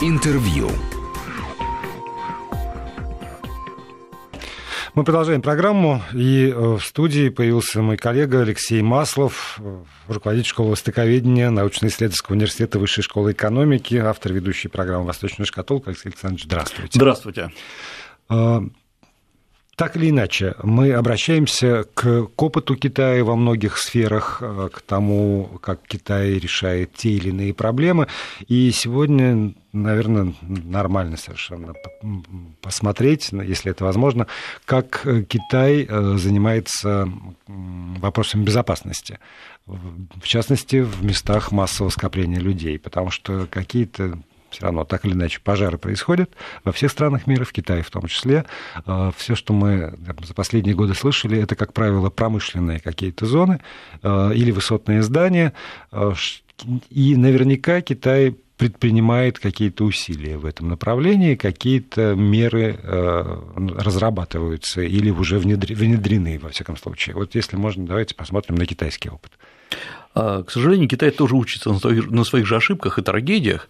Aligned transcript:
Интервью. 0.00 0.70
Мы 4.94 5.04
продолжаем 5.04 5.40
программу, 5.40 6.02
и 6.12 6.48
э, 6.48 6.76
в 6.76 6.80
студии 6.80 7.28
появился 7.28 7.80
мой 7.80 7.96
коллега 7.96 8.40
Алексей 8.42 8.82
Маслов, 8.82 9.58
э, 9.60 9.82
руководитель 10.08 10.48
школы 10.48 10.70
востоковедения 10.72 11.50
научно-исследовательского 11.50 12.34
университета 12.34 12.78
Высшей 12.78 13.02
школы 13.02 13.32
экономики, 13.32 13.94
автор 13.94 14.32
ведущей 14.32 14.68
программы 14.68 15.06
«Восточная 15.06 15.46
шкатулка». 15.46 15.90
Алексей 15.90 16.08
Александрович, 16.08 16.44
здравствуйте. 16.44 16.90
Здравствуйте. 16.94 17.50
Так 19.76 19.96
или 19.96 20.10
иначе, 20.10 20.54
мы 20.62 20.92
обращаемся 20.92 21.84
к, 21.94 22.26
к 22.26 22.42
опыту 22.42 22.76
Китая 22.76 23.24
во 23.24 23.34
многих 23.34 23.76
сферах, 23.78 24.38
э, 24.40 24.68
к 24.72 24.80
тому, 24.82 25.58
как 25.60 25.80
Китай 25.86 26.34
решает 26.34 26.94
те 26.94 27.10
или 27.10 27.30
иные 27.30 27.52
проблемы. 27.52 28.06
И 28.46 28.70
сегодня, 28.70 29.52
наверное, 29.72 30.34
нормально 30.42 31.16
совершенно 31.16 31.74
посмотреть, 32.60 33.30
если 33.32 33.72
это 33.72 33.84
возможно, 33.84 34.28
как 34.64 35.04
э, 35.04 35.22
Китай 35.22 35.86
э, 35.88 36.16
занимается 36.18 37.08
вопросами 37.46 38.44
безопасности 38.44 39.18
в 39.66 40.24
частности, 40.24 40.82
в 40.82 41.02
местах 41.02 41.50
массового 41.50 41.90
скопления 41.90 42.38
людей, 42.38 42.78
потому 42.78 43.10
что 43.10 43.46
какие-то 43.50 44.18
все 44.54 44.62
равно 44.66 44.84
так 44.84 45.04
или 45.04 45.12
иначе 45.14 45.40
пожары 45.42 45.78
происходят 45.78 46.30
во 46.62 46.70
всех 46.72 46.90
странах 46.92 47.26
мира, 47.26 47.44
в 47.44 47.52
Китае 47.52 47.82
в 47.82 47.90
том 47.90 48.06
числе. 48.06 48.44
А, 48.86 49.12
все, 49.16 49.34
что 49.34 49.52
мы 49.52 49.94
за 50.22 50.32
последние 50.32 50.76
годы 50.76 50.94
слышали, 50.94 51.38
это, 51.38 51.56
как 51.56 51.72
правило, 51.72 52.08
промышленные 52.08 52.78
какие-то 52.78 53.26
зоны 53.26 53.60
а, 54.02 54.30
или 54.30 54.52
высотные 54.52 55.02
здания. 55.02 55.52
А, 55.90 56.14
и 56.90 57.16
наверняка 57.16 57.80
Китай 57.80 58.36
предпринимает 58.56 59.40
какие-то 59.40 59.84
усилия 59.84 60.38
в 60.38 60.46
этом 60.46 60.68
направлении, 60.68 61.34
какие-то 61.34 62.14
меры 62.14 62.78
разрабатываются 62.84 64.80
или 64.80 65.10
уже 65.10 65.40
внедрены, 65.40 66.38
во 66.38 66.50
всяком 66.50 66.76
случае. 66.76 67.16
Вот 67.16 67.34
если 67.34 67.56
можно, 67.56 67.84
давайте 67.84 68.14
посмотрим 68.14 68.54
на 68.54 68.66
китайский 68.66 69.10
опыт. 69.10 69.32
К 70.14 70.46
сожалению, 70.48 70.88
Китай 70.88 71.10
тоже 71.10 71.34
учится 71.34 71.72
на 71.72 72.24
своих 72.24 72.46
же 72.46 72.54
ошибках 72.54 73.00
и 73.00 73.02
трагедиях, 73.02 73.68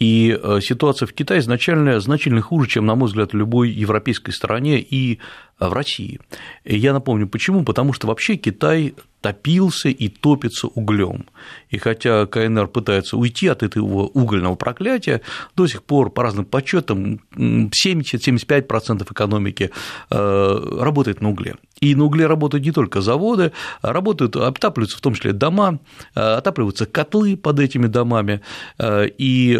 и 0.00 0.36
э, 0.42 0.60
ситуация 0.62 1.06
в 1.06 1.12
Китае 1.12 1.40
изначально 1.40 2.00
значительно 2.00 2.40
хуже, 2.40 2.68
чем, 2.68 2.86
на 2.86 2.94
мой 2.94 3.06
взгляд, 3.06 3.32
в 3.32 3.36
любой 3.36 3.68
европейской 3.68 4.30
стране 4.30 4.80
и 4.80 5.18
э, 5.60 5.68
в 5.68 5.72
России. 5.74 6.18
Я 6.64 6.94
напомню, 6.94 7.28
почему. 7.28 7.64
Потому 7.64 7.92
что 7.92 8.06
вообще 8.06 8.36
Китай 8.36 8.94
топился 9.20 9.88
и 9.88 10.08
топится 10.08 10.66
углем. 10.68 11.26
И 11.68 11.78
хотя 11.78 12.26
КНР 12.26 12.68
пытается 12.68 13.16
уйти 13.16 13.46
от 13.48 13.62
этого 13.62 14.06
угольного 14.06 14.54
проклятия, 14.54 15.20
до 15.56 15.66
сих 15.66 15.82
пор, 15.82 16.10
по 16.10 16.22
разным 16.22 16.44
подсчетам, 16.44 17.20
70-75% 17.36 19.12
экономики 19.12 19.70
э, 20.10 20.76
работает 20.80 21.20
на 21.20 21.30
угле. 21.30 21.56
И 21.80 21.94
на 21.94 22.04
угле 22.04 22.26
работают 22.26 22.64
не 22.64 22.72
только 22.72 23.00
заводы, 23.00 23.52
работают, 23.82 24.36
отапливаются 24.36 24.98
в 24.98 25.00
том 25.00 25.14
числе 25.14 25.32
дома, 25.32 25.78
э, 26.14 26.20
отапливаются 26.20 26.86
котлы 26.86 27.36
под 27.36 27.60
этими 27.60 27.86
домами. 27.86 28.40
Э, 28.78 29.06
и 29.06 29.58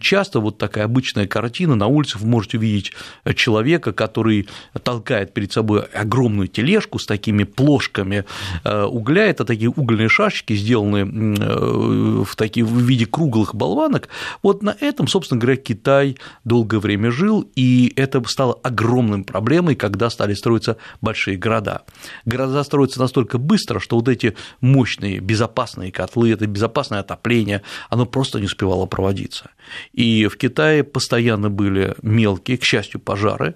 часто 0.00 0.40
вот 0.40 0.58
такая 0.58 0.84
обычная 0.84 1.26
картина, 1.26 1.74
на 1.74 1.86
улице 1.86 2.18
вы 2.18 2.26
можете 2.26 2.58
увидеть 2.58 2.92
человека, 3.34 3.92
который 3.92 4.48
толкает 4.82 5.34
перед 5.34 5.52
собой 5.52 5.82
огромную 5.82 6.48
тележку 6.48 6.98
с 6.98 7.06
такими 7.06 7.44
плошками 7.44 8.24
угля, 8.64 9.01
это 9.10 9.44
такие 9.44 9.70
угольные 9.70 10.08
шашечки, 10.08 10.54
сделанные 10.54 11.04
э, 11.04 12.24
в, 12.24 12.36
такие, 12.36 12.64
в 12.64 12.78
виде 12.78 13.06
круглых 13.06 13.54
болванок. 13.54 14.08
Вот 14.42 14.62
на 14.62 14.76
этом, 14.80 15.08
собственно 15.08 15.40
говоря, 15.40 15.56
Китай 15.56 16.16
долгое 16.44 16.78
время 16.78 17.10
жил, 17.10 17.48
и 17.54 17.92
это 17.96 18.22
стало 18.28 18.58
огромной 18.62 19.24
проблемой, 19.24 19.74
когда 19.74 20.10
стали 20.10 20.34
строиться 20.34 20.76
большие 21.00 21.36
города. 21.36 21.82
Города 22.24 22.62
строятся 22.64 23.00
настолько 23.00 23.38
быстро, 23.38 23.80
что 23.80 23.96
вот 23.96 24.08
эти 24.08 24.36
мощные 24.60 25.20
безопасные 25.20 25.92
котлы, 25.92 26.32
это 26.32 26.46
безопасное 26.46 27.00
отопление, 27.00 27.62
оно 27.90 28.06
просто 28.06 28.38
не 28.38 28.46
успевало 28.46 28.86
проводиться. 28.86 29.50
И 29.92 30.26
в 30.26 30.36
Китае 30.36 30.84
постоянно 30.84 31.50
были 31.50 31.94
мелкие, 32.02 32.58
к 32.58 32.64
счастью, 32.64 33.00
пожары, 33.00 33.54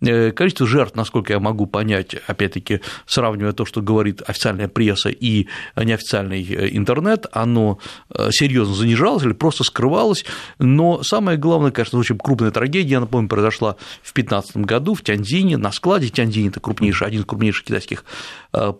количество 0.00 0.66
жертв, 0.66 0.96
насколько 0.96 1.32
я 1.32 1.40
могу 1.40 1.66
понять, 1.66 2.14
опять-таки, 2.26 2.80
сравнивая 3.06 3.52
то, 3.52 3.64
что 3.64 3.80
говорит 3.80 4.22
официальная 4.26 4.68
пресса 4.68 5.08
и 5.08 5.48
неофициальный 5.76 6.42
э, 6.42 6.76
интернет, 6.76 7.26
оно 7.32 7.78
э, 8.10 8.30
серьезно 8.30 8.74
занижалось 8.74 9.24
или 9.24 9.32
просто 9.32 9.64
скрывалось, 9.64 10.24
но 10.58 11.02
самое 11.02 11.38
главное, 11.38 11.70
конечно, 11.70 11.98
очень 11.98 12.18
крупная 12.18 12.50
трагедия, 12.50 12.90
я 12.90 13.00
напомню, 13.00 13.28
произошла 13.28 13.76
в 14.02 14.12
2015 14.14 14.56
году 14.58 14.94
в 14.94 15.02
Тяньзине, 15.02 15.56
на 15.56 15.72
складе 15.72 16.08
Тяньзинь– 16.08 16.48
это 16.48 16.60
крупнейший, 16.60 17.06
один 17.06 17.20
из 17.22 17.26
крупнейших 17.26 17.64
китайских 17.64 18.04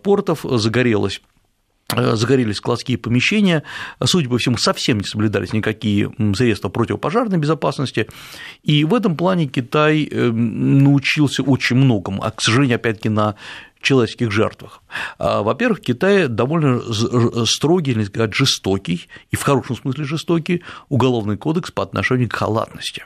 портов, 0.03 0.41
загорелась 0.43 1.21
Э, 1.25 1.34
загорелись 1.89 2.57
складские 2.57 2.97
помещения, 2.97 3.63
судя 4.03 4.29
по 4.29 4.37
всему, 4.37 4.57
совсем 4.57 4.99
не 4.99 5.05
соблюдались 5.05 5.53
никакие 5.53 6.11
средства 6.35 6.69
противопожарной 6.69 7.37
безопасности, 7.37 8.07
и 8.63 8.83
в 8.83 8.93
этом 8.93 9.15
плане 9.15 9.45
Китай 9.45 10.07
э, 10.09 10.31
научился 10.31 11.43
очень 11.43 11.75
многому, 11.75 12.23
а, 12.23 12.31
к 12.31 12.41
сожалению, 12.41 12.77
опять-таки, 12.77 13.09
на 13.09 13.35
человеческих 13.81 14.31
жертвах. 14.31 14.81
А, 15.19 15.43
во-первых, 15.43 15.81
Китай 15.81 16.27
довольно 16.27 16.81
строгий, 17.45 17.91
или 17.91 18.03
сказать, 18.03 18.33
жестокий, 18.33 19.07
и 19.29 19.35
в 19.35 19.43
хорошем 19.43 19.75
смысле 19.75 20.05
жестокий, 20.05 20.63
уголовный 20.89 21.37
кодекс 21.37 21.71
по 21.71 21.83
отношению 21.83 22.29
к 22.29 22.33
халатности. 22.33 23.05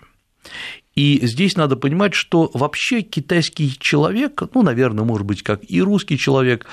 И 0.96 1.20
здесь 1.24 1.56
надо 1.56 1.76
понимать, 1.76 2.14
что 2.14 2.50
вообще 2.54 3.02
китайский 3.02 3.78
человек, 3.80 4.42
ну, 4.54 4.64
наверное, 4.64 5.06
может 5.06 5.26
быть, 5.26 5.44
как 5.44 5.62
и 5.70 5.82
русский 5.82 6.18
человек, 6.18 6.66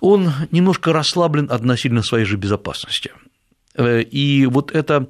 он 0.00 0.32
немножко 0.50 0.92
расслаблен 0.92 1.50
относительно 1.50 2.02
своей 2.02 2.24
же 2.24 2.36
безопасности. 2.36 3.12
Э, 3.74 4.02
и 4.02 4.46
вот 4.46 4.72
это 4.72 5.08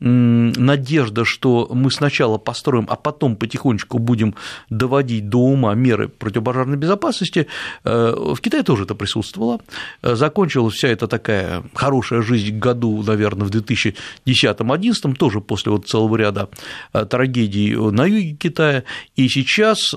надежда, 0.00 1.24
что 1.24 1.68
мы 1.72 1.90
сначала 1.90 2.38
построим, 2.38 2.86
а 2.88 2.96
потом 2.96 3.36
потихонечку 3.36 3.98
будем 3.98 4.34
доводить 4.70 5.28
до 5.28 5.38
ума 5.38 5.74
меры 5.74 6.08
противопожарной 6.08 6.78
безопасности, 6.78 7.46
э, 7.84 8.14
в 8.16 8.40
Китае 8.40 8.62
тоже 8.62 8.84
это 8.84 8.94
присутствовало. 8.94 9.60
Э, 10.02 10.14
закончилась 10.14 10.74
вся 10.74 10.88
эта 10.88 11.06
такая 11.06 11.62
хорошая 11.74 12.22
жизнь 12.22 12.58
году, 12.58 13.02
наверное, 13.02 13.46
в 13.46 13.50
2010-2011, 13.50 15.14
тоже 15.16 15.40
после 15.40 15.72
вот 15.72 15.86
целого 15.86 16.16
ряда 16.16 16.48
э, 16.92 17.04
трагедий 17.04 17.76
на 17.76 18.06
юге 18.06 18.36
Китая, 18.36 18.84
и 19.16 19.28
сейчас 19.28 19.94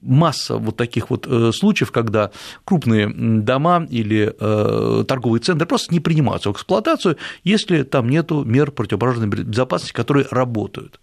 масса 0.00 0.56
вот 0.56 0.76
таких 0.76 1.10
вот 1.10 1.28
случаев, 1.54 1.90
когда 1.90 2.30
крупные 2.64 3.08
дома 3.08 3.86
или 3.90 4.34
торговые 5.04 5.40
центры 5.40 5.66
просто 5.66 5.92
не 5.92 6.00
принимаются 6.00 6.50
в 6.50 6.52
эксплуатацию, 6.52 7.16
если 7.44 7.82
там 7.96 8.10
нет 8.10 8.30
мер 8.30 8.72
противопожарной 8.72 9.26
безопасности, 9.26 9.94
которые 9.94 10.26
работают. 10.30 11.00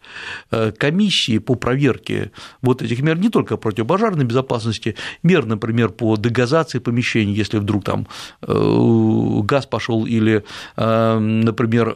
Э, 0.52 0.72
комиссии 0.72 1.40
по 1.40 1.56
проверке 1.56 2.32
вот 2.62 2.84
этих 2.84 3.02
мер 3.02 3.18
не 3.18 3.30
только 3.30 3.58
противопожарной 3.58 4.26
безопасности, 4.26 4.96
мер, 5.24 5.46
например, 5.46 5.90
по 5.90 6.16
дегазации 6.18 6.78
помещений, 6.78 7.34
если 7.34 7.58
вдруг 7.58 7.84
там 7.84 8.06
э, 8.44 9.40
газ 9.44 9.66
пошел 9.66 10.06
или, 10.06 10.44
э, 10.78 11.20
например, 11.20 11.96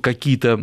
какие-то 0.00 0.58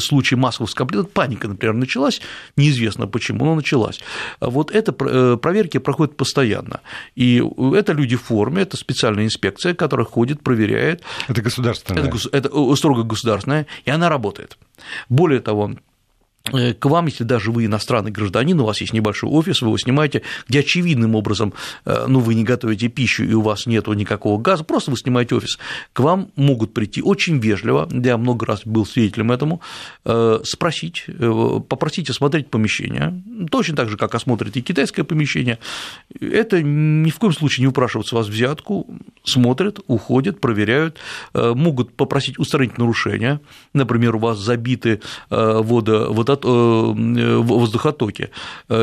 случаи 0.00 0.34
массового 0.34 0.70
скопления, 0.70 1.06
паника, 1.06 1.48
например, 1.48 1.74
началась, 1.74 2.20
неизвестно 2.56 3.06
почему, 3.06 3.46
но 3.46 3.54
началась. 3.54 4.00
Вот 4.40 4.70
это 4.70 4.92
проверки 4.92 5.78
проходят 5.78 6.16
постоянно. 6.18 6.80
И 7.14 7.42
это 7.74 7.94
люди 7.94 8.16
в 8.16 8.22
форме, 8.22 8.62
это 8.62 8.76
специальная 8.76 9.24
инспекция, 9.24 9.74
которая 9.74 10.04
ходит, 10.04 10.42
проверяет. 10.42 11.02
Это 11.28 11.40
государственная. 11.40 12.04
Это, 12.04 12.28
это 12.30 12.48
строго 12.76 13.02
государственная, 13.02 13.66
и 13.84 13.90
она 13.90 14.08
работает. 14.08 14.58
Более 15.08 15.40
того, 15.40 15.72
к 16.50 16.84
вам, 16.84 17.06
если 17.06 17.24
даже 17.24 17.50
вы 17.50 17.64
иностранный 17.64 18.10
гражданин, 18.10 18.60
у 18.60 18.66
вас 18.66 18.78
есть 18.82 18.92
небольшой 18.92 19.30
офис, 19.30 19.62
вы 19.62 19.68
его 19.68 19.78
снимаете, 19.78 20.20
где 20.46 20.60
очевидным 20.60 21.14
образом, 21.14 21.54
э, 21.86 22.04
ну, 22.06 22.20
вы 22.20 22.34
не 22.34 22.44
готовите 22.44 22.88
пищу, 22.88 23.24
и 23.24 23.32
у 23.32 23.40
вас 23.40 23.64
нет 23.64 23.86
никакого 23.86 24.38
газа, 24.38 24.62
просто 24.62 24.90
вы 24.90 24.98
снимаете 24.98 25.36
офис. 25.36 25.58
К 25.94 26.00
вам 26.00 26.30
могут 26.36 26.74
прийти 26.74 27.00
очень 27.00 27.38
вежливо, 27.38 27.88
я 27.90 28.18
много 28.18 28.44
раз 28.44 28.60
был 28.66 28.84
свидетелем 28.84 29.32
этому, 29.32 29.62
э, 30.04 30.40
спросить, 30.44 31.06
попросить 31.70 32.10
осмотреть 32.10 32.50
помещение, 32.50 33.22
точно 33.50 33.76
так 33.76 33.88
же, 33.88 33.96
как 33.96 34.14
осмотрите 34.14 34.60
китайское 34.60 35.04
помещение. 35.04 35.58
Это 36.20 36.62
ни 36.62 37.08
в 37.08 37.18
коем 37.18 37.32
случае 37.32 37.62
не 37.62 37.68
упрашивают 37.68 38.06
с 38.06 38.12
вас 38.12 38.28
взятку, 38.28 38.86
смотрят, 39.22 39.80
уходят, 39.86 40.42
проверяют, 40.42 40.98
могут 41.32 41.96
попросить 41.96 42.38
устранить 42.38 42.76
нарушения, 42.76 43.40
например, 43.72 44.16
у 44.16 44.18
вас 44.18 44.38
забиты 44.38 45.00
водо, 45.30 46.12
водо 46.12 46.33
воздухотоке. 46.42 48.30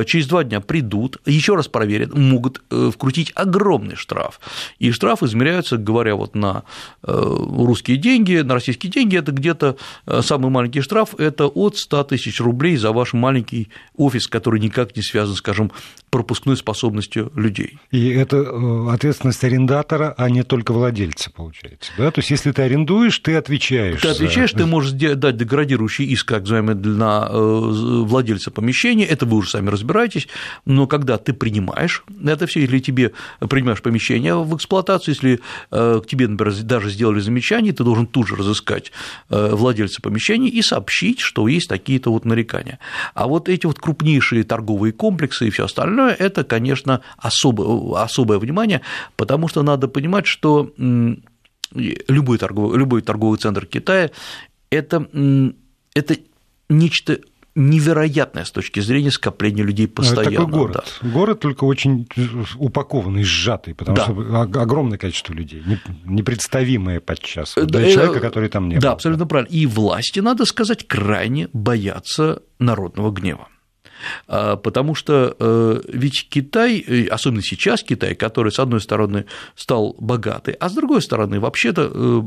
Через 0.06 0.28
два 0.28 0.44
дня 0.44 0.62
придут, 0.62 1.18
еще 1.26 1.56
раз 1.56 1.68
проверят, 1.68 2.16
могут 2.16 2.62
вкрутить 2.70 3.32
огромный 3.36 3.96
штраф. 3.96 4.40
И 4.80 4.92
штраф 4.92 5.24
измеряются, 5.24 5.78
говоря 5.78 6.16
вот 6.16 6.36
на 6.36 6.64
русские 7.04 7.98
деньги, 7.98 8.38
на 8.38 8.54
российские 8.54 8.92
деньги, 8.92 9.18
это 9.18 9.32
где-то 9.32 9.78
самый 10.22 10.50
маленький 10.52 10.82
штраф– 10.82 11.16
это 11.18 11.48
от 11.48 11.78
100 11.78 12.04
тысяч 12.06 12.40
рублей 12.40 12.78
за 12.78 12.92
ваш 12.92 13.14
маленький 13.14 13.70
офис, 13.96 14.28
который 14.28 14.60
никак 14.60 14.96
не 14.96 15.02
связан, 15.02 15.36
скажем, 15.36 15.72
пропускной 16.12 16.58
способностью 16.58 17.32
людей. 17.36 17.80
И 17.90 18.10
это 18.10 18.38
э, 18.38 18.94
ответственность 18.94 19.44
арендатора, 19.44 20.14
а 20.18 20.30
не 20.30 20.44
только 20.44 20.74
владельца, 20.74 21.32
получается. 21.32 21.92
Да? 21.98 22.12
То 22.12 22.20
есть, 22.20 22.32
если 22.32 22.52
ты 22.52 22.62
арендуешь, 22.64 23.18
ты 23.20 23.36
отвечаешь. 23.36 24.02
Ты 24.02 24.10
отвечаешь, 24.10 24.52
за... 24.52 24.58
ты 24.60 24.66
можешь 24.66 24.92
дать 24.92 25.38
деградирующий 25.38 26.06
иск, 26.06 26.28
как 26.28 26.42
называемый, 26.42 26.76
на 26.76 27.30
э, 27.32 27.41
владельца 27.42 28.52
помещения, 28.52 29.06
это 29.06 29.26
вы 29.26 29.38
уже 29.38 29.50
сами 29.50 29.70
разбираетесь, 29.70 30.28
но 30.66 30.88
когда 30.88 31.18
ты 31.18 31.34
принимаешь 31.34 32.04
это 32.26 32.48
все, 32.48 32.62
если 32.62 32.80
тебе 32.80 33.12
принимаешь 33.40 33.82
помещение 33.82 34.36
в 34.36 34.56
эксплуатацию, 34.56 35.16
если 35.16 35.40
э, 35.72 36.02
к 36.04 36.08
тебе, 36.08 36.28
например, 36.28 36.54
даже 36.64 36.90
сделали 36.90 37.20
замечание, 37.20 37.74
ты 37.74 37.84
должен 37.84 38.08
тут 38.08 38.28
же 38.28 38.36
разыскать 38.36 38.92
владельца 39.30 40.02
помещения 40.02 40.50
и 40.50 40.62
сообщить, 40.62 41.20
что 41.20 41.48
есть 41.48 41.68
такие-то 41.70 42.12
вот 42.12 42.26
нарекания. 42.26 42.80
А 43.14 43.28
вот 43.28 43.50
эти 43.50 43.66
вот 43.66 43.80
крупнейшие 43.80 44.44
торговые 44.44 44.94
комплексы 44.94 45.48
и 45.48 45.50
все 45.50 45.66
остальное, 45.66 46.14
это, 46.14 46.44
конечно, 46.44 47.02
особое, 47.18 48.02
особое 48.04 48.40
внимание, 48.40 48.82
потому 49.16 49.48
что 49.48 49.64
надо 49.64 49.88
понимать, 49.88 50.26
что 50.26 50.72
любой 51.74 52.38
торговый, 52.38 52.78
любой 52.78 53.02
торговый 53.02 53.40
центр 53.40 53.66
Китая– 53.66 54.12
это, 54.70 55.08
это 55.94 56.16
нечто 56.70 57.20
невероятное 57.56 58.46
с 58.46 58.52
точки 58.52 58.80
зрения 58.80 59.12
скопления 59.12 59.64
людей 59.64 59.88
постоянно. 59.88 60.34
Это 60.34 60.46
такой 60.46 60.52
город. 60.52 60.86
Да. 61.02 61.10
Город 61.10 61.40
только 61.40 61.66
очень 61.66 62.08
упакованный, 62.58 63.24
сжатый, 63.24 63.76
потому 63.76 63.98
да. 63.98 64.04
что 64.04 64.42
огромное 64.62 64.98
количество 64.98 65.34
людей, 65.34 65.64
непредставимое 66.06 67.00
подчас 67.00 67.54
да, 67.56 67.66
для 67.66 67.92
человека, 67.92 68.20
который 68.20 68.50
там 68.50 68.70
не 68.70 68.76
да, 68.76 68.80
был. 68.80 68.82
Да, 68.82 68.92
абсолютно 68.94 69.26
правильно. 69.26 69.52
И 69.52 69.66
власти, 69.66 70.20
надо 70.20 70.46
сказать, 70.46 70.88
крайне 70.88 71.50
боятся 71.54 72.42
народного 72.60 73.12
гнева. 73.12 73.48
А, 74.28 74.56
потому 74.56 74.96
что 74.96 75.36
э, 75.38 75.82
ведь 75.88 76.28
Китай, 76.30 76.80
э, 76.80 77.08
особенно 77.08 77.42
сейчас 77.42 77.84
Китай, 77.84 78.16
который, 78.16 78.52
с 78.52 78.60
одной 78.60 78.82
стороны, 78.82 79.26
стал 79.56 79.96
богатый, 80.00 80.56
а 80.56 80.70
с 80.70 80.74
другой 80.74 81.02
стороны, 81.02 81.40
вообще-то 81.40 81.92
э, 81.94 82.22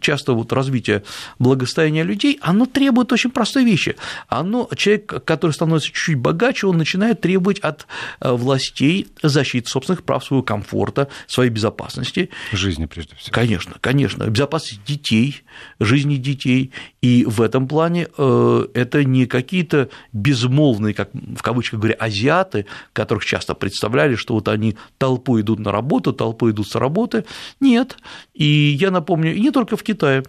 часто 0.00 0.32
вот 0.32 0.52
развитие 0.52 1.02
благосостояния 1.38 2.02
людей, 2.02 2.38
оно 2.40 2.66
требует 2.66 3.12
очень 3.12 3.30
простой 3.30 3.64
вещи. 3.64 3.96
Оно, 4.28 4.68
человек, 4.76 5.24
который 5.24 5.52
становится 5.52 5.88
чуть-чуть 5.88 6.18
богаче, 6.18 6.66
он 6.66 6.78
начинает 6.78 7.20
требовать 7.20 7.58
от 7.60 7.86
властей 8.20 9.08
защиты 9.22 9.68
собственных 9.68 10.02
прав, 10.02 10.24
своего 10.24 10.42
комфорта, 10.42 11.08
своей 11.26 11.50
безопасности. 11.50 12.30
Жизни, 12.52 12.86
прежде 12.86 13.14
всего. 13.16 13.32
Конечно, 13.32 13.74
конечно. 13.80 14.24
Безопасность 14.24 14.84
детей, 14.84 15.42
жизни 15.80 16.16
детей. 16.16 16.72
И 17.00 17.24
в 17.24 17.40
этом 17.40 17.68
плане 17.68 18.08
это 18.16 19.04
не 19.04 19.26
какие-то 19.26 19.88
безмолвные, 20.12 20.94
как 20.94 21.10
в 21.36 21.42
кавычках 21.42 21.80
говоря, 21.80 21.96
азиаты, 21.98 22.66
которых 22.92 23.24
часто 23.24 23.54
представляли, 23.54 24.14
что 24.16 24.34
вот 24.34 24.48
они 24.48 24.76
толпой 24.98 25.42
идут 25.42 25.58
на 25.58 25.72
работу, 25.72 26.12
толпой 26.12 26.52
идут 26.52 26.68
с 26.68 26.74
работы. 26.74 27.24
Нет. 27.60 27.96
И 28.34 28.44
я 28.44 28.90
напомню, 28.90 29.34
и 29.34 29.40
не 29.40 29.50
только 29.50 29.76
в 29.76 29.82
Китае. 29.82 30.22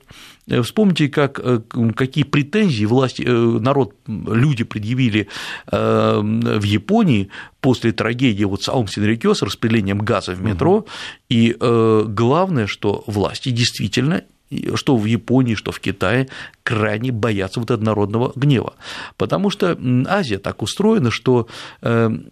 Вспомните, 0.64 1.10
как, 1.10 1.40
э, 1.44 1.60
какие 1.96 2.24
претензии 2.24 2.86
власти, 2.86 3.24
э, 3.28 3.32
народ, 3.32 3.96
люди 4.08 4.64
предъявили 4.64 5.28
э, 5.72 6.20
в 6.22 6.64
Японии 6.64 7.30
после 7.60 7.92
трагедии 7.92 8.46
вот 8.46 8.64
с 8.64 8.70
Аум 8.70 8.88
Синрикё 8.88 9.34
с 9.34 9.42
распределением 9.42 10.00
газа 10.00 10.34
в 10.34 10.42
метро. 10.42 10.78
Угу. 10.78 10.88
И 11.30 11.56
главное, 11.60 12.68
что 12.68 13.04
власти 13.08 13.50
действительно 13.50 14.24
что 14.76 14.96
в 14.96 15.06
Японии, 15.06 15.56
что 15.56 15.72
в 15.72 15.80
Китае, 15.80 16.28
крайне 16.64 17.12
боятся 17.12 17.60
вот 17.60 17.72
этого 17.72 17.86
народного 17.86 18.32
гнева. 18.36 18.76
Потому 19.18 19.50
что 19.50 19.78
Азия 20.08 20.38
так 20.38 20.62
устроена, 20.62 21.12
что 21.12 21.48
эм, 21.82 22.32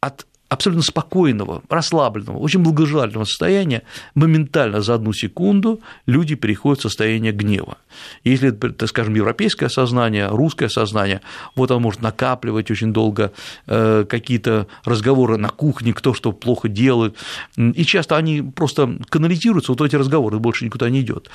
от 0.00 0.26
абсолютно 0.48 0.82
спокойного, 0.82 1.62
расслабленного, 1.68 2.38
очень 2.38 2.60
благожелательного 2.60 3.24
состояния, 3.24 3.82
моментально 4.14 4.80
за 4.80 4.94
одну 4.94 5.12
секунду 5.12 5.80
люди 6.06 6.34
переходят 6.34 6.80
в 6.80 6.82
состояние 6.82 7.32
гнева. 7.32 7.76
Если, 8.24 8.50
так 8.50 8.88
скажем, 8.88 9.14
европейское 9.14 9.68
сознание, 9.68 10.28
русское 10.28 10.68
сознание, 10.68 11.20
вот 11.54 11.70
оно 11.70 11.80
может 11.80 12.00
накапливать 12.00 12.70
очень 12.70 12.92
долго 12.92 13.32
э, 13.66 14.04
какие-то 14.08 14.66
разговоры 14.84 15.36
на 15.36 15.50
кухне, 15.50 15.92
кто 15.92 16.14
что 16.14 16.32
плохо 16.32 16.68
делает, 16.68 17.16
и 17.56 17.84
часто 17.84 18.16
они 18.16 18.42
просто 18.42 18.98
канализируются, 19.10 19.72
вот 19.72 19.82
эти 19.82 19.96
разговоры 19.96 20.38
больше 20.38 20.64
никуда 20.64 20.88
не 20.88 21.02
идет. 21.02 21.30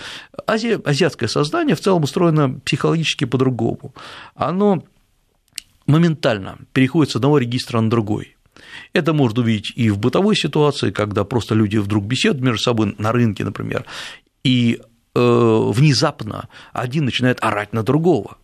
Азия, 0.48 0.82
азиатское 0.84 1.30
сознание 1.30 1.76
в 1.76 1.82
целом 1.82 2.04
устроено 2.04 2.60
психологически 2.66 3.26
по-другому. 3.26 3.94
Оно 4.36 4.84
моментально 5.86 6.58
переходит 6.72 7.12
с 7.12 7.16
одного 7.16 7.38
регистра 7.38 7.80
на 7.80 7.90
другой. 7.90 8.36
Это 8.94 9.14
можно 9.14 9.42
увидеть 9.42 9.74
и 9.76 9.90
в 9.90 9.98
бытовой 9.98 10.36
ситуации, 10.36 10.92
когда 10.92 11.24
просто 11.24 11.56
люди 11.56 11.78
вдруг 11.78 12.06
беседуют 12.06 12.44
между 12.44 12.64
собой 12.64 12.96
на 12.98 13.12
рынке, 13.12 13.44
например, 13.44 13.86
и 14.44 14.80
э, 15.16 15.72
внезапно 15.74 16.48
один 16.74 17.06
начинает 17.06 17.44
орать 17.44 17.74
на 17.74 17.84
другого 17.84 18.38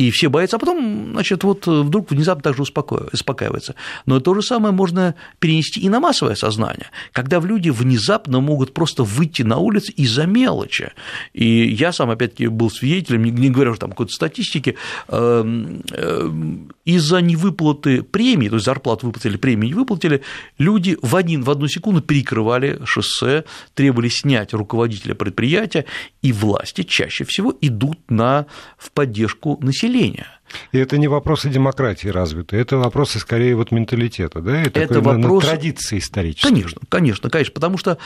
и 0.00 0.10
все 0.10 0.28
боятся, 0.28 0.56
а 0.56 0.58
потом, 0.58 1.10
значит, 1.12 1.44
вот 1.44 1.66
вдруг 1.66 2.10
внезапно 2.10 2.42
также 2.42 2.62
успокаивается. 2.62 3.74
Но 4.06 4.20
то 4.20 4.34
же 4.34 4.42
самое 4.42 4.72
можно 4.72 5.14
перенести 5.40 5.80
и 5.80 5.88
на 5.88 6.00
массовое 6.00 6.36
сознание, 6.36 6.86
когда 7.12 7.38
люди 7.40 7.70
внезапно 7.70 8.40
могут 8.40 8.72
просто 8.72 9.02
выйти 9.02 9.42
на 9.42 9.58
улицу 9.58 9.92
из-за 9.92 10.26
мелочи. 10.26 10.92
И 11.34 11.68
я 11.68 11.92
сам, 11.92 12.10
опять-таки, 12.10 12.46
был 12.46 12.70
свидетелем, 12.70 13.24
не 13.24 13.50
говоря 13.50 13.72
уже 13.72 13.80
там 13.80 13.90
какой-то 13.90 14.12
статистики, 14.12 14.76
эм, 15.08 15.82
эм, 15.92 16.72
из-за 16.84 17.20
невыплаты 17.20 18.02
премии, 18.02 18.48
то 18.48 18.56
есть 18.56 18.66
зарплату 18.66 19.06
выплатили, 19.06 19.36
премии 19.36 19.68
не 19.68 19.74
выплатили, 19.74 20.22
люди 20.58 20.96
в, 21.02 21.14
один, 21.14 21.42
в 21.42 21.50
одну 21.50 21.68
секунду 21.68 22.00
перекрывали 22.00 22.80
шоссе, 22.84 23.44
требовали 23.74 24.08
снять 24.08 24.52
руководителя 24.54 25.14
предприятия, 25.14 25.84
и 26.22 26.32
власти 26.32 26.82
чаще 26.82 27.24
всего 27.24 27.54
идут 27.60 28.10
на, 28.10 28.46
в 28.78 28.90
поддержку 28.92 29.58
населения. 29.62 30.26
И 30.72 30.78
это 30.78 30.98
не 30.98 31.06
вопросы 31.06 31.48
демократии 31.48 32.08
развиты, 32.08 32.56
это 32.56 32.76
вопросы 32.76 33.18
скорее 33.18 33.54
вот 33.54 33.70
менталитета, 33.70 34.40
да, 34.40 34.62
это, 34.62 34.80
это 34.80 35.00
вопрос... 35.00 35.44
традиции 35.44 35.98
исторической. 35.98 36.48
Конечно, 36.48 36.80
конечно, 36.88 37.30
конечно, 37.30 37.54
потому 37.54 37.78
что 37.78 37.98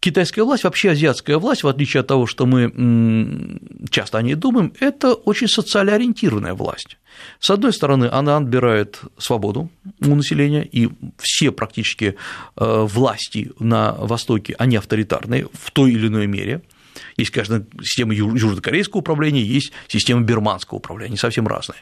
китайская 0.00 0.42
власть, 0.42 0.64
вообще 0.64 0.90
азиатская 0.90 1.38
власть, 1.38 1.62
в 1.62 1.68
отличие 1.68 2.00
от 2.00 2.06
того, 2.06 2.26
что 2.26 2.46
мы 2.46 3.60
часто 3.90 4.18
о 4.18 4.22
ней 4.22 4.34
думаем, 4.34 4.72
это 4.80 5.14
очень 5.14 5.48
социально 5.48 5.94
ориентированная 5.94 6.54
власть. 6.54 6.96
С 7.38 7.50
одной 7.50 7.72
стороны, 7.72 8.08
она 8.10 8.36
отбирает 8.36 9.00
свободу 9.18 9.70
у 10.00 10.14
населения, 10.14 10.62
и 10.64 10.88
все 11.18 11.52
практически 11.52 12.16
э, 12.56 12.86
власти 12.88 13.52
на 13.58 13.92
Востоке, 13.92 14.54
они 14.58 14.76
авторитарные 14.76 15.48
в 15.52 15.70
той 15.70 15.92
или 15.92 16.08
иной 16.08 16.26
мере– 16.26 16.62
есть, 17.16 17.30
конечно, 17.30 17.64
система 17.82 18.14
южнокорейского 18.14 19.00
управления, 19.00 19.42
есть 19.42 19.72
система 19.88 20.22
бирманского 20.22 20.78
управления, 20.78 21.10
они 21.10 21.16
совсем 21.16 21.46
разные. 21.46 21.78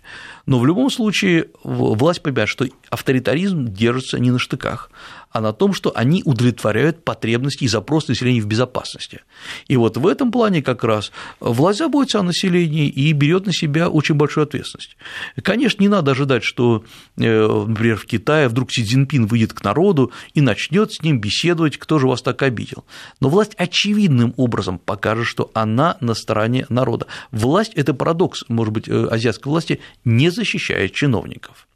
Но 0.46 0.58
в 0.58 0.66
любом 0.66 0.90
случае 0.90 1.48
власть 1.62 2.22
понимает, 2.22 2.48
что 2.48 2.66
авторитаризм 2.90 3.66
держится 3.72 4.18
не 4.18 4.30
на 4.30 4.38
штыках, 4.38 4.90
а 5.30 5.40
на 5.40 5.52
том, 5.52 5.72
что 5.72 5.92
они 5.94 6.22
удовлетворяют 6.24 7.04
потребности 7.04 7.64
и 7.64 7.68
запросы 7.68 8.10
населения 8.10 8.40
в 8.40 8.46
безопасности. 8.46 9.20
И 9.66 9.76
вот 9.76 9.96
в 9.96 10.06
этом 10.06 10.32
плане 10.32 10.62
как 10.62 10.84
раз 10.84 11.12
власть 11.40 11.78
заботится 11.78 12.20
о 12.20 12.22
населении 12.22 12.88
и 12.88 13.12
берет 13.12 13.46
на 13.46 13.52
себя 13.52 13.88
очень 13.88 14.14
большую 14.14 14.44
ответственность. 14.44 14.96
Конечно, 15.42 15.82
не 15.82 15.88
надо 15.88 16.12
ожидать, 16.12 16.44
что, 16.44 16.84
э, 17.16 17.64
например, 17.66 17.96
в 17.96 18.06
Китае 18.06 18.48
вдруг 18.48 18.72
Си 18.72 18.84
Цзиньпин 18.84 19.26
выйдет 19.26 19.52
к 19.52 19.62
народу 19.62 20.12
и 20.34 20.40
начнет 20.40 20.92
с 20.92 21.02
ним 21.02 21.20
беседовать, 21.20 21.76
кто 21.76 21.98
же 21.98 22.08
вас 22.08 22.22
так 22.22 22.42
обидел. 22.42 22.84
Но 23.20 23.28
власть 23.28 23.54
очевидным 23.56 24.34
образом 24.36 24.78
покажет, 24.78 25.26
что 25.26 25.50
она 25.54 25.96
на 26.00 26.14
стороне 26.14 26.66
народа. 26.68 27.06
Власть– 27.30 27.72
это 27.74 27.94
парадокс, 27.94 28.44
может 28.48 28.72
быть, 28.72 28.88
э, 28.88 29.06
азиатской 29.10 29.50
власти, 29.50 29.80
не 30.04 30.30
защищает 30.30 30.94
чиновников 30.94 31.67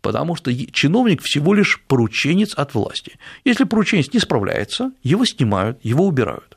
потому 0.00 0.36
что 0.36 0.52
чиновник 0.72 1.22
всего 1.22 1.54
лишь 1.54 1.80
порученец 1.86 2.54
от 2.54 2.74
власти. 2.74 3.18
Если 3.44 3.64
порученец 3.64 4.12
не 4.12 4.20
справляется, 4.20 4.92
его 5.02 5.24
снимают, 5.24 5.78
его 5.82 6.06
убирают. 6.06 6.56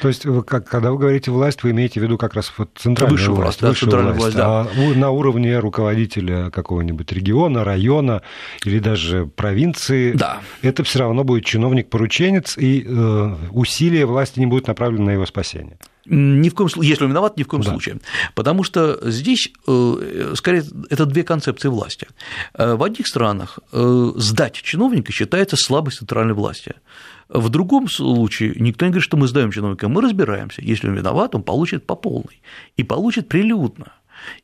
То 0.00 0.08
есть, 0.08 0.24
когда 0.46 0.90
вы 0.90 0.98
говорите 0.98 1.30
власть, 1.30 1.62
вы 1.62 1.70
имеете 1.70 2.00
в 2.00 2.02
виду 2.02 2.16
как 2.16 2.34
раз 2.34 2.52
вот 2.56 2.70
центральную 2.76 3.18
высшую 3.18 3.36
власть, 3.36 3.60
власть, 3.60 3.74
да, 3.74 3.80
центральную 3.80 4.14
власть, 4.14 4.36
да. 4.36 4.62
А 4.62 4.94
на 4.94 5.10
уровне 5.10 5.58
руководителя 5.58 6.50
какого-нибудь 6.50 7.10
региона, 7.12 7.64
района 7.64 8.22
или 8.64 8.78
даже 8.78 9.26
провинции, 9.26 10.12
да. 10.12 10.40
это 10.62 10.82
все 10.84 11.00
равно 11.00 11.24
будет 11.24 11.44
чиновник-порученец, 11.44 12.56
и 12.56 12.84
э, 12.86 13.34
усилия 13.50 14.06
власти 14.06 14.38
не 14.38 14.46
будут 14.46 14.66
направлены 14.66 15.06
на 15.06 15.10
его 15.10 15.26
спасение. 15.26 15.78
Ни 16.08 16.48
в 16.48 16.54
коем 16.54 16.68
случае, 16.68 16.90
если 16.90 17.04
он 17.04 17.10
виноват, 17.10 17.36
ни 17.36 17.42
в 17.42 17.46
коем 17.46 17.62
да. 17.62 17.70
случае. 17.70 17.98
Потому 18.34 18.62
что 18.62 18.98
здесь, 19.10 19.50
э, 19.66 20.32
скорее, 20.36 20.64
это 20.90 21.04
две 21.06 21.22
концепции 21.22 21.68
власти. 21.68 22.06
Э, 22.54 22.74
в 22.74 22.82
одних 22.82 23.06
странах 23.06 23.58
э, 23.72 24.12
сдать 24.16 24.54
чиновника 24.54 25.12
считается 25.12 25.56
слабостью 25.56 26.00
центральной 26.00 26.34
власти. 26.34 26.74
В 27.28 27.48
другом 27.48 27.88
случае 27.88 28.54
никто 28.56 28.84
не 28.84 28.92
говорит, 28.92 29.04
что 29.04 29.16
мы 29.16 29.26
сдаем 29.26 29.50
чиновника, 29.50 29.88
мы 29.88 30.00
разбираемся. 30.00 30.62
Если 30.62 30.88
он 30.88 30.94
виноват, 30.94 31.34
он 31.34 31.42
получит 31.42 31.86
по 31.86 31.96
полной. 31.96 32.40
И 32.76 32.84
получит 32.84 33.28
прилюдно. 33.28 33.92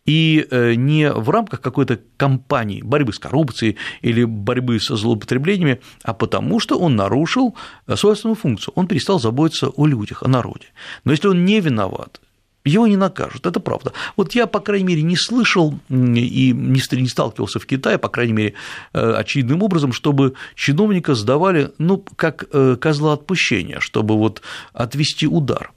И 0.04 0.46
не 0.76 1.10
в 1.12 1.30
рамках 1.30 1.60
какой-то 1.60 2.00
кампании 2.16 2.82
борьбы 2.82 3.12
с 3.12 3.18
коррупцией 3.18 3.76
или 4.00 4.24
борьбы 4.24 4.80
со 4.80 4.96
злоупотреблениями, 4.96 5.80
а 6.02 6.14
потому 6.14 6.60
что 6.60 6.78
он 6.78 6.96
нарушил 6.96 7.56
свою 7.94 8.14
основную 8.14 8.40
функцию. 8.40 8.72
Он 8.76 8.86
перестал 8.86 9.20
заботиться 9.20 9.68
о 9.68 9.86
людях, 9.86 10.22
о 10.22 10.28
народе. 10.28 10.66
Но 11.04 11.12
если 11.12 11.28
он 11.28 11.44
не 11.44 11.60
виноват, 11.60 12.20
его 12.64 12.86
не 12.86 12.96
накажут, 12.96 13.46
это 13.46 13.58
правда. 13.58 13.92
Вот 14.16 14.34
я, 14.34 14.46
по 14.46 14.60
крайней 14.60 14.84
мере, 14.84 15.02
не 15.02 15.16
слышал 15.16 15.80
и 15.88 16.52
не 16.52 17.08
сталкивался 17.08 17.58
в 17.58 17.66
Китае, 17.66 17.98
по 17.98 18.08
крайней 18.08 18.32
мере, 18.32 18.54
э, 18.92 19.14
очевидным 19.14 19.62
образом, 19.62 19.92
чтобы 19.92 20.34
чиновника 20.54 21.14
сдавали, 21.14 21.72
ну, 21.78 21.98
как 22.16 22.44
э, 22.52 22.76
козла 22.80 23.14
отпущения, 23.14 23.80
чтобы 23.80 24.16
вот 24.16 24.42
отвести 24.72 25.26
удар. 25.26 25.72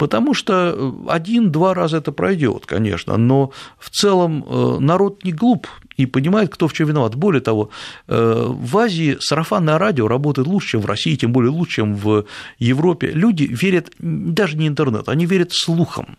Потому 0.00 0.32
что 0.32 0.52
э, 0.54 0.92
один-два 1.08 1.74
раза 1.74 1.98
это 1.98 2.10
пройдет, 2.10 2.64
конечно, 2.64 3.18
но 3.18 3.50
в 3.78 3.90
целом 3.90 4.42
э, 4.48 4.78
народ 4.80 5.24
не 5.24 5.32
глуп 5.32 5.66
и 5.98 6.06
понимает, 6.06 6.48
кто 6.48 6.68
в 6.68 6.72
чем 6.72 6.88
виноват. 6.88 7.14
Более 7.16 7.42
того, 7.42 7.68
э, 8.08 8.46
в 8.48 8.78
Азии 8.78 9.18
сарафанное 9.20 9.76
радио 9.76 10.08
работает 10.08 10.48
лучше, 10.48 10.68
чем 10.68 10.80
в 10.80 10.86
России, 10.86 11.16
тем 11.16 11.32
более 11.32 11.50
лучше, 11.50 11.76
чем 11.76 11.94
в 11.94 12.24
Европе. 12.58 13.10
Люди 13.12 13.42
верят 13.42 13.92
даже 13.98 14.56
не 14.56 14.68
интернет, 14.68 15.10
они 15.10 15.26
верят 15.26 15.52
слухам. 15.52 16.16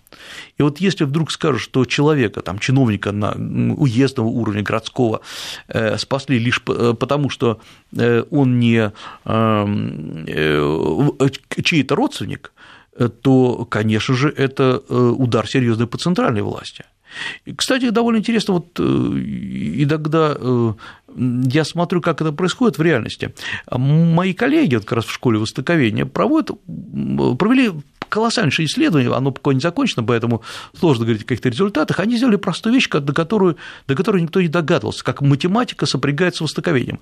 И 0.59 0.63
вот 0.63 0.79
если 0.79 1.05
вдруг 1.05 1.31
скажут, 1.31 1.61
что 1.61 1.83
человека, 1.85 2.41
там, 2.41 2.59
чиновника 2.59 3.11
на 3.11 3.31
уездного 3.31 4.27
уровня, 4.27 4.61
городского, 4.61 5.21
спасли 5.97 6.38
лишь 6.38 6.61
потому, 6.61 7.31
что 7.31 7.59
он 8.29 8.59
не 8.59 8.91
чей-то 11.63 11.95
родственник, 11.95 12.51
то, 13.21 13.65
конечно 13.65 14.15
же, 14.15 14.29
это 14.29 14.81
э, 14.88 14.95
удар 14.95 15.48
серьезный 15.48 15.88
по 15.88 15.98
центральной 15.98 16.41
власти. 16.41 16.86
И, 17.45 17.53
кстати, 17.53 17.89
довольно 17.89 18.19
интересно, 18.19 18.55
вот 18.55 18.79
э, 18.79 18.83
иногда 18.83 20.38
я 21.17 21.65
смотрю, 21.65 22.01
как 22.01 22.21
это 22.21 22.31
происходит 22.31 22.77
в 22.77 22.81
реальности. 22.81 23.33
Мои 23.69 24.33
коллеги 24.33 24.75
вот 24.75 24.86
как 24.86 24.98
раз 24.98 25.05
в 25.05 25.12
школе 25.12 25.39
востоковедения 25.39 26.05
проводят, 26.05 26.51
провели 27.38 27.71
колоссальнейшее 28.12 28.67
исследование, 28.67 29.13
оно 29.13 29.31
пока 29.31 29.53
не 29.53 29.60
закончено, 29.60 30.03
поэтому 30.03 30.43
сложно 30.77 31.05
говорить 31.05 31.24
о 31.24 31.25
каких-то 31.25 31.50
результатах, 31.50 32.00
они 32.00 32.17
сделали 32.17 32.36
простую 32.36 32.75
вещь, 32.75 32.89
до 32.89 33.13
которой, 33.13 33.55
до 33.88 33.95
которой 33.95 34.21
никто 34.21 34.41
не 34.41 34.50
догадывался, 34.50 35.03
как 35.03 35.21
математика 35.21 35.86
сопрягается 35.86 36.39
с 36.39 36.41
востоковедением. 36.41 37.00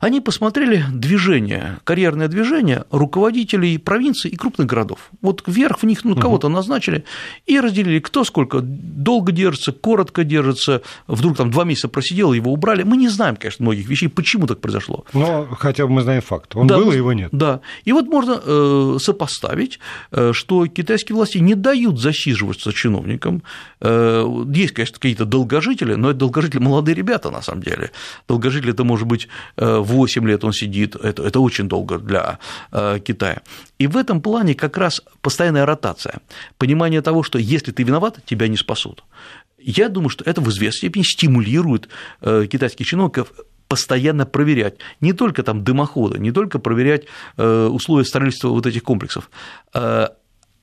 Они 0.00 0.20
посмотрели 0.20 0.84
движение, 0.92 1.78
карьерное 1.84 2.28
движение 2.28 2.84
руководителей 2.90 3.78
провинций 3.78 4.30
и 4.30 4.36
крупных 4.36 4.66
городов. 4.66 5.10
Вот 5.20 5.42
вверх 5.46 5.80
в 5.80 5.86
них 5.86 6.04
ну, 6.04 6.16
кого-то 6.16 6.48
назначили 6.48 7.04
и 7.46 7.60
разделили, 7.60 7.98
кто 8.00 8.24
сколько 8.24 8.60
долго 8.62 9.32
держится, 9.32 9.72
коротко 9.72 10.24
держится, 10.24 10.82
вдруг 11.06 11.36
там 11.36 11.50
два 11.50 11.64
месяца 11.64 11.88
просидел, 11.88 12.32
его 12.32 12.52
убрали. 12.52 12.82
Мы 12.82 12.96
не 12.96 13.08
знаем, 13.08 13.36
конечно, 13.36 13.64
многих 13.64 13.88
вещей, 13.88 14.08
почему 14.08 14.46
так 14.46 14.60
произошло. 14.60 15.04
Но 15.12 15.46
хотя 15.58 15.86
бы 15.86 15.92
мы 15.92 16.02
знаем 16.02 16.22
факт. 16.22 16.56
Он 16.56 16.66
да, 16.66 16.78
был, 16.78 16.92
его 16.92 17.12
нет. 17.12 17.30
Да. 17.32 17.60
И 17.84 17.92
вот 17.92 18.06
можно 18.06 18.40
э, 18.42 18.96
сопоставить, 19.00 19.78
э, 20.10 20.32
что 20.32 20.66
китайские 20.66 21.16
власти 21.16 21.38
не 21.38 21.54
дают 21.54 22.00
засиживаться 22.00 22.72
чиновникам. 22.72 23.42
Э, 23.80 24.26
есть, 24.54 24.72
конечно, 24.72 24.94
какие-то 24.94 25.24
долгожители, 25.24 25.94
но 25.94 26.10
это 26.10 26.20
долгожители 26.20 26.60
молодые 26.60 26.94
ребята, 26.94 27.30
на 27.30 27.42
самом 27.42 27.62
деле. 27.62 27.90
Долгожители 28.28 28.72
это 28.72 28.84
может 28.84 29.06
быть 29.06 29.28
8 29.84 30.26
лет 30.26 30.44
он 30.44 30.52
сидит, 30.52 30.96
это, 30.96 31.22
это 31.22 31.40
очень 31.40 31.68
долго 31.68 31.98
для 31.98 32.38
э, 32.72 32.98
Китая. 33.04 33.42
И 33.78 33.86
в 33.86 33.96
этом 33.96 34.20
плане 34.20 34.54
как 34.54 34.76
раз 34.76 35.02
постоянная 35.20 35.66
ротация, 35.66 36.20
понимание 36.58 37.02
того, 37.02 37.22
что 37.22 37.38
если 37.38 37.72
ты 37.72 37.82
виноват, 37.82 38.18
тебя 38.24 38.48
не 38.48 38.56
спасут. 38.56 39.04
Я 39.58 39.88
думаю, 39.88 40.10
что 40.10 40.24
это 40.24 40.40
в 40.40 40.48
известной 40.50 40.78
степени 40.78 41.02
стимулирует 41.02 41.88
э, 42.20 42.46
китайских 42.50 42.86
чиновников 42.86 43.32
постоянно 43.68 44.26
проверять 44.26 44.74
не 45.00 45.12
только 45.12 45.42
там 45.42 45.64
дымоходы, 45.64 46.18
не 46.18 46.32
только 46.32 46.58
проверять 46.58 47.04
э, 47.36 47.66
условия 47.66 48.04
строительства 48.04 48.48
вот 48.48 48.66
этих 48.66 48.82
комплексов, 48.82 49.30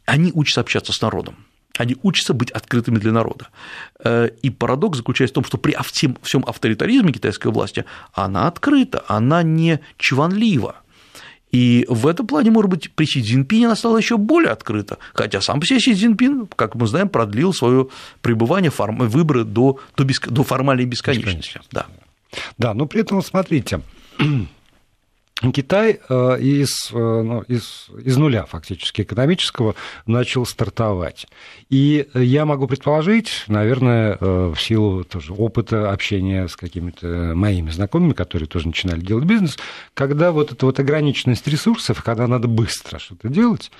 они 0.06 0.32
учатся 0.34 0.62
общаться 0.62 0.94
с 0.94 1.02
народом. 1.02 1.36
Они 1.82 1.98
учатся 2.04 2.34
быть 2.34 2.52
открытыми 2.52 3.00
для 3.00 3.12
народа. 3.12 3.48
Э, 4.04 4.30
и 4.44 4.50
парадокс 4.50 4.98
заключается 4.98 5.34
в 5.34 5.36
том, 5.36 5.46
что 5.46 5.58
при 5.58 5.76
всем, 6.22 6.46
авторитаризме 6.46 7.12
китайской 7.12 7.48
власти 7.52 7.86
она 8.14 8.48
открыта, 8.48 9.04
она 9.08 9.42
не 9.44 9.80
чванлива. 9.98 10.76
И 11.52 11.86
в 11.90 12.08
этом 12.08 12.28
плане, 12.28 12.52
может 12.52 12.70
быть, 12.70 12.92
при 12.92 13.06
Си 13.06 13.22
Цзиньпине 13.24 13.66
она 13.66 13.76
стала 13.76 13.98
еще 13.98 14.18
более 14.18 14.52
открыта, 14.52 15.00
хотя 15.14 15.42
сам 15.42 15.60
по 15.60 15.66
себе 15.66 15.80
Си 15.80 15.96
Цзиньпин, 15.96 16.48
как 16.56 16.76
мы 16.76 16.86
знаем, 16.86 17.10
продлил 17.10 17.52
свое 17.52 17.88
пребывание, 18.22 18.72
выборы 18.78 19.44
до, 19.44 19.80
до, 19.98 20.04
беск... 20.04 20.30
до 20.30 20.44
формальной 20.44 20.86
бесконечности. 20.86 21.60
Да. 21.72 21.88
да, 22.58 22.74
но 22.74 22.86
при 22.86 23.02
этом, 23.02 23.22
смотрите, 23.24 23.82
Китай 25.52 26.00
э, 26.08 26.40
из, 26.40 26.92
э, 26.92 26.96
ну, 26.96 27.42
из, 27.42 27.88
из 28.04 28.18
нуля 28.18 28.46
фактически 28.46 29.02
экономического 29.02 29.74
начал 30.06 30.46
стартовать. 30.46 31.28
И 31.70 32.08
я 32.14 32.46
могу 32.46 32.68
предположить, 32.68 33.46
наверное, 33.48 34.18
э, 34.20 34.54
в 34.56 34.62
силу 34.62 35.04
тоже 35.04 35.34
опыта 35.34 35.92
общения 35.92 36.48
с 36.48 36.56
какими-то 36.56 37.34
моими 37.34 37.72
знакомыми, 37.72 38.14
которые 38.14 38.48
тоже 38.48 38.68
начинали 38.68 39.00
делать 39.00 39.26
бизнес, 39.26 39.58
когда 39.96 40.32
вот 40.32 40.52
эта 40.52 40.66
вот 40.68 40.80
ограниченность 40.80 41.48
ресурсов, 41.48 42.04
когда 42.04 42.28
надо 42.28 42.48
быстро 42.48 43.00
что-то 43.00 43.28
делать, 43.28 43.72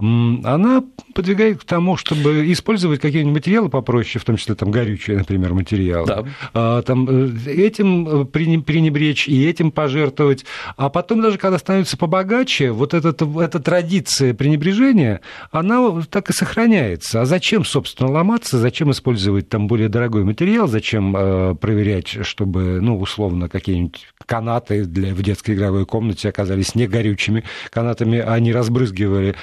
она 0.00 0.84
подвигает 1.12 1.60
к 1.60 1.64
тому, 1.64 1.96
чтобы 1.96 2.52
использовать 2.52 3.00
какие-нибудь 3.00 3.38
материалы 3.38 3.68
попроще, 3.68 4.20
в 4.20 4.24
том 4.24 4.36
числе 4.36 4.54
там 4.54 4.70
горючие, 4.70 5.18
например, 5.18 5.54
материалы. 5.54 6.06
Да. 6.06 6.24
А, 6.54 6.82
там, 6.82 7.08
э, 7.08 7.50
этим 7.50 8.22
э, 8.22 8.24
пренебречь 8.24 9.26
и 9.26 9.44
этим 9.44 9.72
пожертвовать. 9.72 10.44
А 10.76 10.88
потом 10.88 11.20
даже, 11.20 11.36
когда 11.36 11.58
становится 11.58 11.96
побогаче, 11.96 12.70
вот 12.70 12.94
этот, 12.94 13.22
эта 13.22 13.58
традиция 13.58 14.34
пренебрежения, 14.34 15.20
она 15.50 16.00
так 16.08 16.30
и 16.30 16.32
сохраняется. 16.32 17.22
А 17.22 17.24
зачем, 17.24 17.64
собственно, 17.64 18.08
ломаться, 18.08 18.58
зачем 18.58 18.92
использовать 18.92 19.48
там 19.48 19.66
более 19.66 19.88
дорогой 19.88 20.22
материал, 20.22 20.68
зачем 20.68 21.16
э, 21.16 21.54
проверять, 21.56 22.24
чтобы, 22.24 22.80
ну, 22.80 23.00
условно, 23.00 23.48
какие-нибудь 23.48 24.06
канаты 24.26 24.84
для, 24.84 25.12
в 25.12 25.22
детской 25.22 25.56
игровой 25.56 25.86
комнате 25.86 26.28
оказались 26.28 26.76
не 26.76 26.86
горючими 26.86 27.42
канатами, 27.70 28.18
а 28.18 28.38
не 28.38 28.52
разбрызгивали 28.52 29.34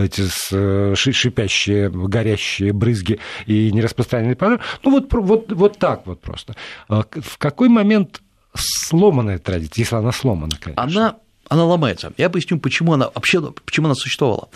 эти 0.00 0.24
э, 0.52 0.94
шипящие, 0.94 1.90
горящие 1.90 2.72
брызги 2.72 3.18
и 3.46 3.70
нераспространенный 3.72 4.36
пожар. 4.36 4.60
Ну, 4.82 4.90
вот, 4.90 5.12
вот, 5.12 5.52
вот 5.52 5.78
так 5.78 6.06
вот 6.06 6.20
просто. 6.20 6.54
А 6.88 7.04
в 7.12 7.38
какой 7.38 7.68
момент 7.68 8.20
сломанная 8.54 9.38
традиция, 9.38 9.82
если 9.82 9.96
она 9.96 10.12
сломана, 10.12 10.52
конечно? 10.60 10.82
Она, 10.82 11.16
она 11.48 11.64
ломается. 11.64 12.12
Я 12.16 12.30
поясню, 12.30 12.58
почему 12.58 12.92
она 12.92 13.10
вообще 13.14 13.40
почему 13.64 13.86
она 13.86 13.94
существовала. 13.94 14.48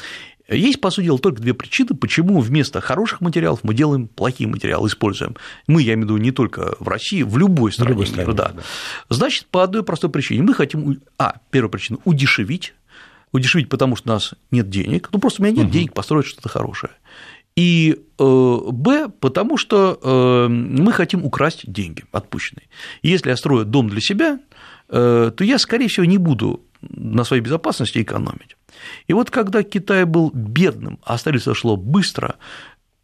Есть, 0.49 0.81
по 0.81 0.91
сути 0.91 1.07
дела, 1.07 1.19
только 1.19 1.43
две 1.43 1.53
причины, 1.53 1.95
почему 1.95 2.41
вместо 2.41 2.81
хороших 2.81 3.21
материалов 3.21 3.61
мы 3.65 3.75
делаем 3.75 4.09
плохие 4.09 4.49
материалы, 4.49 4.89
используем. 4.89 5.37
Мы, 5.67 5.83
я 5.83 5.93
имею 5.93 6.07
в 6.07 6.11
виду, 6.11 6.17
не 6.17 6.31
только 6.31 6.75
в 6.81 6.89
России, 6.89 7.23
в 7.23 7.37
любой 7.37 7.71
стране. 7.71 7.91
В 7.91 7.93
любой 7.93 8.07
стране 8.07 8.33
да. 8.33 8.53
Да. 8.55 8.63
Значит, 9.11 9.47
по 9.49 9.63
одной 9.63 9.83
простой 9.83 10.09
причине. 10.09 10.43
Мы 10.43 10.55
хотим, 10.55 11.03
а, 11.19 11.35
первая 11.51 11.71
причина, 11.71 11.99
удешевить 12.05 12.73
удешевить, 13.33 13.69
потому 13.69 13.97
что 13.97 14.11
у 14.11 14.13
нас 14.15 14.35
нет 14.51 14.69
денег, 14.71 15.09
ну 15.13 15.19
просто 15.19 15.43
у 15.43 15.45
меня 15.45 15.57
нет 15.57 15.67
угу. 15.67 15.73
денег 15.73 15.93
построить 15.95 16.27
что-то 16.27 16.49
хорошее. 16.49 16.93
И 17.57 17.97
э, 18.19 18.59
Б, 18.71 19.09
потому 19.09 19.57
что 19.57 19.99
э, 20.01 20.49
мы 20.49 20.93
хотим 20.93 21.25
украсть 21.25 21.71
деньги 21.71 22.05
отпущенные. 22.13 22.69
И 23.03 23.09
если 23.09 23.31
я 23.31 23.37
строю 23.37 23.65
дом 23.65 23.89
для 23.89 24.01
себя, 24.01 24.39
э, 24.89 25.33
то 25.37 25.45
я, 25.45 25.59
скорее 25.59 25.89
всего, 25.89 26.07
не 26.07 26.19
буду 26.19 26.63
на 26.83 27.25
своей 27.25 27.43
безопасности 27.43 28.01
экономить. 28.01 28.57
И 29.09 29.13
вот 29.13 29.31
когда 29.31 29.65
Китай 29.65 30.05
был 30.05 30.31
бедным, 30.33 31.01
а 31.03 31.19
строительство 31.19 31.55
шло 31.55 31.77
быстро, 31.77 32.37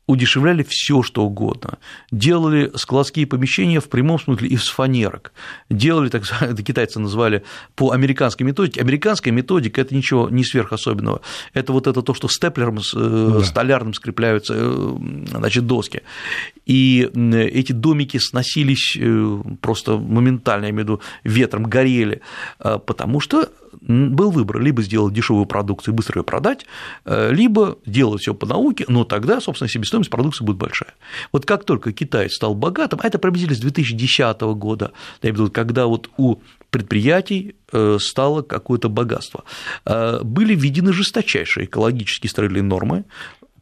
удешевляли 0.07 0.65
все, 0.69 1.03
что 1.03 1.25
угодно. 1.25 1.79
Делали 2.11 2.71
складские 2.77 3.27
помещения 3.27 3.81
в 3.81 3.89
прямом 3.89 4.21
смысле 4.21 4.49
из 4.49 4.69
фанерок. 4.69 5.33
Делали, 5.71 6.09
так 6.09 6.25
это 6.41 6.63
китайцы 6.63 7.01
назвали 7.01 7.43
по 7.75 7.93
американской 7.93 8.47
методике. 8.47 8.81
Американская 8.81 9.33
методика– 9.33 9.81
это 9.83 9.95
ничего 9.95 10.29
не 10.29 10.45
сверхособенного. 10.45 11.23
Это 11.55 11.73
вот 11.73 11.87
это 11.87 12.03
то, 12.03 12.13
что 12.15 12.29
степлером, 12.29 12.79
э, 12.79 13.29
да. 13.39 13.45
столярным 13.45 13.95
скрепляются 13.95 14.55
э, 14.57 14.97
значит, 15.31 15.67
доски. 15.67 16.03
И 16.67 17.11
эти 17.33 17.73
домики 17.73 18.19
сносились 18.19 18.97
э, 18.99 19.43
просто 19.61 19.97
моментально, 19.97 20.67
я 20.67 20.71
имею 20.71 20.87
в 20.87 20.89
виду, 20.89 21.01
ветром, 21.25 21.65
горели, 21.65 22.21
потому 22.59 23.21
что 23.21 23.49
был 23.81 24.31
выбор 24.31 24.61
либо 24.61 24.83
сделать 24.83 25.15
дешевую 25.15 25.47
продукцию 25.47 25.95
и 25.95 25.97
быстро 25.97 26.21
ее 26.21 26.25
продать, 26.25 26.67
либо 27.05 27.79
делать 27.87 28.23
все 28.23 28.35
по 28.35 28.47
науке, 28.47 28.85
но 28.89 29.05
тогда, 29.05 29.41
собственно, 29.41 29.69
себестоимость 29.69 30.11
продукции 30.11 30.45
будет 30.45 30.57
большая. 30.57 30.95
Вот 31.33 31.47
как 31.47 31.65
только 31.65 31.93
Китай 31.93 32.29
стал 32.31 32.55
богатым, 32.55 33.01
а 33.03 33.07
это 33.07 33.19
приблизительно 33.19 33.57
с 33.57 33.61
2010 33.61 34.41
года, 34.41 34.93
когда 35.53 35.87
вот 35.87 36.11
у 36.17 36.37
предприятий 36.71 37.55
стало 37.99 38.43
какое-то 38.43 38.89
богатство. 38.89 39.45
Были 39.85 40.55
введены 40.55 40.93
жесточайшие 40.93 41.67
экологические 41.67 42.31
строительные 42.31 42.63
нормы 42.63 43.05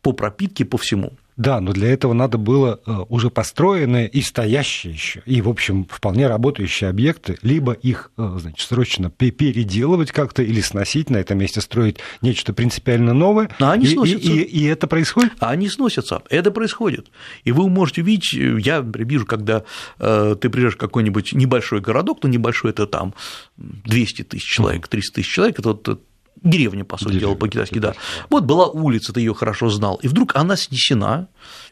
по 0.00 0.12
пропитке, 0.12 0.64
по 0.64 0.78
всему. 0.78 1.12
Да, 1.37 1.61
но 1.61 1.73
для 1.73 1.89
этого 1.89 2.12
надо 2.12 2.37
было 2.37 2.81
э, 2.85 2.93
уже 3.09 3.31
построенные 3.31 4.09
и 4.09 4.21
стоящие 4.21 4.93
еще, 4.93 5.23
и, 5.25 5.41
в 5.41 5.49
общем, 5.49 5.87
вполне 5.91 6.27
работающие 6.27 6.91
объекты, 6.91 7.39
либо 7.43 7.73
их, 7.73 8.11
э, 8.19 8.37
значит, 8.39 8.69
срочно 8.69 9.11
переделывать 9.11 10.12
как-то 10.12 10.43
или 10.43 10.61
сносить, 10.61 11.09
на 11.09 11.17
этом 11.17 11.39
месте 11.39 11.61
строить 11.61 11.99
нечто 12.21 12.53
принципиально 12.53 13.15
новое. 13.15 13.51
Но 13.59 13.71
они 13.71 13.87
и, 13.87 13.89
сносятся. 13.89 14.31
И, 14.31 14.41
и, 14.41 14.43
и 14.43 14.65
это 14.65 14.87
происходит? 14.87 15.33
А 15.41 15.51
они 15.51 15.69
сносятся, 15.69 16.23
это 16.29 16.51
происходит. 16.51 17.11
И 17.45 17.53
вы 17.53 17.69
можете 17.69 18.03
видеть, 18.03 18.33
я 18.33 18.81
вижу, 18.81 19.25
когда 19.25 19.65
э, 19.99 20.37
ты 20.41 20.51
приезжаешь 20.51 20.75
в 20.75 20.79
какой-нибудь 20.79 21.33
небольшой 21.33 21.81
городок, 21.81 22.19
ну, 22.23 22.29
небольшой 22.29 22.73
это 22.73 22.87
там 22.87 23.15
200 23.57 24.25
тысяч 24.25 24.49
человек, 24.49 24.89
300 24.89 25.15
тысяч 25.15 25.33
человек, 25.33 25.59
это 25.59 25.69
вот 25.71 26.01
деревня, 26.42 26.84
по 26.84 26.96
сути 26.96 27.18
дела, 27.18 27.34
по-китайски, 27.34 27.78
да. 27.78 27.94
Вот 28.30 28.44
была 28.44 28.66
улица, 28.66 29.12
ты 29.12 29.20
ее 29.20 29.34
хорошо 29.34 29.68
знал, 29.68 29.96
и 30.02 30.08
вдруг 30.08 30.37
она 30.37 30.56
снесена, 30.56 31.28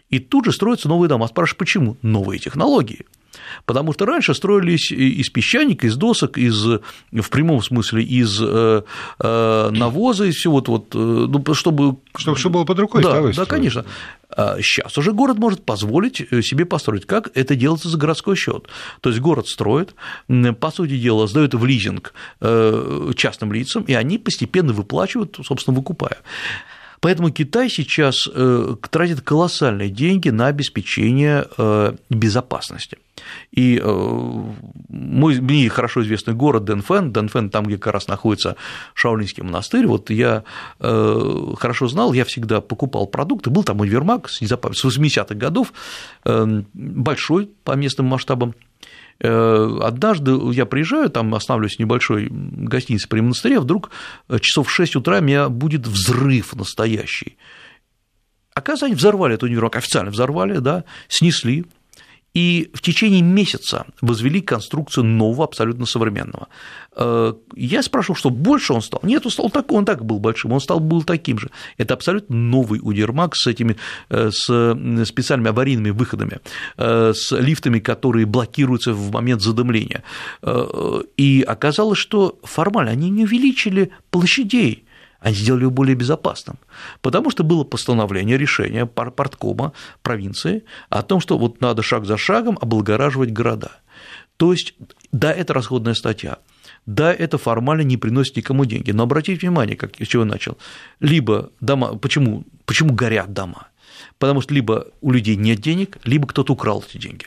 и 0.08 0.18
тут 0.18 0.44
же 0.44 0.52
строятся 0.52 0.88
новые 0.88 1.08
дома. 1.08 1.26
Спрашиваешь, 1.26 1.56
почему? 1.56 1.96
Новые 2.02 2.38
технологии. 2.38 3.06
Потому 3.64 3.92
что 3.92 4.06
раньше 4.06 4.34
строились 4.34 4.90
из 4.90 5.28
песчаника, 5.30 5.86
из 5.86 5.96
досок, 5.96 6.38
из, 6.38 6.64
в 6.64 7.30
прямом 7.30 7.62
смысле, 7.62 8.02
из 8.02 8.40
э, 8.40 8.82
э, 9.18 9.70
навоза, 9.70 10.24
из 10.24 10.36
всего, 10.36 10.62
вот, 10.66 10.94
э, 10.94 10.98
ну, 10.98 11.54
чтобы… 11.54 11.96
Чтобы 12.16 12.36
все 12.36 12.50
было 12.50 12.64
под 12.64 12.78
рукой, 12.78 13.02
да, 13.02 13.22
да, 13.32 13.44
конечно. 13.44 13.84
Сейчас 14.60 14.96
а 14.96 15.00
уже 15.00 15.12
город 15.12 15.38
может 15.38 15.64
позволить 15.64 16.16
себе 16.16 16.64
построить. 16.64 17.04
Как 17.04 17.30
это 17.34 17.56
делается 17.56 17.88
за 17.88 17.98
городской 17.98 18.36
счет? 18.36 18.68
То 19.00 19.10
есть 19.10 19.20
город 19.20 19.48
строит, 19.48 19.94
по 20.28 20.70
сути 20.70 20.96
дела, 20.98 21.26
сдает 21.26 21.54
в 21.54 21.64
лизинг 21.64 22.14
частным 23.16 23.52
лицам, 23.52 23.82
и 23.84 23.94
они 23.94 24.18
постепенно 24.18 24.72
выплачивают, 24.72 25.40
собственно, 25.44 25.76
выкупая. 25.76 26.18
Поэтому 27.00 27.30
Китай 27.30 27.68
сейчас 27.70 28.28
тратит 28.90 29.22
колоссальные 29.22 29.90
деньги 29.90 30.28
на 30.28 30.48
обеспечение 30.48 31.46
безопасности. 32.10 32.98
И 33.52 33.80
э, 33.82 34.42
мой, 34.88 35.40
мне 35.40 35.68
хорошо 35.68 36.02
известный 36.02 36.34
город 36.34 36.64
Дэнфэн, 36.64 37.12
Дэнфэн 37.12 37.50
там, 37.50 37.64
где 37.64 37.78
как 37.78 37.94
раз 37.94 38.08
находится 38.08 38.56
Шаолинский 38.94 39.42
монастырь, 39.42 39.86
вот 39.86 40.10
я 40.10 40.44
э, 40.78 41.54
хорошо 41.58 41.88
знал, 41.88 42.12
я 42.12 42.24
всегда 42.24 42.60
покупал 42.60 43.06
продукты, 43.06 43.50
был 43.50 43.64
там 43.64 43.80
универмаг 43.80 44.28
с 44.28 44.42
80-х 44.42 45.34
годов, 45.34 45.72
э, 46.24 46.62
большой 46.74 47.50
по 47.64 47.72
местным 47.72 48.06
масштабам, 48.06 48.54
Однажды 49.22 50.32
я 50.52 50.64
приезжаю, 50.64 51.10
там 51.10 51.34
останавливаюсь 51.34 51.76
в 51.76 51.78
небольшой 51.80 52.28
гостинице 52.30 53.06
при 53.08 53.20
монастыре, 53.20 53.60
вдруг 53.60 53.90
часов 54.40 54.68
в 54.68 54.70
6 54.70 54.96
утра 54.96 55.18
у 55.18 55.22
меня 55.22 55.48
будет 55.48 55.86
взрыв 55.86 56.54
настоящий. 56.54 57.36
Оказывается, 58.54 58.86
они 58.86 58.94
взорвали 58.94 59.34
этот 59.34 59.44
универмаг, 59.44 59.76
официально 59.76 60.10
взорвали, 60.10 60.58
да, 60.58 60.84
снесли, 61.08 61.66
и 62.34 62.70
в 62.74 62.80
течение 62.80 63.22
месяца 63.22 63.86
возвели 64.00 64.40
конструкцию 64.40 65.04
нового, 65.04 65.44
абсолютно 65.44 65.86
современного. 65.86 66.48
Э, 66.96 67.34
я 67.56 67.82
спрашивал, 67.82 68.16
что 68.16 68.30
больше 68.30 68.72
он 68.72 68.82
стал? 68.82 69.00
Нет, 69.02 69.24
он, 69.24 69.32
стал 69.32 69.50
так, 69.50 69.72
он 69.72 69.84
так 69.84 70.04
был 70.04 70.20
большим, 70.20 70.52
он 70.52 70.60
стал 70.60 70.80
был 70.80 71.02
таким 71.02 71.38
же. 71.38 71.50
Это 71.76 71.94
абсолютно 71.94 72.36
новый 72.36 72.80
Удермак 72.82 73.34
с 73.34 73.46
этими 73.46 73.76
э, 74.10 74.30
с 74.32 74.44
специальными 75.06 75.50
аварийными 75.50 75.90
выходами, 75.90 76.38
э, 76.76 77.12
с 77.14 77.36
лифтами, 77.36 77.80
которые 77.80 78.26
блокируются 78.26 78.92
в 78.92 79.10
момент 79.10 79.42
задымления. 79.42 80.02
И 81.16 81.44
оказалось, 81.46 81.98
что 81.98 82.38
формально 82.42 82.92
они 82.92 83.10
не 83.10 83.24
увеличили 83.24 83.90
площадей 84.10 84.84
они 85.20 85.34
сделали 85.34 85.62
его 85.62 85.70
более 85.70 85.94
безопасным, 85.94 86.58
потому 87.02 87.30
что 87.30 87.44
было 87.44 87.64
постановление, 87.64 88.38
решение 88.38 88.86
парткома 88.86 89.72
провинции 90.02 90.64
о 90.88 91.02
том, 91.02 91.20
что 91.20 91.38
вот 91.38 91.60
надо 91.60 91.82
шаг 91.82 92.06
за 92.06 92.16
шагом 92.16 92.58
облагораживать 92.60 93.32
города. 93.32 93.70
То 94.36 94.52
есть, 94.52 94.74
да, 95.12 95.32
это 95.32 95.52
расходная 95.52 95.94
статья, 95.94 96.38
да, 96.86 97.12
это 97.12 97.36
формально 97.38 97.82
не 97.82 97.96
приносит 97.96 98.36
никому 98.36 98.64
деньги, 98.64 98.90
но 98.90 99.02
обратите 99.02 99.38
внимание, 99.40 99.76
как, 99.76 100.00
с 100.00 100.06
чего 100.06 100.24
начал, 100.24 100.56
либо 100.98 101.50
дома, 101.60 101.96
почему, 101.96 102.44
почему 102.64 102.94
горят 102.94 103.32
дома? 103.32 103.68
Потому 104.18 104.40
что 104.40 104.54
либо 104.54 104.86
у 105.02 105.10
людей 105.10 105.36
нет 105.36 105.60
денег, 105.60 105.98
либо 106.04 106.26
кто-то 106.26 106.54
украл 106.54 106.82
эти 106.88 106.98
деньги. 106.98 107.26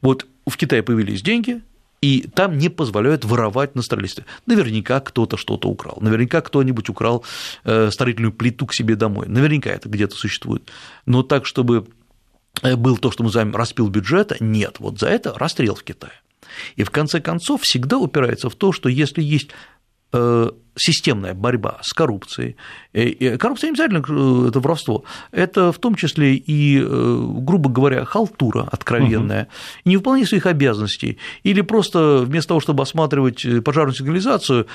Вот 0.00 0.26
в 0.46 0.56
Китае 0.56 0.82
появились 0.82 1.22
деньги, 1.22 1.62
и 2.02 2.28
там 2.34 2.58
не 2.58 2.68
позволяют 2.68 3.24
воровать 3.24 3.74
на 3.74 3.82
строительстве. 3.82 4.26
Наверняка 4.44 5.00
кто-то 5.00 5.36
что-то 5.38 5.68
украл, 5.68 5.98
наверняка 6.00 6.42
кто-нибудь 6.42 6.88
украл 6.90 7.24
э, 7.64 7.90
строительную 7.90 8.32
плиту 8.32 8.66
к 8.66 8.74
себе 8.74 8.96
домой, 8.96 9.26
наверняка 9.28 9.70
это 9.70 9.88
где-то 9.88 10.16
существует. 10.16 10.70
Но 11.06 11.22
так, 11.22 11.46
чтобы 11.46 11.86
э, 12.62 12.76
был 12.76 12.98
то, 12.98 13.10
что 13.12 13.22
мы 13.22 13.28
называем 13.28 13.54
распил 13.54 13.88
бюджета, 13.88 14.36
нет, 14.40 14.76
вот 14.80 14.98
за 14.98 15.06
это 15.06 15.32
расстрел 15.38 15.76
в 15.76 15.84
Китае. 15.84 16.12
И 16.74 16.82
в 16.82 16.90
конце 16.90 17.20
концов 17.20 17.62
всегда 17.62 17.98
упирается 17.98 18.50
в 18.50 18.56
то, 18.56 18.72
что 18.72 18.88
если 18.88 19.22
есть 19.22 19.50
э, 20.12 20.50
системная 20.76 21.34
борьба 21.34 21.78
с 21.82 21.92
коррупцией. 21.92 22.56
Коррупция 22.92 23.68
не 23.68 23.72
обязательно 23.72 24.02
э, 24.08 24.48
это 24.48 24.60
воровство, 24.60 25.04
это 25.30 25.72
в 25.72 25.78
том 25.78 25.94
числе 25.94 26.34
и, 26.34 26.80
э, 26.80 27.26
грубо 27.40 27.70
говоря, 27.70 28.04
халтура 28.04 28.68
откровенная, 28.70 29.42
угу. 29.42 29.50
не 29.84 29.96
выполнение 29.96 30.28
своих 30.28 30.46
обязанностей, 30.46 31.18
или 31.42 31.60
просто 31.60 32.18
вместо 32.18 32.48
того, 32.48 32.60
чтобы 32.60 32.82
осматривать 32.82 33.44
э, 33.44 33.60
пожарную 33.60 33.94
сигнализацию, 33.94 34.66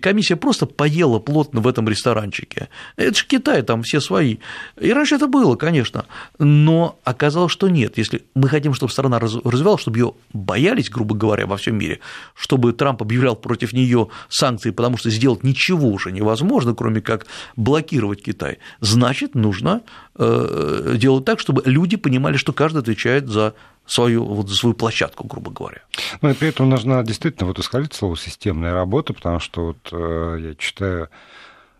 комиссия 0.00 0.36
просто 0.36 0.66
поела 0.66 1.18
плотно 1.18 1.60
в 1.60 1.68
этом 1.68 1.88
ресторанчике. 1.88 2.68
Это 2.96 3.14
же 3.14 3.26
Китай, 3.26 3.62
там 3.62 3.82
все 3.82 4.00
свои. 4.00 4.36
И 4.80 4.92
раньше 4.92 5.16
это 5.16 5.26
было, 5.26 5.56
конечно, 5.56 6.06
но 6.38 6.98
оказалось, 7.04 7.52
что 7.52 7.68
нет. 7.68 7.98
Если 7.98 8.24
мы 8.34 8.48
хотим, 8.48 8.74
чтобы 8.74 8.92
страна 8.92 9.18
развивалась, 9.18 9.82
чтобы 9.82 9.98
ее 9.98 10.14
боялись, 10.32 10.90
грубо 10.90 11.14
говоря, 11.14 11.46
во 11.46 11.56
всем 11.56 11.76
мире, 11.76 12.00
чтобы 12.34 12.72
Трамп 12.72 13.02
объявлял 13.02 13.36
против 13.36 13.72
нее 13.72 14.08
санкции, 14.28 14.70
потому 14.70 14.96
что 14.96 15.10
сделал 15.10 15.31
сделать 15.32 15.44
ничего 15.44 15.88
уже 15.88 16.12
невозможно, 16.12 16.74
кроме 16.74 17.00
как 17.00 17.26
блокировать 17.56 18.22
Китай, 18.22 18.58
значит, 18.80 19.34
нужно 19.34 19.80
э, 20.16 20.94
делать 20.96 21.24
так, 21.24 21.40
чтобы 21.40 21.62
люди 21.64 21.96
понимали, 21.96 22.36
что 22.36 22.52
каждый 22.52 22.78
отвечает 22.78 23.28
за 23.28 23.54
свою, 23.86 24.24
вот, 24.24 24.48
за 24.48 24.54
свою 24.54 24.74
площадку, 24.74 25.26
грубо 25.26 25.50
говоря. 25.50 25.82
Ну 26.20 26.30
и 26.30 26.34
при 26.34 26.48
этом 26.48 26.68
нужна 26.68 27.02
действительно 27.02 27.48
вот 27.48 27.58
исходить 27.58 27.94
слово 27.94 28.16
системная 28.16 28.72
работа, 28.72 29.12
потому 29.12 29.40
что 29.40 29.66
вот 29.66 29.88
э, 29.92 30.38
я 30.40 30.54
читаю 30.54 31.08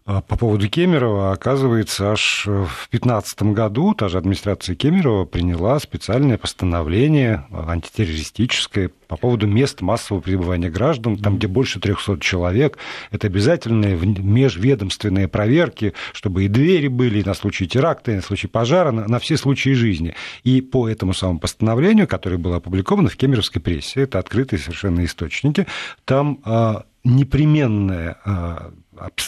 по 0.05 0.37
поводу 0.37 0.69
Кемерова, 0.69 1.33
оказывается, 1.33 2.13
аж 2.13 2.45
в 2.47 2.89
2015 2.91 3.43
году 3.55 3.95
та 3.95 4.09
же 4.09 4.19
администрация 4.19 4.75
Кемерова 4.75 5.25
приняла 5.25 5.79
специальное 5.79 6.39
постановление 6.39 7.47
антитеррористическое 7.53 8.91
по 9.07 9.17
поводу 9.17 9.47
мест 9.47 9.81
массового 9.81 10.23
пребывания 10.23 10.71
граждан, 10.71 11.17
там, 11.19 11.37
где 11.37 11.47
больше 11.47 11.79
300 11.79 12.19
человек. 12.21 12.79
Это 13.11 13.27
обязательные 13.27 13.97
межведомственные 13.97 15.29
проверки, 15.29 15.93
чтобы 16.13 16.45
и 16.45 16.49
двери 16.49 16.89
были 16.89 17.21
и 17.21 17.25
на 17.25 17.35
случай 17.35 17.69
теракта, 17.69 18.13
и 18.13 18.17
на 18.17 18.23
случай 18.23 18.49
пожара, 18.49 18.91
на, 18.91 19.07
на 19.07 19.19
все 19.19 19.37
случаи 19.37 19.75
жизни. 19.75 20.15
И 20.45 20.63
по 20.63 20.89
этому 20.89 21.15
самому 21.15 21.39
постановлению, 21.39 22.09
которое 22.09 22.39
было 22.39 22.57
опубликовано 22.57 23.09
в 23.09 23.17
кемеровской 23.17 23.61
прессе, 23.61 24.01
это 24.01 24.19
открытые 24.19 24.59
совершенно 24.59 25.05
источники, 25.05 25.67
там 26.05 26.41
а, 26.45 26.85
непременная 27.05 28.17
а, 28.25 28.73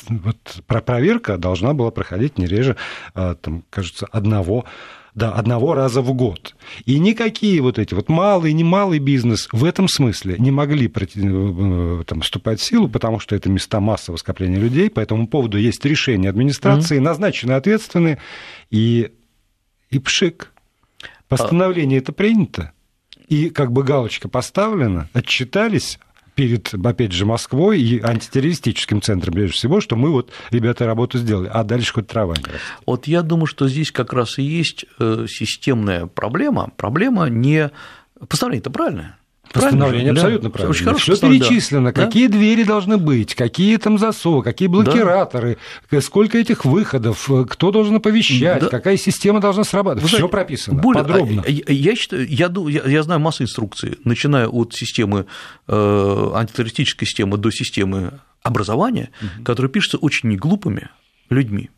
вот 0.09 0.62
проверка 0.66 1.38
должна 1.38 1.74
была 1.74 1.90
проходить 1.90 2.38
не 2.38 2.46
реже, 2.46 2.77
а, 3.14 3.35
там, 3.35 3.64
кажется, 3.70 4.07
одного 4.07 4.64
да, 5.14 5.33
одного 5.33 5.74
раза 5.74 6.03
в 6.03 6.12
год. 6.12 6.57
И 6.87 6.98
никакие 6.98 7.61
вот 7.61 7.79
эти 7.79 7.94
вот 7.94 8.09
малый 8.09 8.50
и 8.50 8.55
немалый 8.55 8.98
бизнес 8.98 9.48
в 9.53 9.64
этом 9.64 9.88
смысле 9.88 10.37
не 10.38 10.50
могли 10.50 10.92
э, 10.92 12.03
там, 12.07 12.20
вступать 12.20 12.61
в 12.61 12.64
силу, 12.64 12.88
потому 12.88 13.20
что 13.20 13.37
это 13.37 13.48
места 13.48 13.81
массового 13.81 14.18
скопления 14.18 14.59
людей, 14.59 14.90
по 14.90 15.00
этому 15.00 15.29
поводу 15.29 15.57
есть 15.57 15.85
решение 15.85 16.31
администрации, 16.31 16.98
mm-hmm. 16.98 17.03
назначены 17.03 17.53
ответственные, 17.53 18.18
и, 18.70 19.12
и 19.90 19.98
пшик. 20.00 20.53
Постановление 21.29 21.98
это 21.98 22.12
принято, 22.12 22.72
и 23.29 23.50
как 23.50 23.72
бы 23.72 23.83
галочка 23.83 24.29
поставлена, 24.29 25.09
отчитались, 25.12 25.98
перед, 26.35 26.75
опять 26.75 27.12
же, 27.12 27.27
Москвой 27.27 27.81
и 27.81 28.01
антитеррористическим 28.01 29.01
центром, 29.01 29.35
прежде 29.35 29.55
всего, 29.55 29.81
что 29.81 29.97
мы 29.97 30.11
вот, 30.11 30.33
ребята, 30.51 30.87
работу 30.87 31.18
сделали, 31.18 31.51
а 31.53 31.64
дальше 31.64 31.92
хоть 31.92 32.07
трава 32.07 32.35
не 32.37 32.44
растет. 32.44 32.61
Вот 32.87 33.07
я 33.07 33.23
думаю, 33.23 33.47
что 33.47 33.68
здесь 33.68 33.90
как 33.90 34.12
раз 34.12 34.38
и 34.38 34.42
есть 34.42 34.85
э, 34.99 35.27
системная 35.29 36.07
проблема. 36.07 36.70
Проблема 36.77 37.27
не... 37.29 37.70
Постановление 38.29 38.61
это 38.61 38.70
правильное, 38.70 39.18
Постановление 39.53 40.13
правильно, 40.13 40.21
абсолютно 40.21 40.49
да. 40.49 40.53
правильно. 40.53 40.93
Очень 40.93 41.15
Все 41.15 41.17
перечислено, 41.17 41.93
да. 41.93 42.05
какие 42.05 42.27
двери 42.27 42.65
должны 42.65 42.97
быть, 42.97 43.35
какие 43.35 43.77
там 43.77 43.99
засовы, 43.99 44.43
какие 44.43 44.69
блокираторы, 44.69 45.59
да. 45.91 46.01
сколько 46.01 46.39
этих 46.39 46.65
выходов, 46.65 47.31
кто 47.49 47.71
должен 47.71 47.97
оповещать, 47.97 48.63
да. 48.63 48.69
какая 48.69 48.97
система 48.97 49.41
должна 49.41 49.65
срабатывать. 49.65 50.11
Все 50.11 50.29
прописано 50.29 50.81
более, 50.81 51.05
подробно. 51.05 51.45
А, 51.47 51.51
я, 51.51 51.63
я, 51.69 51.95
считаю, 51.95 52.27
я, 52.29 52.53
я, 52.69 52.83
я 52.85 53.03
знаю 53.03 53.21
массу 53.21 53.45
инструкций, 53.45 53.99
начиная 54.05 54.49
от 54.49 54.75
системы 54.75 55.27
э, 55.69 56.31
антитеррористической 56.35 57.07
системы 57.07 57.37
до 57.37 57.51
системы 57.51 58.15
образования, 58.43 59.11
угу. 59.21 59.45
которые 59.45 59.71
пишутся 59.71 59.99
очень 59.99 60.31
неглупыми 60.31 60.89
людьми 61.31 61.71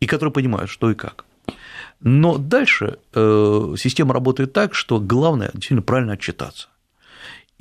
и 0.00 0.06
которые 0.06 0.32
понимают, 0.32 0.70
что 0.70 0.90
и 0.90 0.94
как. 0.94 1.24
Но 2.00 2.36
дальше 2.36 2.98
э, 3.14 3.74
система 3.78 4.12
работает 4.12 4.52
так, 4.52 4.74
что 4.74 4.98
главное 4.98 5.50
действительно 5.52 5.82
правильно 5.82 6.14
отчитаться. 6.14 6.68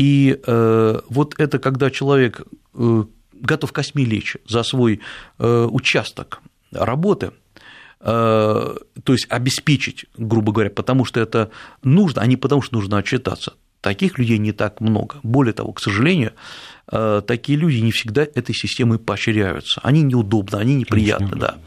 И 0.01 0.35
э, 0.47 0.99
вот 1.09 1.35
это 1.37 1.59
когда 1.59 1.91
человек 1.91 2.41
э, 2.73 3.03
готов 3.33 3.71
косми 3.71 4.03
лечь 4.03 4.35
за 4.47 4.63
свой 4.63 4.99
э, 5.37 5.67
участок 5.69 6.41
работы, 6.71 7.31
то 7.99 8.79
есть 9.09 9.27
обеспечить, 9.29 10.05
грубо 10.17 10.51
говоря, 10.51 10.71
потому 10.71 11.05
что 11.05 11.19
это 11.19 11.51
нужно, 11.83 12.23
а 12.23 12.25
не 12.25 12.35
потому 12.35 12.63
что 12.63 12.73
нужно 12.73 12.97
отчитаться. 12.97 13.53
Таких 13.79 14.17
людей 14.17 14.39
не 14.39 14.53
так 14.53 14.81
много. 14.81 15.17
Более 15.21 15.53
того, 15.53 15.71
к 15.73 15.79
сожалению, 15.79 16.31
такие 16.87 17.59
люди 17.59 17.77
не 17.77 17.91
всегда 17.91 18.23
этой 18.23 18.55
системой 18.55 18.97
поощряются. 18.97 19.81
Они 19.83 20.01
неудобны, 20.01 20.55
они 20.55 20.73
неприятны, 20.73 21.35
да. 21.35 21.57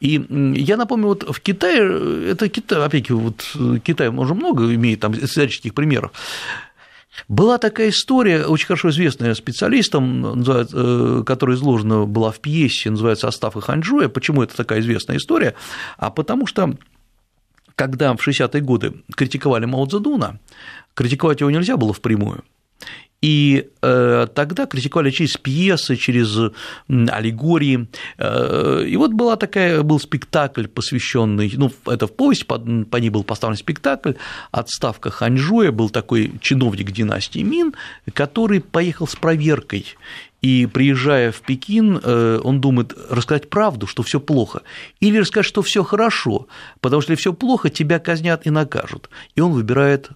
И 0.00 0.24
я 0.56 0.78
напомню, 0.78 1.08
вот 1.08 1.24
в 1.28 1.40
Китае, 1.40 2.30
это 2.30 2.48
Китай, 2.48 2.78
опять-таки, 2.78 3.12
вот 3.12 3.54
Китай 3.84 4.08
уже 4.08 4.34
много 4.34 4.74
имеет 4.74 5.00
там 5.00 5.12
исторических 5.12 5.74
примеров, 5.74 6.12
была 7.28 7.58
такая 7.58 7.90
история, 7.90 8.44
очень 8.44 8.66
хорошо 8.66 8.90
известная 8.90 9.34
специалистам, 9.34 10.42
э, 10.42 11.22
которая 11.24 11.56
изложена 11.56 12.04
была 12.04 12.30
в 12.30 12.40
пьесе, 12.40 12.90
называется 12.90 13.28
«Остав 13.28 13.56
и 13.56 13.60
Ханчжуя». 13.60 14.08
Почему 14.08 14.42
это 14.42 14.56
такая 14.56 14.80
известная 14.80 15.16
история? 15.16 15.54
А 15.96 16.10
потому 16.10 16.46
что 16.46 16.76
когда 17.74 18.14
в 18.14 18.26
60-е 18.26 18.60
годы 18.62 18.94
критиковали 19.14 19.66
Мао 19.66 19.86
Цзэдуна, 19.86 20.40
критиковать 20.94 21.40
его 21.40 21.50
нельзя 21.50 21.76
было 21.76 21.92
впрямую, 21.92 22.42
и 23.26 23.70
э, 23.82 24.28
тогда 24.36 24.66
критиковали 24.66 25.10
через 25.10 25.36
пьесы, 25.36 25.96
через 25.96 26.38
аллегории. 26.88 27.88
Э, 28.18 28.84
и 28.86 28.96
вот 28.96 29.14
была 29.14 29.34
такая, 29.34 29.82
был 29.82 29.98
спектакль, 29.98 30.68
посвященный, 30.68 31.52
ну, 31.56 31.72
это 31.86 32.06
в 32.06 32.12
повесть, 32.12 32.46
по, 32.46 32.56
по 32.56 32.96
ней 32.98 33.10
был 33.10 33.24
поставлен 33.24 33.56
спектакль, 33.56 34.12
отставка 34.52 35.10
Ханьжуя, 35.10 35.72
был 35.72 35.90
такой 35.90 36.34
чиновник 36.40 36.92
династии 36.92 37.40
Мин, 37.40 37.74
который 38.14 38.60
поехал 38.60 39.08
с 39.08 39.16
проверкой 39.16 39.86
и 40.40 40.66
приезжая 40.66 41.32
в 41.32 41.40
Пекин, 41.40 41.98
э, 42.00 42.40
он 42.44 42.60
думает 42.60 42.94
рассказать 43.10 43.50
правду, 43.50 43.88
что 43.88 44.04
все 44.04 44.20
плохо, 44.20 44.62
или 45.00 45.18
рассказать, 45.18 45.46
что 45.46 45.62
все 45.62 45.82
хорошо, 45.82 46.46
потому 46.80 47.02
что 47.02 47.10
если 47.10 47.22
все 47.22 47.32
плохо, 47.32 47.70
тебя 47.70 47.98
казнят 47.98 48.46
и 48.46 48.50
накажут. 48.50 49.10
И 49.34 49.40
он 49.40 49.50
выбирает 49.50 50.10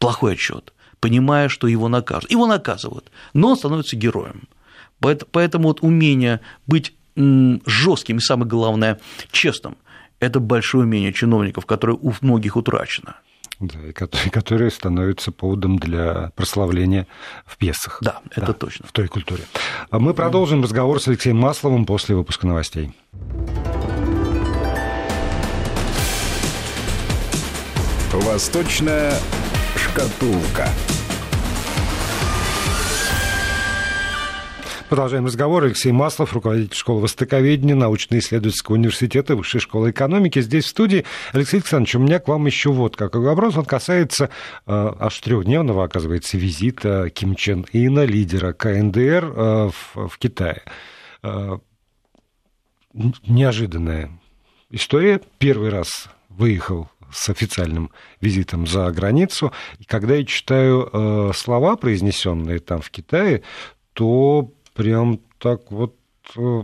плохой 0.00 0.32
отчет 0.32 0.72
понимая, 1.00 1.48
что 1.48 1.66
его 1.66 1.88
накажут. 1.88 2.30
Его 2.30 2.46
наказывают, 2.46 3.10
но 3.34 3.50
он 3.50 3.56
становится 3.56 3.96
героем. 3.96 4.48
Поэтому 5.00 5.68
вот 5.68 5.82
умение 5.82 6.40
быть 6.66 6.94
жестким 7.16 8.18
и, 8.18 8.20
самое 8.20 8.48
главное, 8.48 9.00
честным– 9.30 9.76
это 10.20 10.40
большое 10.40 10.84
умение 10.84 11.12
чиновников, 11.12 11.66
которое 11.66 11.94
у 11.94 12.12
многих 12.20 12.56
утрачено. 12.56 13.16
Да, 13.60 13.78
и 13.88 13.92
которые, 14.30 14.70
становятся 14.70 15.32
поводом 15.32 15.80
для 15.80 16.30
прославления 16.36 17.08
в 17.44 17.56
пьесах. 17.56 17.98
Да, 18.00 18.20
это 18.30 18.46
да, 18.46 18.52
точно. 18.52 18.86
В 18.86 18.92
той 18.92 19.08
культуре. 19.08 19.42
А 19.90 19.98
мы 19.98 20.14
продолжим 20.14 20.62
разговор 20.62 21.00
с 21.00 21.08
Алексеем 21.08 21.38
Масловым 21.38 21.84
после 21.84 22.14
выпуска 22.14 22.46
новостей. 22.46 22.92
Восточная 28.12 29.14
шкатулка. 29.78 30.68
Продолжаем 34.88 35.26
разговор. 35.26 35.64
Алексей 35.64 35.92
Маслов, 35.92 36.32
руководитель 36.32 36.74
школы 36.74 37.02
востоковедения, 37.02 37.74
научно-исследовательского 37.74 38.76
университета, 38.76 39.36
Высшей 39.36 39.60
школы 39.60 39.90
экономики. 39.90 40.40
Здесь 40.40 40.64
в 40.64 40.68
студии. 40.68 41.04
Алексей 41.32 41.58
Александрович, 41.58 41.94
у 41.94 41.98
меня 41.98 42.18
к 42.18 42.26
вам 42.26 42.46
еще 42.46 42.70
вот 42.70 42.96
какой 42.96 43.20
вопрос. 43.20 43.56
Он 43.58 43.66
касается 43.66 44.24
э, 44.24 44.28
аж 44.66 45.18
трехдневного, 45.20 45.84
оказывается, 45.84 46.38
визита 46.38 47.10
Ким 47.10 47.34
Чен 47.34 47.66
Ина, 47.72 48.04
лидера 48.04 48.54
КНДР, 48.54 49.24
э, 49.36 49.70
в, 49.70 50.08
в 50.08 50.18
Китае. 50.18 50.62
Э, 51.22 51.58
неожиданная 53.26 54.10
история. 54.70 55.20
Первый 55.38 55.68
раз 55.68 56.08
выехал 56.30 56.88
с 57.12 57.28
официальным 57.28 57.90
визитом 58.20 58.66
за 58.66 58.90
границу. 58.90 59.52
И 59.78 59.84
когда 59.84 60.14
я 60.14 60.24
читаю 60.24 60.88
э, 60.92 61.32
слова, 61.34 61.76
произнесенные 61.76 62.58
там 62.58 62.80
в 62.80 62.90
Китае, 62.90 63.42
то 63.92 64.52
прям 64.74 65.20
так 65.38 65.70
вот 65.70 65.96
э, 66.36 66.62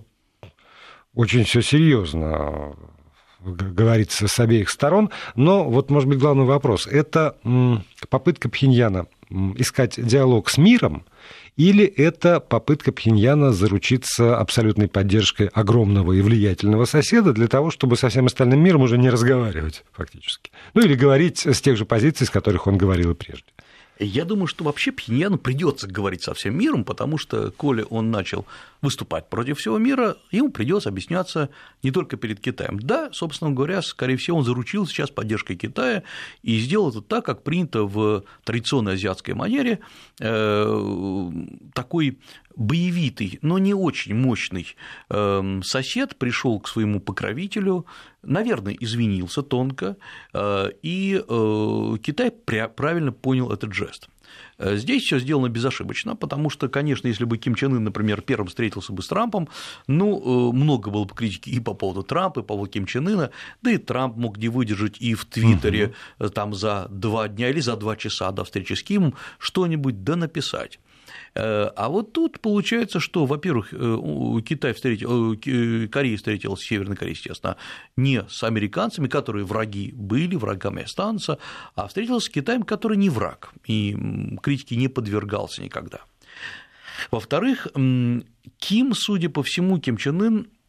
очень 1.15 1.45
все 1.45 1.63
серьезно 1.63 2.75
говорится 3.41 4.27
с 4.27 4.39
обеих 4.41 4.71
сторон. 4.71 5.11
Но 5.35 5.65
вот, 5.65 5.91
может 5.91 6.09
быть, 6.09 6.19
главный 6.19 6.45
вопрос. 6.45 6.87
Это 6.87 7.37
попытка 8.09 8.49
Пхеньяна 8.49 9.07
искать 9.57 9.95
диалог 9.97 10.51
с 10.51 10.59
миром 10.59 11.05
или 11.57 11.85
это 11.85 12.41
попытка 12.41 12.91
Пхеньяна 12.91 13.53
заручиться 13.53 14.37
абсолютной 14.37 14.89
поддержкой 14.89 15.49
огромного 15.49 16.13
и 16.13 16.21
влиятельного 16.21 16.85
соседа 16.85 17.33
для 17.33 17.47
того, 17.47 17.71
чтобы 17.71 17.97
со 17.97 18.09
всем 18.09 18.27
остальным 18.27 18.61
миром 18.61 18.83
уже 18.83 18.99
не 18.99 19.09
разговаривать 19.09 19.85
фактически? 19.93 20.51
Ну 20.75 20.83
или 20.83 20.95
говорить 20.95 21.47
с 21.47 21.61
тех 21.61 21.77
же 21.77 21.85
позиций, 21.85 22.27
с 22.27 22.31
которых 22.31 22.67
он 22.67 22.77
говорил 22.77 23.13
и 23.13 23.15
прежде. 23.15 23.47
Я 23.99 24.25
думаю, 24.25 24.49
что 24.49 24.65
вообще 24.65 24.91
Пхеньяну 24.91 25.39
придется 25.39 25.87
говорить 25.87 26.23
со 26.23 26.35
всем 26.35 26.59
миром, 26.59 26.85
потому 26.85 27.17
что, 27.17 27.53
коли 27.53 27.87
он 27.89 28.11
начал 28.11 28.45
выступать 28.83 29.31
против 29.31 29.59
всего 29.59 29.79
мира, 29.79 30.17
ему 30.31 30.51
придется 30.51 30.89
объясняться 30.89 31.49
не 31.83 31.91
только 31.91 32.17
перед 32.17 32.41
Китаем. 32.41 32.79
Да, 32.81 33.11
собственно 33.13 33.53
говоря, 33.53 33.83
скорее 33.83 34.17
всего, 34.17 34.39
он 34.39 34.45
заручил 34.45 34.87
сейчас 34.87 35.11
поддержкой 35.11 35.55
Китая 35.55 36.03
и 36.43 36.59
сделал 36.59 36.91
это 36.91 37.03
так, 37.03 37.25
как 37.25 37.45
принято 37.45 37.85
в 37.85 38.25
традиционной 38.43 38.95
азиатской 38.95 39.35
манере, 39.35 39.79
э, 40.21 41.31
такой 41.73 42.19
боевитый, 42.57 43.39
но 43.43 43.59
не 43.59 43.75
очень 43.75 44.15
мощный 44.15 44.77
эм, 45.09 45.63
сосед 45.63 46.17
пришел 46.17 46.61
к 46.61 46.69
своему 46.69 47.01
покровителю, 47.01 47.87
наверное, 48.27 48.77
извинился 48.79 49.43
тонко, 49.43 49.97
э, 50.33 50.71
и 50.83 51.23
э, 51.27 51.97
Китай 52.03 52.31
правильно 52.31 53.13
понял 53.13 53.51
этот 53.51 53.73
жест. 53.73 54.09
Э, 54.59 54.77
здесь 54.77 55.05
все 55.05 55.19
сделано 55.19 55.49
безошибочно, 55.49 56.17
потому 56.17 56.51
что, 56.51 56.69
конечно, 56.69 57.09
если 57.09 57.25
бы 57.25 57.39
Ким 57.39 57.55
Чен 57.55 57.75
Ын, 57.75 57.85
например, 57.85 58.23
первым 58.23 58.49
встретился 58.49 58.93
бы 58.93 59.03
с 59.03 59.09
Трампом, 59.09 59.49
ну, 59.87 60.53
много 60.53 60.91
было 60.91 61.05
бы 61.05 61.15
критики 61.15 61.51
и 61.51 61.61
по 61.61 61.75
поводу 61.75 62.03
Трампа, 62.03 62.41
и 62.41 62.43
по 62.43 62.49
поводу 62.49 62.71
Ким 62.71 62.87
Чен 62.87 63.09
Ына, 63.09 63.31
да 63.63 63.71
и 63.71 63.79
Трамп 63.79 64.17
мог 64.17 64.39
не 64.39 64.49
выдержать 64.49 65.01
и 65.01 65.15
в 65.15 65.25
Твиттере 65.25 65.95
угу. 66.19 66.31
там 66.31 66.55
за 66.55 66.87
два 66.91 67.29
дня 67.29 67.51
или 67.51 67.61
за 67.61 67.77
два 67.77 67.97
часа 67.97 68.31
до 68.33 68.45
встречи 68.45 68.75
с 68.75 68.83
Кимом 68.83 69.15
что-нибудь 69.39 70.05
да 70.05 70.17
написать. 70.17 70.79
Э, 71.35 71.71
а 71.77 71.89
вот 71.89 72.13
тут 72.13 72.41
получается, 72.41 73.01
что, 73.01 73.27
во-первых, 73.27 73.73
э, 73.73 73.99
Китай 74.47 74.73
встретил, 74.73 75.35
э, 75.35 75.89
Корея 75.89 76.17
встретилась 76.17 76.61
с 76.61 76.67
Северной 76.67 76.97
Кореей, 76.97 77.17
естественно, 77.17 77.57
не 77.97 78.25
с 78.29 78.45
американцами, 78.45 79.09
которые 79.09 79.45
враги 79.45 79.93
были, 79.93 80.37
врагами 80.37 80.85
останутся, 80.85 81.39
а 81.75 81.89
встретилась 81.89 82.25
с 82.25 82.29
Китаем, 82.29 82.63
который 82.63 82.97
не 82.97 83.11
враг, 83.11 83.53
и 83.67 83.97
критике 84.43 84.77
не 84.77 84.89
подвергался 84.89 85.63
никогда. 85.63 86.01
Во-вторых, 87.11 87.67
Ким, 87.75 88.95
судя 88.95 89.29
по 89.29 89.43
всему, 89.43 89.81
Ким 89.81 89.97
Чен 89.97 90.23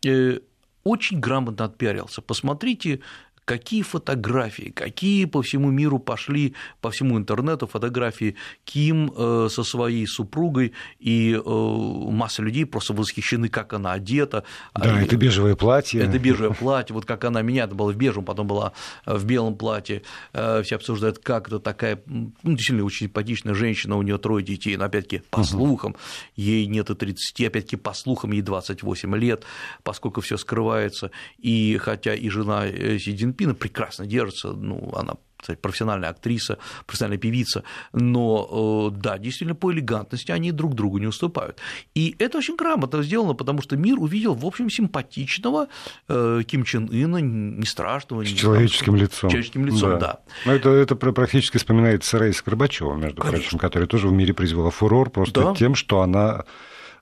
Ын 0.04 0.41
очень 0.84 1.19
грамотно 1.19 1.65
отпиарился. 1.65 2.21
Посмотрите, 2.21 3.01
какие 3.45 3.84
фотографии, 3.84 4.71
какие 4.75 5.25
по 5.25 5.41
всему 5.41 5.69
миру 5.69 5.99
пошли, 5.99 6.55
по 6.81 6.89
всему 6.89 7.17
интернету 7.17 7.67
фотографии 7.67 8.36
Ким 8.65 9.13
э, 9.15 9.47
со 9.49 9.63
своей 9.63 10.08
супругой, 10.08 10.73
и 10.99 11.34
э, 11.34 11.49
масса 11.49 12.41
людей 12.41 12.65
просто 12.65 12.93
восхищены, 12.93 13.47
как 13.49 13.73
она 13.73 13.93
одета. 13.93 14.43
Да, 14.73 14.99
это 14.99 15.15
бежевое 15.15 15.55
платье. 15.55 16.01
Это 16.01 16.17
бежевое 16.17 16.53
платье, 16.53 16.93
вот 16.93 17.05
как 17.05 17.23
она 17.23 17.43
меня, 17.43 17.65
это 17.65 17.75
было 17.75 17.91
в 17.91 17.95
бежевом, 17.95 18.25
потом 18.25 18.47
была 18.47 18.73
в 19.05 19.23
белом 19.25 19.55
платье, 19.55 20.01
э, 20.34 20.63
все 20.63 20.75
обсуждают, 20.75 21.19
как 21.19 21.47
это 21.47 21.60
такая, 21.60 22.01
ну, 22.08 22.31
действительно, 22.43 22.84
очень 22.84 23.05
симпатичная 23.05 23.53
женщина, 23.53 23.95
у 23.95 24.01
нее 24.01 24.17
трое 24.17 24.43
детей, 24.43 24.75
но 24.75 24.86
опять-таки 24.86 25.21
по 25.29 25.43
слухам, 25.43 25.95
ей 26.36 26.65
нет 26.65 26.89
и 26.89 26.95
30, 26.95 27.45
опять-таки 27.45 27.75
по 27.75 27.93
слухам 27.93 28.31
ей 28.31 28.41
28 28.41 29.15
лет, 29.17 29.43
поскольку 29.84 30.21
все 30.21 30.38
скрывается, 30.38 31.12
и 31.38 31.77
хотя 31.77 32.15
и 32.15 32.29
жена 32.29 32.65
Си 32.65 33.13
Цзиньпина 33.36 33.54
прекрасно 33.54 34.06
держится, 34.06 34.52
ну, 34.52 34.91
она 34.95 35.15
кстати, 35.38 35.60
профессиональная 35.60 36.10
актриса, 36.10 36.58
профессиональная 36.88 37.19
певица, 37.19 37.63
но 37.93 38.89
э, 38.91 38.98
да, 38.98 39.17
действительно, 39.19 39.54
по 39.54 39.71
элегантности 39.71 40.32
они 40.32 40.52
друг 40.52 40.74
другу 40.74 40.98
не 40.98 41.06
уступают. 41.06 41.60
И 41.93 42.15
это 42.17 42.39
очень 42.39 42.56
грамотно 42.56 43.04
сделано, 43.04 43.36
потому 43.36 43.62
что 43.62 43.78
мир 43.78 44.00
увидел, 44.00 44.34
в 44.34 44.45
общем, 44.45 44.71
симпатичного 44.71 45.67
э, 46.08 46.41
Ким 46.48 46.63
Чен 46.63 46.89
Ына, 46.89 47.17
не 47.17 47.65
страшного. 47.65 48.26
С 48.26 48.32
не 48.32 48.38
человеческим 48.38 48.95
лицом. 48.95 49.30
Человеческим 49.30 49.65
лицом, 49.65 49.91
да. 49.91 50.00
да. 50.00 50.19
Но 50.45 50.54
это, 50.54 50.69
это 50.69 50.95
практически 50.95 51.58
вспоминается 51.58 52.17
Раиса 52.17 52.41
Горбачева, 52.43 52.95
между 52.95 53.21
Конечно. 53.21 53.41
прочим, 53.41 53.60
которая 53.60 53.88
тоже 53.88 54.08
в 54.08 54.13
мире 54.13 54.34
произвела 54.34 54.71
фурор 54.71 55.12
просто 55.12 55.43
да. 55.43 55.56
тем, 55.56 55.76
что 55.76 56.02
она 56.02 56.45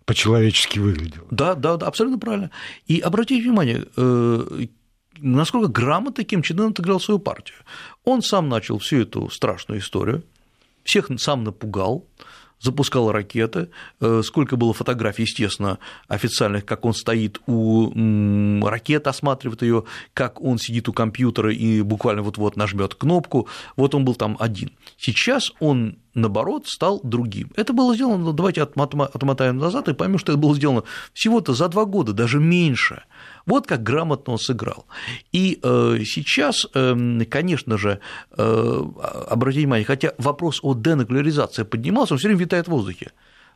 по-человечески 0.05 0.79
выглядела. 0.79 1.27
Да, 1.31 1.55
да, 1.55 1.77
да, 1.77 1.87
абсолютно 1.87 2.19
правильно. 2.19 2.51
И 2.87 2.99
обратите 2.99 3.41
внимание, 3.41 3.85
э, 3.95 4.65
насколько 5.23 5.67
грамотно 5.67 6.23
Ким 6.23 6.41
Чен 6.41 6.59
Ын 6.59 6.71
отыграл 6.71 6.99
свою 6.99 7.19
партию. 7.19 7.57
Он 8.03 8.21
сам 8.21 8.49
начал 8.49 8.79
всю 8.79 9.01
эту 9.01 9.29
страшную 9.29 9.79
историю, 9.79 10.23
всех 10.83 11.09
сам 11.17 11.43
напугал, 11.43 12.05
запускал 12.59 13.11
ракеты, 13.11 13.69
э, 13.99 14.21
сколько 14.23 14.55
было 14.55 14.73
фотографий, 14.73 15.23
естественно, 15.23 15.79
официальных, 16.07 16.65
как 16.65 16.85
он 16.85 16.93
стоит 16.93 17.41
у 17.45 17.91
ракеты, 18.65 19.09
осматривает 19.09 19.61
ее, 19.61 19.83
как 20.13 20.41
он 20.41 20.57
сидит 20.57 20.87
у 20.87 20.93
компьютера 20.93 21.53
и 21.53 21.81
буквально 21.81 22.21
вот-вот 22.21 22.55
нажмет 22.55 22.95
кнопку, 22.95 23.47
вот 23.75 23.95
он 23.95 24.05
был 24.05 24.15
там 24.15 24.37
один. 24.39 24.71
Сейчас 24.97 25.51
он 25.59 25.97
наоборот, 26.13 26.67
стал 26.67 26.99
другим. 27.03 27.51
Это 27.55 27.73
было 27.73 27.95
сделано, 27.95 28.33
давайте 28.33 28.61
отмотаем 28.61 29.57
назад 29.57 29.87
и 29.87 29.93
поймем, 29.93 30.17
что 30.17 30.31
это 30.31 30.39
было 30.39 30.55
сделано 30.55 30.83
всего-то 31.13 31.53
за 31.53 31.67
два 31.69 31.85
года, 31.85 32.13
даже 32.13 32.39
меньше. 32.39 33.03
Вот 33.45 33.67
как 33.67 33.83
грамотно 33.83 34.33
он 34.33 34.39
сыграл. 34.39 34.85
И 35.31 35.59
э, 35.61 35.97
сейчас, 36.05 36.65
э, 36.73 37.19
конечно 37.29 37.77
же, 37.77 37.99
э, 38.37 38.83
обратите 39.29 39.61
внимание, 39.61 39.85
хотя 39.85 40.13
вопрос 40.17 40.59
о 40.63 40.73
денуклеаризации 40.73 41.63
поднимался, 41.63 42.13
он 42.13 42.19
все 42.19 42.27
время 42.27 42.41
витает 42.41 42.67
в 42.67 42.71
воздухе. 42.71 43.11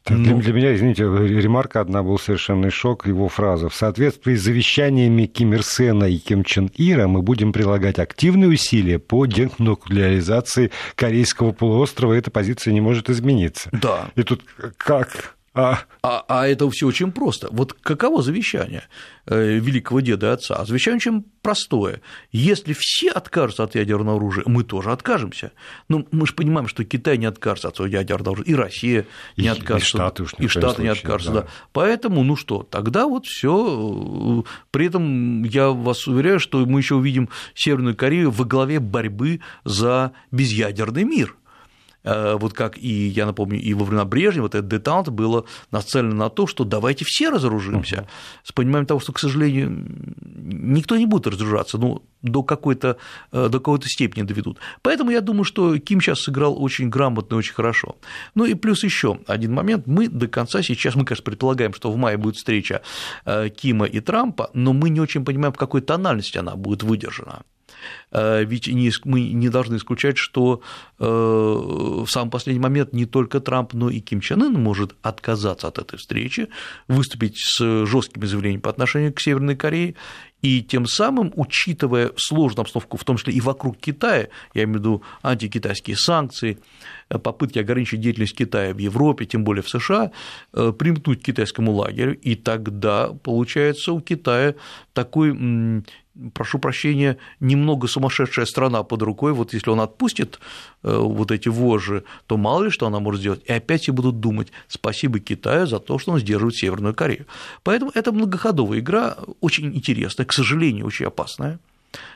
Для, 0.08 0.34
ну. 0.34 0.40
для 0.40 0.54
меня, 0.54 0.76
извините, 0.76 1.04
ремарка 1.04 1.82
одна 1.82 2.04
был 2.04 2.18
совершенный 2.20 2.70
шок, 2.70 3.08
его 3.08 3.28
фраза. 3.28 3.70
В 3.70 3.76
соответствии 3.76 4.36
с 4.36 4.44
завещаниями 4.44 5.26
Ким 5.26 5.54
Ир 5.54 5.64
Сена 5.64 6.06
и 6.06 6.18
Ким 6.18 6.44
Чен 6.44 6.72
Ира 6.76 7.08
мы 7.08 7.22
будем 7.22 7.54
прилагать 7.54 8.00
активные 8.00 8.50
усилия 8.50 9.00
по 9.00 9.26
денуклеаризации 9.26 10.72
Корейского 10.96 11.52
полуострова, 11.52 12.14
эта 12.14 12.32
позиция 12.32 12.74
не 12.74 12.82
может 12.82 13.10
измениться. 13.10 13.70
Да. 13.72 14.10
И 14.16 14.24
тут 14.24 14.44
как? 14.78 15.37
А... 15.58 15.80
А, 16.04 16.24
а 16.28 16.48
это 16.48 16.70
все 16.70 16.88
очень 16.88 17.12
просто. 17.12 17.48
Вот 17.52 17.74
каково 17.74 18.22
завещание 18.22 18.84
э, 19.26 19.58
великого 19.58 20.02
деда 20.02 20.28
и 20.28 20.30
отца? 20.30 20.56
А 20.56 20.66
завещание 20.66 20.98
очень 20.98 21.26
простое. 21.42 22.02
Если 22.32 22.76
все 22.78 23.10
откажутся 23.10 23.64
от 23.64 23.76
ядерного 23.76 24.18
оружия, 24.18 24.44
мы 24.46 24.64
тоже 24.64 24.92
откажемся. 24.92 25.52
Но 25.90 26.00
ну, 26.00 26.08
мы 26.12 26.28
же 26.28 26.34
понимаем, 26.34 26.68
что 26.68 26.84
Китай 26.84 27.18
не 27.18 27.26
откажется 27.26 27.70
от 27.70 27.76
своего 27.76 27.98
ядерного 27.98 28.36
оружия, 28.36 28.54
и 28.54 28.56
Россия 28.56 29.06
не 29.36 29.46
и, 29.46 29.48
откажется, 29.48 29.98
и 29.98 30.00
Штаты, 30.00 30.24
уж 30.24 30.34
и 30.38 30.48
Штаты 30.48 30.68
случае, 30.68 30.84
не 30.84 30.90
откажутся. 30.90 31.32
Да. 31.32 31.42
Да. 31.42 31.48
Поэтому, 31.74 32.24
ну 32.24 32.36
что, 32.36 32.62
тогда 32.62 33.08
вот 33.08 33.26
все. 33.26 34.46
При 34.70 34.86
этом 34.86 35.44
я 35.44 35.70
вас 35.70 36.08
уверяю, 36.08 36.40
что 36.40 36.60
мы 36.66 36.80
еще 36.80 36.96
увидим 36.96 37.30
Северную 37.56 37.96
Корею 37.96 38.30
во 38.30 38.46
главе 38.46 38.80
борьбы 38.80 39.42
за 39.66 40.12
безъядерный 40.32 41.04
мир. 41.04 41.36
Э, 42.04 42.38
вот 42.38 42.54
как 42.54 42.78
и, 42.78 43.08
я 43.08 43.26
напомню, 43.26 43.60
и 43.60 43.74
во 43.74 43.86
времена 43.86 44.06
Брежнева, 44.06 44.44
вот 44.44 44.56
этот 44.56 44.70
детант 44.70 45.10
было 45.10 45.46
нацелено 45.72 46.16
на 46.16 46.30
то, 46.30 46.48
что 46.48 46.64
давайте 46.64 47.06
все 47.06 47.30
разоружимся, 47.30 48.08
с 48.44 48.52
пониманием 48.52 48.86
того, 48.86 49.00
что, 49.00 49.14
к 49.14 49.20
сожалению, 49.20 49.86
никто 50.36 50.96
не 50.96 51.06
будет 51.06 51.28
разоружаться, 51.28 51.78
ну, 51.78 52.04
до 52.22 52.44
какой-то, 52.44 52.98
э, 53.32 53.50
до 53.50 53.60
какой-то 53.60 53.88
степени 53.88 54.24
доведут. 54.24 54.60
Поэтому 54.82 55.12
я 55.12 55.22
думаю, 55.22 55.44
что 55.44 55.78
Ким 55.78 56.02
сейчас 56.02 56.22
сыграл 56.22 56.62
очень 56.62 56.90
грамотно 56.90 57.36
и 57.36 57.38
очень 57.38 57.54
хорошо. 57.54 57.96
Ну 58.36 58.46
и 58.46 58.54
плюс 58.54 58.84
еще 58.84 59.20
один 59.28 59.54
момент. 59.54 59.88
Мы 59.88 60.08
до 60.08 60.28
конца 60.28 60.62
сейчас, 60.62 60.96
мы, 60.96 61.06
конечно, 61.06 61.24
предполагаем, 61.24 61.74
что 61.74 61.92
в 61.92 61.98
мае 61.98 62.18
будет 62.18 62.36
встреча 62.36 62.82
э, 63.26 63.50
Кима 63.50 63.86
и 63.86 64.00
Трампа, 64.00 64.50
но 64.54 64.74
мы 64.74 64.90
не 64.90 65.02
очень 65.02 65.26
понимаем, 65.26 65.54
в 65.54 65.58
какой 65.58 65.82
тональности 65.82 66.38
она 66.38 66.56
будет 66.56 66.84
выдержана. 66.84 67.44
Э, 68.12 68.44
ведь 68.44 68.68
мы 69.06 69.22
не 69.32 69.50
должны 69.50 69.78
исключать, 69.78 70.18
что 70.18 70.62
э, 71.00 71.06
в 71.06 72.08
самый 72.08 72.30
последний 72.32 72.62
момент 72.62 72.94
не 72.94 73.06
только 73.06 73.40
Трамп, 73.40 73.74
но 73.74 73.90
и 73.90 74.00
Ким 74.00 74.22
Чен 74.22 74.44
Ын 74.44 74.54
может 74.54 74.96
отказаться 75.02 75.68
от 75.68 75.78
этой 75.80 75.98
встречи, 75.98 76.48
выступить 76.88 77.38
с 77.38 77.86
жесткими 77.86 78.26
заявлениями 78.26 78.62
по 78.62 78.70
отношению 78.70 79.14
к 79.14 79.20
Северной 79.20 79.56
Корее, 79.56 79.96
и 80.48 80.62
тем 80.62 80.86
самым, 80.86 81.34
учитывая 81.36 82.12
сложную 82.16 82.62
обстановку, 82.62 82.96
в 82.96 83.04
том 83.04 83.18
числе 83.18 83.34
и 83.34 83.42
вокруг 83.42 83.78
Китая, 83.78 84.30
я 84.54 84.64
имею 84.64 84.78
в 84.78 84.80
виду 84.80 85.04
антикитайские 85.22 85.98
санкции, 85.98 86.58
попытки 87.10 87.60
ограничить 87.60 88.00
деятельность 88.00 88.38
Китая 88.38 88.74
в 88.74 88.78
Европе, 88.78 89.26
тем 89.26 89.44
более 89.44 89.62
в 89.62 89.70
США, 89.70 90.12
э, 90.54 90.72
примкнуть 90.72 91.22
к 91.22 91.26
китайскому 91.26 91.74
лагерю, 91.74 92.18
и 92.18 92.36
тогда, 92.36 93.10
получается, 93.24 93.92
у 93.92 94.00
Китая 94.00 94.56
такой 94.94 95.84
прошу 96.34 96.60
прощения, 96.60 97.18
немного 97.40 97.88
сумасшедшая 97.88 98.46
страна 98.46 98.84
под 98.84 99.02
рукой, 99.02 99.34
вот 99.34 99.54
если 99.54 99.70
он 99.70 99.80
отпустит 99.80 100.40
э, 100.84 100.96
вот 100.96 101.32
эти 101.32 101.50
вожжи, 101.50 102.04
то 102.26 102.38
мало 102.38 102.64
ли 102.64 102.70
что 102.70 102.88
она 102.88 103.00
может 103.00 103.22
сделать, 103.22 103.42
и 103.46 103.54
опять 103.54 103.84
все 103.84 103.94
будут 103.94 104.20
думать, 104.20 104.52
спасибо 104.68 105.20
Китаю 105.20 105.68
за 105.68 105.80
то, 105.80 106.00
что 106.00 106.14
он 106.14 106.20
сдерживает 106.20 106.56
Северную 106.56 106.94
Корею. 106.94 107.26
Поэтому 107.64 107.92
это 107.94 108.12
многоходовая 108.12 108.80
игра, 108.80 109.18
очень 109.42 109.76
интересная, 109.76 110.26
к 110.26 110.34
сожалению, 110.38 110.86
очень 110.86 111.06
опасная, 111.06 111.60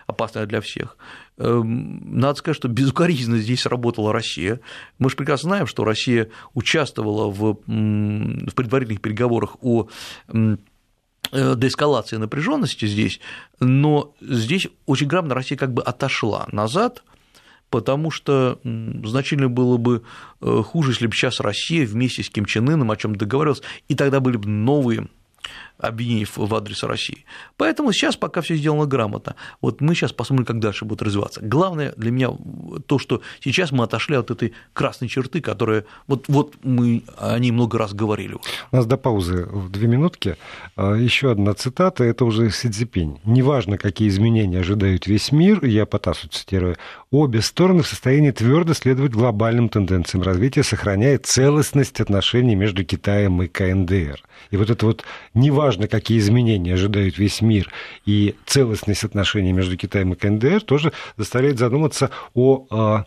опасная 0.08 0.46
для 0.46 0.62
всех. 0.62 0.98
Эм, 1.38 2.20
надо 2.20 2.40
сказать, 2.40 2.58
что 2.58 2.68
безукоризненно 2.68 3.38
здесь 3.38 3.66
работала 3.66 4.14
Россия. 4.14 4.60
Мы 5.00 5.10
же 5.10 5.16
прекрасно 5.16 5.50
знаем, 5.50 5.68
что 5.68 5.84
Россия 5.84 6.30
участвовала 6.54 7.30
в 7.30 7.56
предварительных 8.54 9.02
переговорах 9.02 9.58
о 9.62 9.88
Э, 11.34 11.56
деэскалации 11.56 12.18
напряженности 12.18 12.86
здесь, 12.88 13.22
но 13.62 14.14
здесь 14.20 14.68
очень 14.86 15.08
грамотно 15.08 15.34
Россия 15.34 15.58
как 15.58 15.74
бы 15.74 15.82
отошла 15.82 16.46
назад, 16.52 17.04
потому 17.70 18.12
что 18.12 18.60
значительно 18.64 19.48
было 19.48 19.78
бы 19.78 20.04
э, 20.42 20.62
хуже, 20.66 20.92
если 20.92 21.08
бы 21.08 21.14
сейчас 21.14 21.40
Россия 21.40 21.86
вместе 21.86 22.24
с 22.24 22.30
Ким 22.30 22.44
Чен 22.44 22.68
Ыном 22.68 22.92
о 22.92 22.98
чем 22.98 23.16
договаривалась, 23.16 23.62
и 23.88 23.96
тогда 23.96 24.20
были 24.20 24.36
бы 24.36 24.50
новые 24.50 25.08
обвинений 25.78 26.26
в 26.26 26.54
адрес 26.54 26.84
России. 26.84 27.26
Поэтому 27.58 27.92
сейчас 27.92 28.16
пока 28.16 28.42
все 28.42 28.56
сделано 28.56 28.86
грамотно. 28.86 29.36
Вот 29.62 29.82
мы 29.82 29.96
сейчас 29.96 30.14
посмотрим, 30.14 30.46
как 30.46 30.60
дальше 30.60 30.86
будет 30.86 31.02
развиваться. 31.02 31.42
Главное 31.42 31.94
для 31.98 32.12
меня 32.12 32.30
то, 32.86 33.00
что 33.00 33.22
сейчас 33.40 33.72
мы 33.72 33.84
отошли 33.84 34.16
от 34.16 34.32
этой 34.32 34.54
красной 34.74 35.08
черты, 35.08 35.42
которая 35.42 35.86
вот, 36.08 36.26
вот 36.28 36.56
мы 36.64 37.04
о 37.18 37.38
ней 37.40 37.52
много 37.52 37.78
раз 37.78 37.94
говорили. 37.94 38.38
У 38.72 38.76
нас 38.76 38.86
до 38.86 38.98
паузы 38.98 39.46
в 39.46 39.70
две 39.70 39.88
минутки. 39.88 40.38
А, 40.76 40.94
Еще 40.94 41.32
одна 41.32 41.54
цитата, 41.54 42.04
это 42.04 42.26
уже 42.26 42.52
Си. 42.52 42.70
Неважно, 43.26 43.78
какие 43.78 44.08
изменения 44.08 44.60
ожидают 44.60 45.08
весь 45.08 45.32
мир, 45.32 45.66
я 45.66 45.86
Потасу 45.86 46.28
цитирую, 46.30 46.78
обе 47.10 47.42
стороны 47.42 47.84
в 47.84 47.88
состоянии 47.88 48.32
твердо 48.32 48.74
следовать 48.74 49.12
глобальным 49.12 49.70
тенденциям 49.70 50.24
развития, 50.24 50.64
сохраняя 50.64 51.18
целостность 51.18 52.00
отношений 52.00 52.56
между 52.56 52.84
Китаем 52.86 53.42
и 53.42 53.48
КНДР. 53.48 54.22
И 54.52 54.58
вот 54.58 54.70
это 54.70 54.86
вот 54.86 55.04
неважно, 55.34 55.88
какие 55.88 56.20
изменения 56.20 56.74
ожидают 56.74 57.18
весь 57.18 57.42
мир, 57.42 57.72
и 58.06 58.36
целостность 58.46 59.04
отношений 59.04 59.54
между 59.54 59.78
Китаем 59.78 60.14
и 60.14 60.16
КНДР 60.16 60.62
тоже 60.62 60.94
заставляет 61.18 61.60
задуматься 61.60 62.12
о 62.34 62.68
а, 62.70 63.06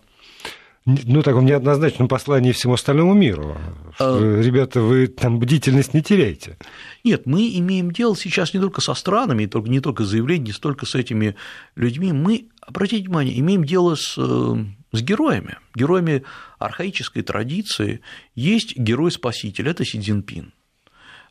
ну, 0.86 1.22
таком 1.22 1.46
неоднозначном 1.46 2.08
послании 2.08 2.52
всему 2.52 2.74
остальному 2.74 3.14
миру. 3.14 3.56
А... 3.98 4.40
Ребята, 4.42 4.80
вы 4.80 5.06
там 5.06 5.38
бдительность 5.38 5.94
не 5.94 6.02
теряйте. 6.02 6.58
Нет, 7.04 7.22
мы 7.24 7.56
имеем 7.58 7.90
дело 7.90 8.16
сейчас 8.16 8.52
не 8.52 8.60
только 8.60 8.80
со 8.80 8.94
странами, 8.94 9.48
не 9.68 9.80
только 9.80 10.04
с 10.04 10.08
заявлениями, 10.08 10.48
не 10.48 10.52
столько 10.52 10.84
с 10.84 10.94
этими 10.94 11.36
людьми. 11.74 12.12
Мы, 12.12 12.48
обратите 12.60 13.04
внимание, 13.04 13.38
имеем 13.40 13.64
дело 13.64 13.94
с, 13.94 14.16
э, 14.18 14.56
с 14.92 15.02
героями, 15.02 15.56
героями 15.74 16.24
архаической 16.58 17.22
традиции. 17.22 18.00
Есть 18.34 18.76
герой-спаситель, 18.76 19.68
это 19.68 19.84
Си 19.84 20.00
Цзиньпин. 20.00 20.52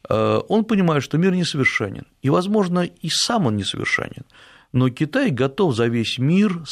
Э, 0.10 0.42
он 0.48 0.66
понимает, 0.66 1.04
что 1.04 1.18
мир 1.18 1.34
несовершенен, 1.34 2.06
и, 2.22 2.30
возможно, 2.30 2.82
и 2.82 3.10
сам 3.10 3.48
он 3.48 3.56
несовершенен, 3.56 4.26
но 4.72 4.90
Китай 4.90 5.30
готов 5.30 5.76
за 5.76 5.88
весь 5.88 6.18
мир 6.18 6.64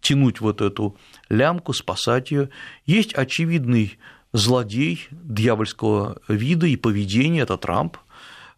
тянуть 0.00 0.40
вот 0.40 0.60
эту 0.60 0.96
лямку, 1.28 1.72
спасать 1.72 2.30
ее. 2.30 2.48
Есть 2.86 3.12
очевидный 3.14 3.98
злодей 4.32 5.08
дьявольского 5.10 6.20
вида 6.28 6.66
и 6.66 6.76
поведения, 6.76 7.40
это 7.40 7.56
Трамп, 7.56 7.96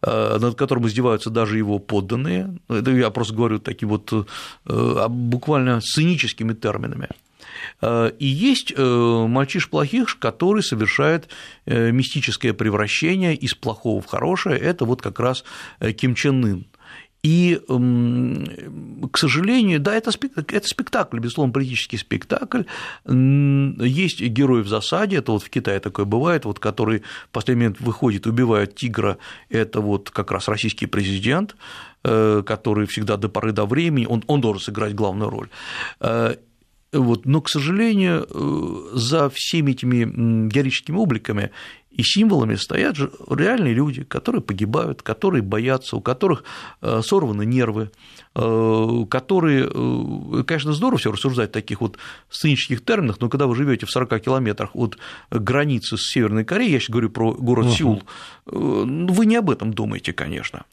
э, 0.01 0.37
над 0.39 0.55
которым 0.55 0.87
издеваются 0.87 1.29
даже 1.29 1.57
его 1.57 1.79
подданные. 1.79 2.57
Это 2.69 2.91
я 2.91 3.09
просто 3.09 3.33
говорю 3.33 3.59
такими 3.59 3.89
вот 3.89 4.13
э, 4.65 5.07
буквально 5.09 5.81
сценическими 5.81 6.53
терминами. 6.53 7.09
Э, 7.81 8.11
и 8.19 8.25
есть 8.25 8.73
э, 8.75 9.25
мальчиш 9.27 9.69
плохих, 9.69 10.17
который 10.19 10.63
совершает 10.63 11.29
э, 11.65 11.91
мистическое 11.91 12.53
превращение 12.53 13.35
из 13.35 13.53
плохого 13.53 14.01
в 14.01 14.05
хорошее, 14.05 14.57
это 14.57 14.85
вот 14.85 15.01
как 15.01 15.19
раз 15.19 15.43
Ким 15.97 16.15
Чен 16.15 16.45
Ын. 16.45 16.65
И, 17.23 17.57
к 19.11 19.17
сожалению, 19.17 19.79
да, 19.79 19.95
это, 19.95 20.11
это 20.35 20.67
спектакль, 20.67 21.19
безусловно, 21.19 21.53
политический 21.53 21.95
спектакль. 21.95 22.63
Есть 23.05 24.19
герои 24.19 24.61
в 24.61 24.67
засаде, 24.67 25.17
это 25.17 25.31
вот 25.31 25.41
в 25.41 25.49
Китае 25.49 25.79
такое 25.79 26.05
бывает, 26.05 26.43
вот, 26.43 26.59
который 26.59 26.99
в 26.99 27.29
последний 27.31 27.63
момент 27.63 27.79
выходит, 27.79 28.27
убивает 28.27 28.75
тигра, 28.75 29.19
это 29.47 29.79
вот 29.79 30.09
как 30.09 30.31
раз 30.31 30.49
российский 30.49 30.85
президент, 30.85 31.55
который 32.01 32.87
всегда 32.87 33.15
до 33.15 33.29
поры 33.29 33.53
до 33.53 33.65
времени, 33.65 34.05
он, 34.05 34.21
он 34.27 34.41
должен 34.41 34.61
сыграть 34.61 34.93
главную 34.93 35.29
роль. 35.29 35.47
Вот, 36.93 37.25
но, 37.25 37.41
к 37.41 37.49
сожалению, 37.49 38.27
э, 38.29 38.89
за 38.93 39.29
всеми 39.29 39.71
этими 39.71 40.47
героическими 40.47 40.95
обликами 40.95 41.49
и 41.89 42.03
символами 42.03 42.53
стоят 42.55 42.95
же 42.95 43.11
реальные 43.29 43.73
люди, 43.73 44.03
которые 44.03 44.41
погибают, 44.41 45.01
которые 45.01 45.41
боятся, 45.41 45.95
у 45.95 46.01
которых 46.01 46.43
э, 46.81 47.01
сорваны 47.03 47.45
нервы, 47.45 47.89
э, 48.35 49.05
которые, 49.09 50.43
конечно, 50.43 50.73
здорово 50.73 50.99
все 50.99 51.11
рассуждать 51.11 51.49
в 51.49 51.53
таких 51.53 51.81
вот 51.81 51.97
сценических 52.29 52.85
терминах, 52.85 53.19
но 53.19 53.27
когда 53.27 53.47
вы 53.47 53.55
живете 53.55 53.87
в 53.87 53.91
40 53.91 54.19
километрах 54.21 54.75
от 54.75 54.99
границы 55.31 55.97
с 55.97 56.11
Северной 56.11 56.45
Кореей, 56.45 56.73
я 56.73 56.79
сейчас 56.79 56.91
говорю 56.91 57.09
про 57.09 57.33
город 57.33 57.67
uh-huh. 57.67 57.75
Сеул, 57.75 58.03
вы 58.45 59.25
не 59.25 59.35
об 59.35 59.49
этом 59.49 59.73
думаете, 59.73 60.13
конечно. 60.13 60.65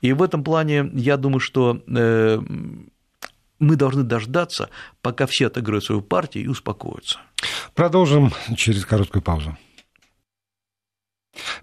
И 0.00 0.12
в 0.12 0.22
этом 0.22 0.42
плане 0.42 0.90
я 0.94 1.16
думаю, 1.16 1.38
что 1.38 1.80
мы 3.58 3.76
должны 3.76 4.02
дождаться, 4.02 4.70
пока 5.02 5.26
все 5.26 5.46
отыграют 5.46 5.84
свою 5.84 6.02
партию 6.02 6.44
и 6.44 6.48
успокоятся. 6.48 7.18
Продолжим 7.74 8.32
через 8.56 8.84
короткую 8.84 9.22
паузу. 9.22 9.56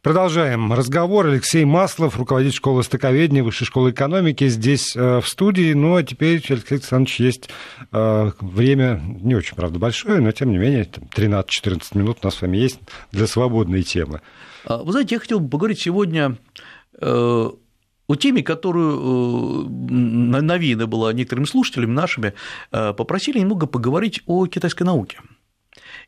Продолжаем 0.02 0.72
разговор. 0.72 1.28
Алексей 1.28 1.66
Маслов, 1.66 2.18
руководитель 2.18 2.56
школы 2.56 2.84
стыковедения 2.84 3.44
Высшей 3.44 3.68
школы 3.68 3.92
экономики, 3.92 4.48
здесь 4.48 4.96
э, 4.96 5.20
в 5.20 5.28
студии. 5.28 5.74
Ну, 5.74 5.96
а 5.96 6.04
теперь, 6.04 6.42
Алексей 6.48 6.76
Александрович, 6.76 7.20
есть 7.20 7.50
э, 7.92 8.32
время, 8.40 9.02
не 9.04 9.36
очень, 9.36 9.56
правда, 9.56 9.80
большое, 9.80 10.22
но, 10.22 10.32
тем 10.32 10.52
не 10.52 10.58
менее, 10.58 10.86
13-14 10.86 11.98
минут 11.98 12.20
у 12.22 12.28
нас 12.28 12.36
с 12.36 12.42
вами 12.42 12.58
есть 12.58 12.80
для 13.12 13.28
свободной 13.28 13.84
темы. 13.84 14.22
А, 14.66 14.78
вы 14.78 14.92
знаете, 14.92 15.16
я 15.16 15.20
хотел 15.20 15.40
бы 15.40 15.50
поговорить 15.50 15.80
сегодня 15.80 16.38
э, 17.00 17.50
о 18.08 18.16
теме, 18.16 18.44
которую 18.44 19.66
э, 19.66 19.68
навеяна 19.70 20.88
была 20.88 21.14
некоторыми 21.14 21.46
слушателями 21.46 21.92
нашими, 21.92 22.34
э, 22.72 22.94
попросили 22.94 23.40
немного 23.40 23.66
поговорить 23.68 24.22
о 24.26 24.46
китайской 24.48 24.84
науке. 24.84 25.20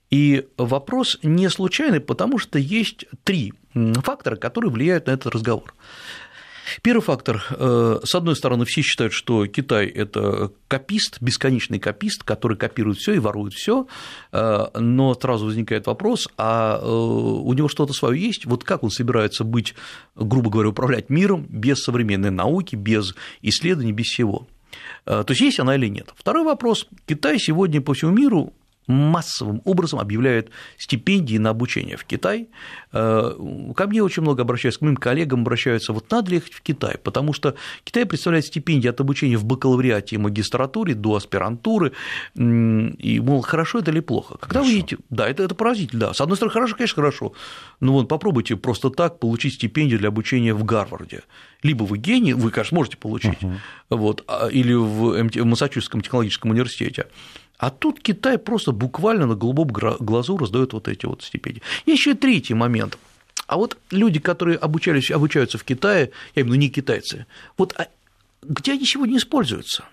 И 0.10 0.48
вопрос 0.58 1.20
не 1.24 1.50
случайный, 1.50 2.00
потому 2.00 2.38
что 2.38 2.60
есть 2.60 3.06
три 3.24 3.54
фактора, 3.74 4.36
которые 4.36 4.72
влияют 4.72 5.08
на 5.08 5.12
этот 5.12 5.34
разговор. 5.34 5.74
Первый 6.82 7.01
фактор. 7.01 7.43
Э, 7.51 7.99
с 8.03 8.15
одной 8.15 8.36
стороны, 8.36 8.65
все 8.65 8.82
считают, 8.82 9.13
что 9.13 9.45
Китай– 9.47 9.86
это 9.88 10.51
копист, 10.67 11.17
бесконечный 11.21 11.80
копист, 11.80 12.23
который 12.23 12.58
копирует 12.58 12.97
все 12.97 13.13
и 13.13 13.19
ворует 13.19 13.53
все, 13.53 13.88
э, 14.32 14.65
но 14.75 15.13
сразу 15.13 15.45
возникает 15.45 15.88
вопрос, 15.88 16.27
а 16.38 16.80
э, 16.82 16.86
у 16.88 17.53
него 17.53 17.67
что-то 17.67 17.93
свое 17.93 18.21
есть? 18.21 18.45
Вот 18.45 18.63
как 18.63 18.84
он 18.84 18.89
собирается 18.89 19.43
быть, 19.43 19.75
грубо 20.15 20.49
говоря, 20.49 20.69
управлять 20.69 21.10
миром 21.10 21.45
без 21.49 21.84
современной 21.84 22.32
науки, 22.32 22.75
без 22.75 23.15
исследований, 23.41 23.93
без 23.93 24.06
всего? 24.06 24.47
То 25.06 25.25
есть 25.30 25.41
есть 25.41 25.60
она 25.60 25.75
или 25.75 25.88
нет? 25.88 26.13
Второй 26.15 26.43
вопрос. 26.43 26.88
Китай 27.08 27.39
сегодня 27.39 27.82
по 27.82 27.93
всему 27.93 28.12
миру 28.12 28.53
массовым 28.88 29.62
образом 29.65 30.00
объявляют 30.00 30.50
стипендии 30.78 31.38
на 31.38 31.50
обучение 31.50 31.97
в 31.97 32.06
Китай. 32.06 32.50
Э, 32.93 33.34
ко 33.76 33.88
мне 33.88 34.02
очень 34.02 34.23
много 34.23 34.43
обращаются, 34.43 34.80
к 34.80 34.82
моим 34.82 34.95
коллегам 34.95 35.41
обращаются, 35.41 35.93
вот 35.93 36.10
надо 36.10 36.32
ли 36.32 36.36
ехать 36.38 36.54
в 36.54 36.62
Китай, 36.62 36.97
потому 36.97 37.34
что 37.34 37.56
Китай 37.84 38.06
представляет 38.06 38.45
стипендии 38.45 38.88
от 38.88 39.00
обучения 39.02 39.38
в 39.38 39.45
бакалавриате 39.45 40.15
и 40.15 40.17
магистратуре 40.17 40.95
до 40.95 41.15
аспирантуры, 41.15 41.91
и, 42.36 43.19
мол, 43.23 43.41
хорошо 43.41 43.80
это 43.80 43.91
или 43.91 44.00
плохо. 44.00 44.38
Когда 44.39 44.60
хорошо. 44.60 44.69
вы 44.69 44.76
едете, 44.76 44.97
да, 45.10 45.28
это, 45.28 45.43
это 45.43 45.56
поразительно, 45.56 46.08
да, 46.08 46.13
с 46.13 46.21
одной 46.21 46.38
стороны, 46.38 46.54
хорошо, 46.54 46.76
конечно, 46.76 46.95
хорошо, 46.95 47.34
но 47.80 47.93
вот 47.93 48.08
попробуйте 48.08 48.56
просто 48.56 48.89
так 48.89 49.19
получить 49.19 49.56
стипендию 49.56 50.00
для 50.00 50.08
обучения 50.08 50.54
в 50.54 50.63
Гарварде, 50.63 51.23
либо 51.62 51.84
вы 51.84 51.97
гений, 51.97 52.34
вы, 52.34 52.52
конечно, 52.52 52.76
можете 52.76 52.97
получить, 52.97 53.39
uh-huh. 53.41 53.58
вот, 53.89 54.23
а, 54.28 54.47
или 54.47 54.73
в 54.73 55.43
Массачусетском 55.43 56.02
технологическом 56.02 56.52
университете, 56.52 57.08
а 57.58 57.70
тут 57.70 58.00
Китай 58.00 58.38
просто 58.38 58.72
буквально 58.72 59.26
на 59.26 59.36
голубом 59.36 59.67
глазу 59.67 60.38
раздает 60.38 60.74
вот 60.74 60.88
эти 60.88 61.06
вот 61.06 61.24
стипендии. 61.24 61.62
Еще 61.86 62.12
и 62.12 62.15
третий 62.15 62.54
момент. 62.54 62.98
А 63.48 63.58
вот 63.58 63.78
люди, 63.91 64.20
которые 64.20 64.58
обучались, 64.58 65.10
обучаются 65.10 65.58
в 65.58 65.63
Китае, 65.63 66.12
я 66.36 66.41
имею 66.41 66.52
в 66.52 66.56
виду 66.56 66.62
не 66.62 66.70
китайцы, 66.70 67.26
вот 67.58 67.74
а 67.78 67.88
где 68.43 68.74
они 68.74 68.86
сегодня 68.86 69.17
используются? 69.17 69.86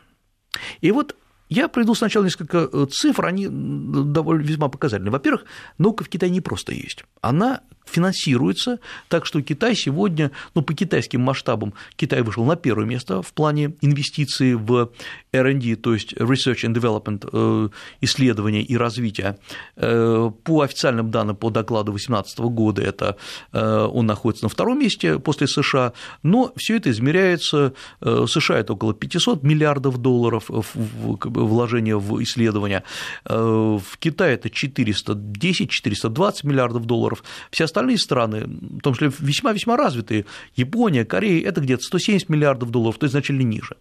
И 0.80 0.90
вот 0.90 1.16
я 1.48 1.68
приведу 1.68 1.94
сначала 1.94 2.24
несколько 2.24 2.68
э, 2.72 2.86
цифр, 2.90 3.26
они 3.26 3.46
довольно 3.48 4.42
весьма 4.42 4.68
показательны. 4.68 5.10
Во-первых, 5.10 5.44
наука 5.78 6.04
в 6.04 6.08
Китае 6.08 6.30
не 6.30 6.40
просто 6.40 6.72
есть. 6.72 7.04
Она 7.20 7.60
финансируется, 7.84 8.78
так 9.08 9.26
что 9.26 9.42
Китай 9.42 9.74
сегодня, 9.74 10.30
ну, 10.54 10.62
по 10.62 10.74
китайским 10.74 11.20
масштабам, 11.20 11.74
Китай 11.96 12.22
вышел 12.22 12.44
на 12.44 12.56
первое 12.56 12.86
место 12.86 13.22
в 13.22 13.32
плане 13.32 13.74
инвестиций 13.80 14.54
в 14.54 14.90
R&D, 15.32 15.76
то 15.76 15.94
есть 15.94 16.14
Research 16.14 16.64
and 16.64 16.74
Development, 16.74 17.28
э, 17.32 17.68
исследования 18.00 18.62
и 18.62 18.76
развития. 18.76 19.38
Э, 19.76 20.30
по 20.44 20.60
официальным 20.62 21.10
данным 21.10 21.36
по 21.36 21.50
докладу 21.50 21.92
2018 21.92 22.38
года 22.40 22.82
это 22.82 23.16
э, 23.52 23.88
он 23.92 24.06
находится 24.06 24.44
на 24.44 24.48
втором 24.48 24.78
месте 24.78 25.18
после 25.18 25.46
США, 25.46 25.92
но 26.22 26.52
все 26.56 26.76
это 26.76 26.90
измеряется, 26.90 27.74
США 28.00 28.58
это 28.58 28.72
около 28.74 28.94
500 28.94 29.42
миллиардов 29.42 29.98
долларов 29.98 30.44
вложения 30.48 31.96
в 31.96 32.22
исследования, 32.22 32.84
в 33.24 33.82
Китае 33.98 34.34
это 34.34 34.48
410-420 34.48 36.34
миллиардов 36.44 36.86
долларов, 36.86 37.24
вся 37.50 37.66
остальные 37.74 37.98
страны, 37.98 38.44
в 38.46 38.80
том 38.80 38.94
числе 38.94 39.10
весьма-весьма 39.18 39.76
развитые, 39.76 40.26
Япония, 40.54 41.04
Корея, 41.04 41.48
это 41.48 41.60
где-то 41.60 41.82
170 41.82 42.28
миллиардов 42.28 42.70
долларов, 42.70 42.98
то 42.98 43.04
есть 43.04 43.12
значительно 43.12 43.42
ниже. 43.42 43.76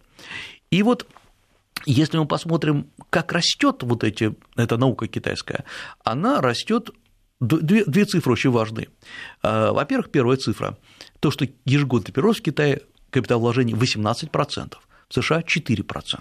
И 0.70 0.82
вот 0.82 1.06
если 1.86 2.18
мы 2.18 2.26
посмотрим, 2.26 2.86
как 3.10 3.32
растет 3.32 3.82
вот 3.82 4.04
эти, 4.04 4.34
эта 4.56 4.76
наука 4.76 5.06
китайская, 5.06 5.64
она 6.02 6.40
растет 6.40 6.90
Две, 7.40 7.84
две 7.84 8.04
цифры 8.06 8.32
очень 8.32 8.50
важны. 8.50 8.88
А, 9.42 9.72
во-первых, 9.72 10.10
первая 10.10 10.38
цифра– 10.38 10.78
то, 11.20 11.30
что 11.30 11.46
ежегодный 11.66 12.12
прирост 12.12 12.40
в 12.40 12.42
Китае 12.42 12.82
капиталовложений 13.10 13.74
18%, 13.74 14.74
в 15.08 15.14
США 15.14 15.40
4%. 15.40 16.16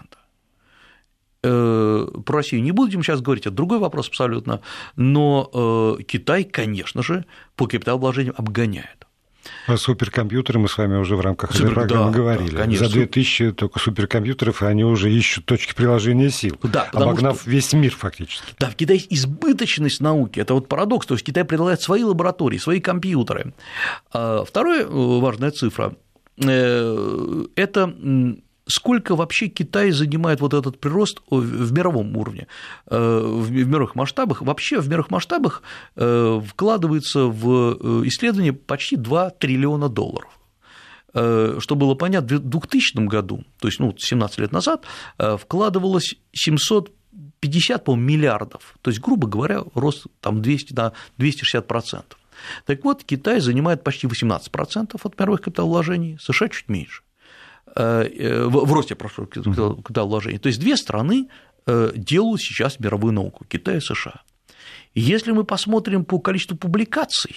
Э, 1.43 2.08
про 2.25 2.38
Россию 2.38 2.63
не 2.63 2.71
будем 2.71 3.03
сейчас 3.03 3.21
говорить, 3.21 3.45
это 3.45 3.56
другой 3.56 3.79
вопрос 3.79 4.08
абсолютно, 4.08 4.62
но 4.95 5.49
э, 5.99 6.03
Китай, 6.03 6.45
конечно 6.45 7.03
же, 7.03 7.25
по 7.58 7.67
капиталовложениям 7.67 8.34
обгоняет. 8.38 9.08
А 9.67 9.75
суперкомпьютеры 9.75 10.60
мы 10.60 10.69
с 10.69 10.77
вами 10.77 10.95
уже 10.95 11.17
в 11.17 11.21
рамках 11.21 11.51
Супер, 11.51 11.65
этой 11.65 11.73
программы 11.75 12.12
да, 12.12 12.17
говорили. 12.17 12.56
Конечно. 12.56 12.88
За 12.88 12.93
2000 12.93 13.51
только 13.51 13.79
суперкомпьютеров, 13.79 14.63
и 14.63 14.65
они 14.65 14.86
уже 14.86 15.12
ищут 15.12 15.45
точки 15.45 15.73
приложения 15.73 16.29
сил, 16.29 16.58
да, 16.63 16.84
обогнав 16.93 17.41
что, 17.41 17.49
весь 17.49 17.73
мир 17.73 17.93
фактически. 17.93 18.53
Да, 18.58 18.69
в 18.69 18.75
Китае 18.75 18.99
есть 18.99 19.12
избыточность 19.12 19.99
науки, 19.99 20.39
это 20.39 20.53
вот 20.53 20.69
парадокс, 20.69 21.08
то 21.08 21.15
есть 21.15 21.25
Китай 21.25 21.43
предлагает 21.43 21.82
свои 21.82 22.03
лаборатории, 22.03 22.58
свои 22.58 22.79
компьютеры. 22.79 23.53
А 24.13 24.45
вторая 24.45 24.84
э, 24.84 24.88
важная 24.88 25.51
цифра– 25.51 25.93
это 26.38 27.93
сколько 28.65 29.15
вообще 29.15 29.47
Китай 29.47 29.91
занимает 29.91 30.41
вот 30.41 30.54
этот 30.54 30.80
прирост 30.80 31.21
в 31.30 31.73
мировом 31.73 32.15
уровне, 32.17 32.47
э, 32.88 33.21
в 33.26 33.52
мировых 33.52 33.95
масштабах. 33.95 34.41
Вообще 34.41 34.80
в 34.80 34.88
мировых 34.88 35.12
масштабах 35.12 35.63
э, 35.95 36.41
вкладывается 36.45 37.26
в 37.26 37.78
э, 37.80 38.08
исследование 38.08 38.54
почти 38.54 38.95
2 38.95 39.32
триллиона 39.32 39.89
долларов. 39.89 40.30
Что 41.15 41.76
было 41.76 41.93
понятно, 41.93 42.38
в 42.38 42.39
2000 42.39 43.06
году, 43.06 43.43
то 43.60 43.67
есть 43.67 43.80
ну, 43.80 43.93
17 43.95 44.39
лет 44.39 44.52
назад, 44.52 44.86
вкладывалось 45.15 46.15
750 46.32 47.84
по 47.84 47.95
миллиардов, 47.95 48.73
то 48.82 48.89
есть, 48.89 48.99
грубо 48.99 49.28
говоря, 49.28 49.62
рост 49.76 50.08
там 50.21 50.41
200 50.41 50.73
на 50.73 50.93
260%. 51.19 52.04
Так 52.65 52.84
вот, 52.84 53.04
Китай 53.04 53.41
занимает 53.41 53.84
почти 53.84 54.08
18% 54.08 54.99
от 55.04 55.19
мировых 55.19 55.41
капиталовложений, 55.41 56.17
США 56.19 56.49
чуть 56.49 56.67
меньше. 56.67 57.04
Э, 57.76 58.04
э, 58.04 58.45
в 58.45 58.73
росте, 58.73 58.95
прошу, 58.95 59.26
капиталовложений. 59.26 60.39
То 60.39 60.47
есть 60.47 60.60
две 60.60 60.78
страны 60.78 61.28
э, 61.65 61.91
делают 61.95 62.41
сейчас 62.41 62.80
мировую 62.80 63.13
науку– 63.13 63.45
Китай 63.49 63.78
и 63.78 63.82
США. 63.82 64.21
Если 64.93 65.32
мы 65.32 65.43
посмотрим 65.43 66.06
по 66.06 66.19
количеству 66.19 66.56
публикаций, 66.56 67.36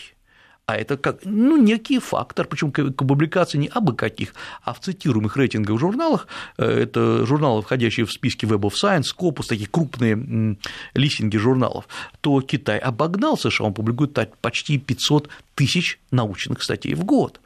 а 0.67 0.77
это 0.77 0.97
как, 0.99 1.21
ну, 1.25 1.57
некий 1.57 2.01
фактор, 2.01 2.47
причем 2.47 2.73
публикации 2.73 3.57
не 3.57 3.69
абы 3.69 3.95
каких, 3.95 4.35
а 4.62 4.74
в 4.74 4.81
цитируемых 4.81 5.37
рейтинговых 5.37 5.81
журналах, 5.81 6.27
это 6.59 7.24
журналы, 7.24 7.62
входящие 7.62 8.05
в 8.05 8.12
списки 8.12 8.45
Web 8.47 8.62
of 8.62 8.72
Science, 8.72 9.05
Scopus, 9.16 9.45
такие 9.49 9.68
крупные 9.68 10.59
листинги 10.95 11.37
журналов, 11.39 11.87
то 12.20 12.41
Китай 12.41 12.79
обогнал 12.79 13.39
США, 13.39 13.66
он 13.66 13.74
публикует 13.74 14.18
почти 14.41 14.77
500 14.77 15.29
тысяч 15.55 16.01
научных 16.11 16.62
статей 16.62 16.95
в 16.95 17.05
год. 17.05 17.41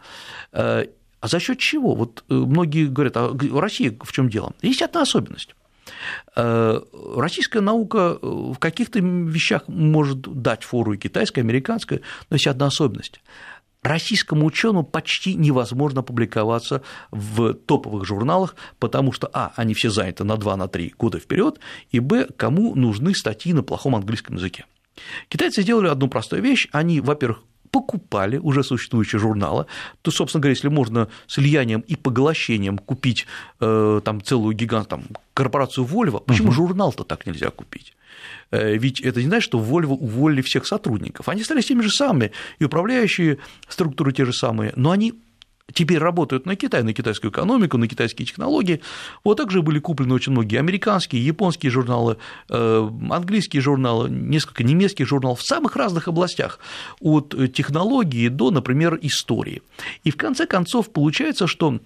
А 1.20 1.28
за 1.28 1.38
счет 1.38 1.58
чего? 1.58 1.94
Вот 1.94 2.24
многие 2.28 2.86
говорят, 2.86 3.16
а 3.16 3.36
Россия 3.52 3.96
в 4.02 4.12
чем 4.12 4.28
дело? 4.28 4.54
Есть 4.62 4.82
одна 4.82 5.02
особенность. 5.02 5.54
Российская 6.34 7.60
наука 7.60 8.18
в 8.22 8.56
каких-то 8.58 9.00
вещах 9.00 9.68
может 9.68 10.20
дать 10.20 10.64
фору 10.64 10.94
и 10.94 10.98
китайская, 10.98 11.40
и 11.40 11.44
американская, 11.44 12.00
но 12.30 12.36
есть 12.36 12.46
одна 12.46 12.66
особенность 12.66 13.20
российскому 13.82 14.46
ученому 14.46 14.84
почти 14.84 15.34
невозможно 15.34 16.02
публиковаться 16.02 16.82
в 17.10 17.54
топовых 17.54 18.04
журналах, 18.04 18.54
потому 18.78 19.12
что, 19.12 19.30
а, 19.32 19.52
они 19.56 19.74
все 19.74 19.90
заняты 19.90 20.24
на 20.24 20.36
2-3 20.36 20.94
года 20.98 21.18
вперед, 21.18 21.58
и, 21.90 22.00
б, 22.00 22.26
кому 22.36 22.74
нужны 22.74 23.14
статьи 23.14 23.52
на 23.52 23.62
плохом 23.62 23.96
английском 23.96 24.36
языке. 24.36 24.66
Китайцы 25.28 25.62
сделали 25.62 25.88
одну 25.88 26.08
простую 26.08 26.42
вещь, 26.42 26.68
они, 26.72 27.00
во-первых, 27.00 27.42
покупали 27.70 28.38
уже 28.38 28.62
существующие 28.62 29.20
журналы, 29.20 29.66
то, 30.02 30.10
собственно 30.10 30.42
говоря, 30.42 30.52
если 30.52 30.68
можно 30.68 31.08
с 31.26 31.36
влиянием 31.36 31.80
и 31.80 31.96
поглощением 31.96 32.78
купить 32.78 33.26
э, 33.60 34.00
там 34.04 34.22
целую 34.22 34.54
гигант, 34.54 34.88
там, 34.88 35.04
корпорацию 35.34 35.86
Volvo, 35.86 36.22
почему 36.24 36.48
угу. 36.48 36.56
журнал-то 36.56 37.04
так 37.04 37.26
нельзя 37.26 37.50
купить? 37.50 37.94
Э, 38.50 38.76
ведь 38.76 39.00
это 39.00 39.20
не 39.20 39.26
значит, 39.26 39.44
что 39.44 39.58
Volvo 39.58 39.94
уволили 39.94 40.42
всех 40.42 40.66
сотрудников. 40.66 41.28
Они 41.28 41.42
стали 41.42 41.60
теми 41.60 41.82
же 41.82 41.90
самыми, 41.90 42.32
и 42.58 42.64
управляющие 42.64 43.38
структуры 43.68 44.12
те 44.12 44.24
же 44.24 44.32
самые, 44.32 44.72
но 44.76 44.90
они 44.90 45.14
теперь 45.72 45.98
работают 45.98 46.46
на 46.46 46.56
Китай, 46.56 46.82
на 46.82 46.92
китайскую 46.92 47.30
экономику, 47.30 47.78
на 47.78 47.88
китайские 47.88 48.26
технологии. 48.26 48.80
Вот 49.24 49.36
также 49.36 49.62
были 49.62 49.78
куплены 49.78 50.14
очень 50.14 50.32
многие 50.32 50.58
американские, 50.58 51.24
японские 51.24 51.70
журналы, 51.70 52.16
э, 52.48 52.90
английские 53.10 53.62
журналы, 53.62 54.08
несколько 54.10 54.64
немецких 54.64 55.06
журналов 55.06 55.40
в 55.40 55.46
самых 55.46 55.76
разных 55.76 56.08
областях, 56.08 56.58
от 57.00 57.34
технологии 57.52 58.28
до, 58.28 58.50
например, 58.50 58.98
истории. 59.02 59.62
И 60.04 60.10
в 60.10 60.16
конце 60.16 60.46
концов 60.46 60.90
получается, 60.90 61.46
что 61.46 61.80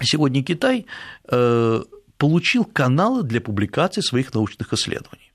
сегодня 0.00 0.42
Китай 0.42 0.86
э, 1.30 1.82
получил 2.18 2.64
каналы 2.64 3.22
для 3.22 3.40
публикации 3.40 4.00
своих 4.00 4.32
научных 4.34 4.72
исследований. 4.72 5.31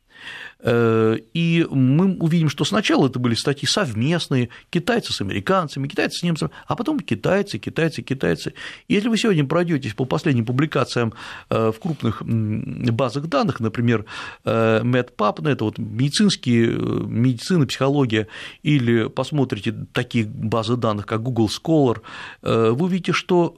Э, 0.60 1.18
и 1.34 1.66
мы 1.70 2.18
увидим, 2.18 2.50
что 2.50 2.66
сначала 2.66 3.08
это 3.08 3.20
были 3.20 3.36
статьи 3.36 3.68
совместные, 3.68 4.50
китайцы 4.70 5.14
с 5.14 5.22
американцами, 5.22 5.88
китайцы 5.88 6.20
с 6.20 6.24
немцами, 6.24 6.52
а 6.68 6.76
потом 6.76 7.00
китайцы, 7.00 7.58
китайцы, 7.58 8.02
китайцы. 8.02 8.54
Если 8.88 9.08
вы 9.08 9.18
сегодня 9.18 9.46
пройдетесь 9.46 9.94
по 9.94 10.06
последним 10.06 10.46
публикациям 10.46 11.14
э, 11.50 11.72
в 11.72 11.80
крупных 11.80 12.24
базах 12.24 13.28
данных, 13.28 13.60
например, 13.60 14.06
MedPub, 14.44 15.40
ну, 15.42 15.50
это 15.50 15.64
вот 15.66 15.78
медицинские, 15.78 16.72
э, 16.72 16.76
медицина, 16.78 17.68
психология, 17.68 18.28
или 18.64 19.08
посмотрите 19.08 19.74
такие 19.94 20.26
базы 20.26 20.76
данных, 20.76 21.06
как 21.06 21.22
Google 21.22 21.50
Scholar, 21.50 22.02
вы 22.42 22.86
увидите, 22.86 23.14
что 23.14 23.58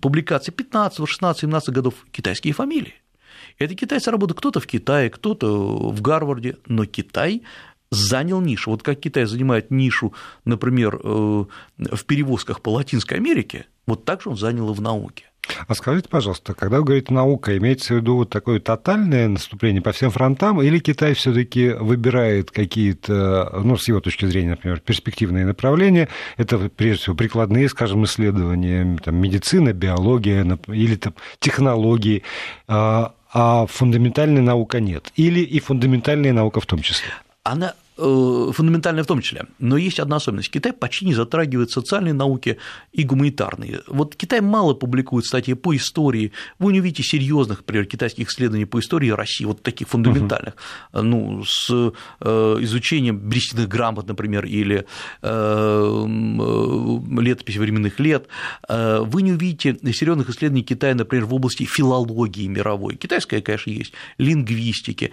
публикации 0.00 0.52
15, 0.52 1.08
16, 1.08 1.40
17 1.42 1.70
годов 1.70 1.94
китайские 2.12 2.54
фамилии. 2.54 2.94
Это 3.58 3.74
китайцы 3.74 4.10
работают 4.10 4.38
кто-то 4.38 4.60
в 4.60 4.66
Китае, 4.66 5.10
кто-то 5.10 5.90
в 5.90 6.00
Гарварде, 6.00 6.58
но 6.66 6.84
Китай 6.86 7.42
занял 7.90 8.40
нишу. 8.40 8.70
Вот 8.70 8.82
как 8.82 9.00
Китай 9.00 9.24
занимает 9.24 9.70
нишу, 9.70 10.12
например, 10.44 11.00
э, 11.02 11.44
в 11.78 12.04
перевозках 12.06 12.60
по 12.60 12.70
Латинской 12.70 13.16
Америке, 13.16 13.66
вот 13.86 14.04
так 14.04 14.22
же 14.22 14.30
он 14.30 14.36
занял 14.36 14.70
и 14.70 14.74
в 14.74 14.80
науке. 14.80 15.24
А 15.66 15.74
скажите, 15.74 16.08
пожалуйста, 16.08 16.54
когда 16.54 16.78
вы 16.78 16.84
говорите 16.84 17.12
наука, 17.12 17.56
имеется 17.56 17.94
в 17.94 17.96
виду 17.96 18.16
вот 18.16 18.30
такое 18.30 18.60
тотальное 18.60 19.28
наступление 19.28 19.80
по 19.80 19.92
всем 19.92 20.10
фронтам, 20.10 20.60
или 20.60 20.78
Китай 20.78 21.14
все-таки 21.14 21.70
выбирает 21.70 22.50
какие-то, 22.50 23.60
ну, 23.64 23.76
с 23.78 23.88
его 23.88 24.00
точки 24.00 24.26
зрения, 24.26 24.50
например, 24.50 24.80
перспективные 24.80 25.46
направления, 25.46 26.08
это 26.36 26.58
прежде 26.68 27.02
всего 27.02 27.16
прикладные, 27.16 27.68
скажем, 27.70 28.04
исследования, 28.04 28.98
там, 29.02 29.16
медицина, 29.16 29.72
биология 29.72 30.58
или 30.68 30.96
там, 30.96 31.14
технологии, 31.38 32.22
а, 32.66 33.14
а 33.32 33.66
фундаментальная 33.66 34.42
наука 34.42 34.80
нет? 34.80 35.12
Или 35.16 35.40
и 35.40 35.60
фундаментальная 35.60 36.32
наука 36.32 36.60
в 36.60 36.66
том 36.66 36.80
числе? 36.82 37.08
Она 37.42 37.74
фундаментальная 37.98 39.02
в 39.02 39.06
том 39.06 39.20
числе. 39.20 39.46
Но 39.58 39.76
есть 39.76 39.98
одна 39.98 40.16
особенность. 40.16 40.50
Китай 40.50 40.72
почти 40.72 41.06
не 41.06 41.14
затрагивает 41.14 41.70
социальные 41.70 42.14
науки 42.14 42.58
и 42.92 43.02
гуманитарные. 43.02 43.80
Вот 43.88 44.14
Китай 44.14 44.40
мало 44.40 44.74
публикует 44.74 45.24
статьи 45.24 45.54
по 45.54 45.74
истории. 45.74 46.32
Вы 46.58 46.72
не 46.72 46.80
увидите 46.80 47.02
серьезных, 47.02 47.58
например, 47.58 47.86
китайских 47.86 48.30
исследований 48.30 48.66
по 48.66 48.78
истории 48.78 49.10
России, 49.10 49.44
вот 49.44 49.62
таких 49.62 49.88
фундаментальных, 49.88 50.54
uh-huh. 50.92 51.02
ну, 51.02 51.44
с 51.44 51.70
э, 51.70 52.56
изучением 52.60 53.18
берестяных 53.18 53.68
грамот, 53.68 54.06
например, 54.06 54.44
или 54.44 54.86
э, 55.22 56.04
летописи 57.20 57.58
временных 57.58 57.98
лет. 57.98 58.28
Вы 58.68 59.22
не 59.22 59.32
увидите 59.32 59.76
серьезных 59.92 60.30
исследований 60.30 60.62
Китая, 60.62 60.94
например, 60.94 61.26
в 61.26 61.34
области 61.34 61.64
филологии 61.64 62.46
мировой. 62.46 62.96
Китайская, 62.96 63.40
конечно, 63.40 63.70
есть, 63.70 63.92
лингвистики. 64.18 65.10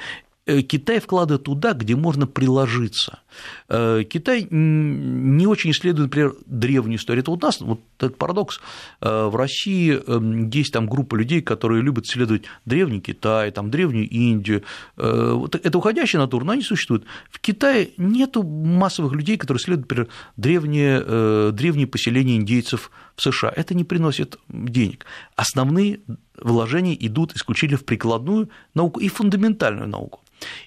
Э, 0.47 0.61
Китай 0.61 0.99
вкладывает 0.99 1.43
туда, 1.43 1.73
где 1.73 1.95
можно 1.95 2.27
приложиться. 2.27 3.19
Э, 3.67 4.03
Китай 4.03 4.47
не 4.49 5.47
очень 5.47 5.71
исследует, 5.71 6.09
например, 6.09 6.35
древнюю 6.45 6.97
историю. 6.97 7.23
Это 7.23 7.31
у 7.31 7.37
нас 7.37 7.61
вот 7.61 7.81
этот 7.97 8.17
парадокс. 8.17 8.59
Э, 9.01 9.25
в 9.25 9.35
России 9.35 9.93
эм, 9.93 10.49
есть 10.49 10.71
там 10.71 10.87
группа 10.87 11.15
людей, 11.15 11.41
которые 11.41 11.81
любят 11.81 12.05
исследовать 12.05 12.43
древний 12.65 13.01
Китай, 13.01 13.51
там, 13.51 13.71
древнюю 13.71 14.07
Индию. 14.07 14.63
Это 14.97 15.77
уходящая 15.77 16.21
натура, 16.21 16.43
но 16.43 16.51
они 16.53 16.61
существуют. 16.61 17.05
В 17.29 17.39
Китае 17.39 17.91
нет 17.97 18.35
массовых 18.35 19.13
людей, 19.13 19.37
которые 19.37 19.61
исследуют, 19.61 19.89
например, 19.89 20.07
древние, 20.37 21.51
древние 21.51 21.87
поселения 21.87 22.35
индейцев 22.37 22.91
в 23.15 23.21
США. 23.21 23.51
Это 23.55 23.73
не 23.73 23.83
приносит 23.83 24.37
денег. 24.49 25.05
Основные 25.35 25.99
вложения 26.37 26.95
идут 26.95 27.35
исключительно 27.35 27.77
в 27.77 27.85
прикладную 27.85 28.49
науку 28.73 28.99
и 28.99 29.07
фундаментальную 29.07 29.87
науку. 29.87 30.21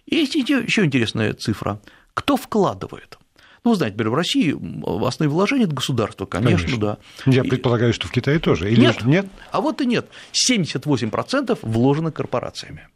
Есть 0.07 0.35
еще 0.35 0.85
интересная 0.85 1.35
цифра. 1.35 1.81
Кто 2.15 2.37
вкладывает? 2.37 3.19
Ну, 3.65 3.73
вы 3.73 3.77
знаете, 3.77 3.95
например, 3.95 4.13
в 4.13 4.15
России 4.15 5.07
основные 5.07 5.33
вложения– 5.33 5.65
это 5.67 5.75
государство, 5.75 6.27
конечно, 6.27 6.67
конечно. 6.67 6.79
да. 6.79 6.99
Я 7.31 7.43
и... 7.43 7.49
предполагаю, 7.49 7.93
что 7.93 8.07
в 8.07 8.11
Китае 8.11 8.39
тоже. 8.39 8.71
Или 8.71 8.81
нет, 8.81 9.05
нет, 9.05 9.27
а 9.51 9.61
вот 9.61 9.81
и 9.81 9.87
нет. 9.87 10.09
78% 10.51 11.59
вложено 11.63 12.13
корпорациями. 12.13 12.89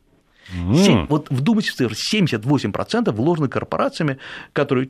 Mm. 0.54 1.06
Вот 1.08 1.28
вдумайтесь 1.30 1.70
в 1.70 1.76
цифры, 1.76 1.94
78% 1.94 3.10
вложено 3.12 3.48
корпорациями, 3.48 4.18
которые 4.52 4.88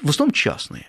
в 0.00 0.10
основном 0.10 0.32
частные. 0.32 0.86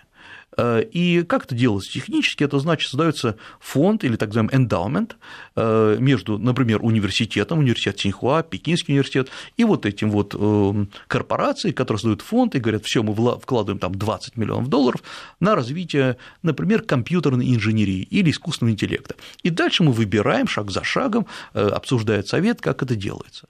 Э, 0.58 0.84
и 0.84 1.24
как 1.24 1.45
это 1.45 1.56
делается 1.56 1.91
технически? 1.91 2.43
Это 2.43 2.60
значит, 2.60 2.89
создается 2.89 3.38
фонд 3.60 4.03
или 4.03 4.16
так 4.16 4.30
называемый 4.30 4.56
endowment 4.56 5.14
э, 5.56 5.97
между, 5.99 6.38
например, 6.38 6.80
университетом, 6.82 7.60
университет 7.60 7.99
Синьхуа, 7.99 8.43
Пекинский 8.43 8.93
университет, 8.93 9.30
и 9.58 9.64
вот 9.64 9.86
этим 9.86 10.12
вот 10.12 10.36
э, 10.38 10.86
корпорацией, 11.08 11.74
которые 11.74 11.99
создают 11.99 12.22
фонд 12.22 12.56
и 12.56 12.60
говорят, 12.60 12.86
все, 12.86 13.03
мы 13.03 13.14
вкладываем 13.39 13.80
там 13.80 13.95
20 13.95 14.38
миллионов 14.38 14.70
долларов 14.70 15.01
на 15.39 15.56
развитие, 15.56 16.18
например, 16.41 16.82
компьютерной 16.82 17.53
инженерии 17.53 18.01
или 18.03 18.32
искусственного 18.32 18.74
интеллекта. 18.74 19.16
И 19.43 19.49
дальше 19.49 19.84
мы 19.84 19.91
выбираем 19.91 20.47
шаг 20.47 20.72
за 20.72 20.84
шагом, 20.84 21.28
обсуждает 21.53 22.28
совет, 22.28 22.62
как 22.62 22.84
это 22.84 22.95
делается. 22.95 23.47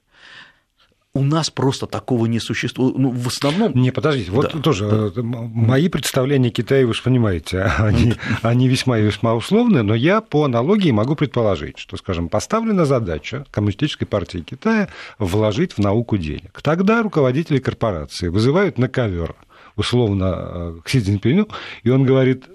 У 1.15 1.23
нас 1.23 1.49
просто 1.49 1.87
такого 1.87 2.25
не 2.25 2.41
существует. 2.41 2.97
Ну, 2.97 3.09
в 3.09 3.27
основном. 3.27 3.71
Не, 3.73 3.91
подождите, 3.91 4.31
вот 4.31 4.51
да, 4.53 4.59
тоже 4.59 5.13
да. 5.15 5.21
мои 5.23 5.87
представления 5.87 6.49
Китая, 6.49 6.85
вы 6.85 6.93
же 6.93 7.01
понимаете, 7.01 7.61
они, 7.77 8.15
они 8.41 8.67
весьма 8.67 8.99
и 8.99 9.01
весьма 9.01 9.33
условны, 9.33 9.81
но 9.81 9.95
я 9.95 10.19
по 10.19 10.43
аналогии 10.43 10.91
могу 10.91 11.15
предположить, 11.15 11.77
что, 11.77 11.95
скажем, 11.95 12.27
поставлена 12.27 12.83
задача 12.83 13.45
Коммунистической 13.49 14.05
партии 14.05 14.39
Китая 14.39 14.89
вложить 15.17 15.71
в 15.71 15.77
науку 15.79 16.17
денег. 16.17 16.59
Тогда 16.61 17.01
руководители 17.01 17.59
корпорации 17.59 18.27
вызывают 18.27 18.77
на 18.77 18.89
ковер 18.89 19.35
условно 19.77 20.35
э, 20.37 20.79
к 20.83 20.89
Си 20.89 20.99
Цзиньпиню, 20.99 21.47
и 21.83 21.89
он 21.91 22.03
говорит, 22.03 22.45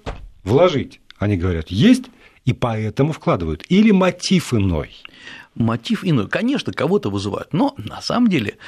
вложить. 0.44 1.00
Они 1.18 1.38
говорят, 1.38 1.68
есть, 1.68 2.04
и 2.44 2.52
поэтому 2.52 3.12
вкладывают. 3.12 3.64
Или 3.70 3.90
мотив 3.90 4.52
иной 4.52 4.90
мотив 5.54 6.04
иной. 6.04 6.28
Конечно, 6.28 6.72
кого-то 6.72 7.10
вызывают, 7.10 7.52
но 7.52 7.74
на 7.76 8.00
самом 8.00 8.28
деле 8.28 8.58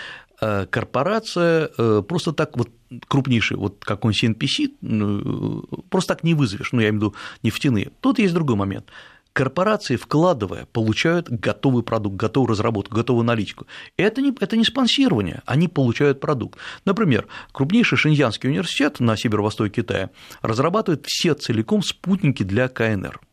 э, 0.40 0.66
корпорация 0.66 1.70
э, 1.76 2.02
просто 2.06 2.32
так 2.32 2.56
вот 2.56 2.70
крупнейший, 3.08 3.56
вот 3.56 3.84
как 3.84 4.04
он 4.04 4.12
CNPC, 4.12 4.74
ну, 4.80 5.62
просто 5.88 6.14
так 6.14 6.24
не 6.24 6.34
вызовешь, 6.34 6.72
ну, 6.72 6.80
я 6.80 6.88
имею 6.88 7.00
в 7.00 7.02
виду 7.02 7.14
нефтяные. 7.42 7.90
Тут 8.00 8.18
есть 8.18 8.34
другой 8.34 8.56
момент. 8.56 8.86
Корпорации, 9.32 9.96
вкладывая, 9.96 10.66
получают 10.74 11.30
готовый 11.30 11.82
продукт, 11.82 12.16
готовую 12.16 12.50
разработку, 12.50 12.94
готовую 12.94 13.24
наличку. 13.24 13.66
Это 13.96 14.20
не, 14.20 14.34
это 14.38 14.58
не 14.58 14.64
спонсирование, 14.64 15.42
они 15.46 15.68
получают 15.68 16.20
продукт. 16.20 16.58
Например, 16.84 17.26
крупнейший 17.52 17.96
Шиньянский 17.96 18.50
университет 18.50 19.00
на 19.00 19.16
северо-востоке 19.16 19.82
Китая 19.82 20.10
разрабатывает 20.42 21.06
все 21.06 21.32
целиком 21.32 21.82
спутники 21.82 22.42
для 22.42 22.68
КНР– 22.68 23.20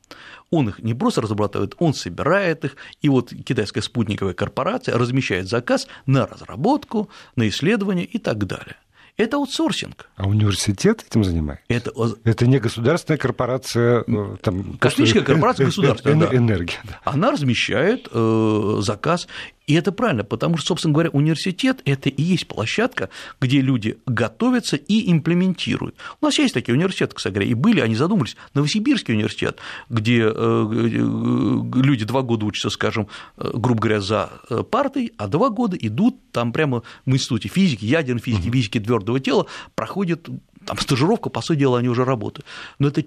он 0.51 0.69
их 0.69 0.79
не 0.79 0.93
просто 0.93 1.21
разрабатывает, 1.21 1.75
он 1.79 1.93
собирает 1.93 2.65
их, 2.65 2.75
и 3.01 3.09
вот 3.09 3.31
китайская 3.45 3.81
спутниковая 3.81 4.33
корпорация 4.33 4.97
размещает 4.97 5.47
заказ 5.47 5.87
на 6.05 6.25
разработку, 6.25 7.09
на 7.35 7.47
исследование 7.47 8.05
и 8.05 8.17
так 8.17 8.45
далее. 8.45 8.75
Это 9.19 9.35
аутсорсинг. 9.35 10.09
А 10.15 10.29
университет 10.29 11.05
этим 11.05 11.25
занимается? 11.25 11.65
Это, 11.67 11.91
это 12.23 12.47
не 12.47 12.57
государственная 12.57 13.17
корпорация. 13.17 14.05
Э, 14.07 14.37
там, 14.41 14.77
Космическая 14.77 15.19
корпорация 15.19 15.65
государственная. 15.65 16.29
Да. 16.29 16.37
Энергия. 16.37 16.77
Да. 16.85 17.01
Она 17.03 17.31
размещает 17.31 18.07
э, 18.13 18.77
заказ 18.79 19.27
и 19.69 19.75
это 19.75 19.91
правильно, 19.91 20.23
потому 20.23 20.57
что, 20.57 20.69
собственно 20.69 20.95
говоря, 20.95 21.11
университет– 21.11 21.81
это 21.85 22.09
и 22.09 22.23
есть 22.23 22.47
площадка, 22.47 23.09
где 23.39 23.61
люди 23.61 23.99
готовятся 24.07 24.77
и 24.77 25.11
имплементируют. 25.11 25.93
У 26.19 26.25
нас 26.25 26.39
есть 26.39 26.55
такие 26.55 26.73
университеты, 26.73 27.13
кстати 27.15 27.35
говоря, 27.35 27.51
и 27.51 27.53
были, 27.53 27.79
они 27.79 27.93
задумались. 27.93 28.35
Новосибирский 28.55 29.13
университет, 29.13 29.59
где 29.87 30.21
э, 30.21 30.27
э, 30.27 30.87
люди 30.87 32.03
два 32.03 32.23
года 32.23 32.47
учатся, 32.47 32.71
скажем, 32.71 33.09
э, 33.37 33.51
грубо 33.53 33.79
говоря, 33.79 34.01
за 34.01 34.31
партой, 34.71 35.13
а 35.17 35.27
два 35.27 35.51
года 35.51 35.77
идут 35.79 36.15
там 36.31 36.51
прямо 36.51 36.81
в 37.05 37.11
институте 37.11 37.47
физики, 37.47 37.85
ядерной 37.85 38.21
физики, 38.21 38.49
физики 38.49 38.79
твердого 38.79 39.19
тела, 39.19 39.45
проходит 39.75 40.27
там 40.65 40.79
стажировка, 40.79 41.29
по 41.29 41.41
сути 41.41 41.59
дела, 41.59 41.77
они 41.77 41.89
уже 41.89 42.05
работают. 42.05 42.47
Но 42.79 42.87
это 42.87 43.03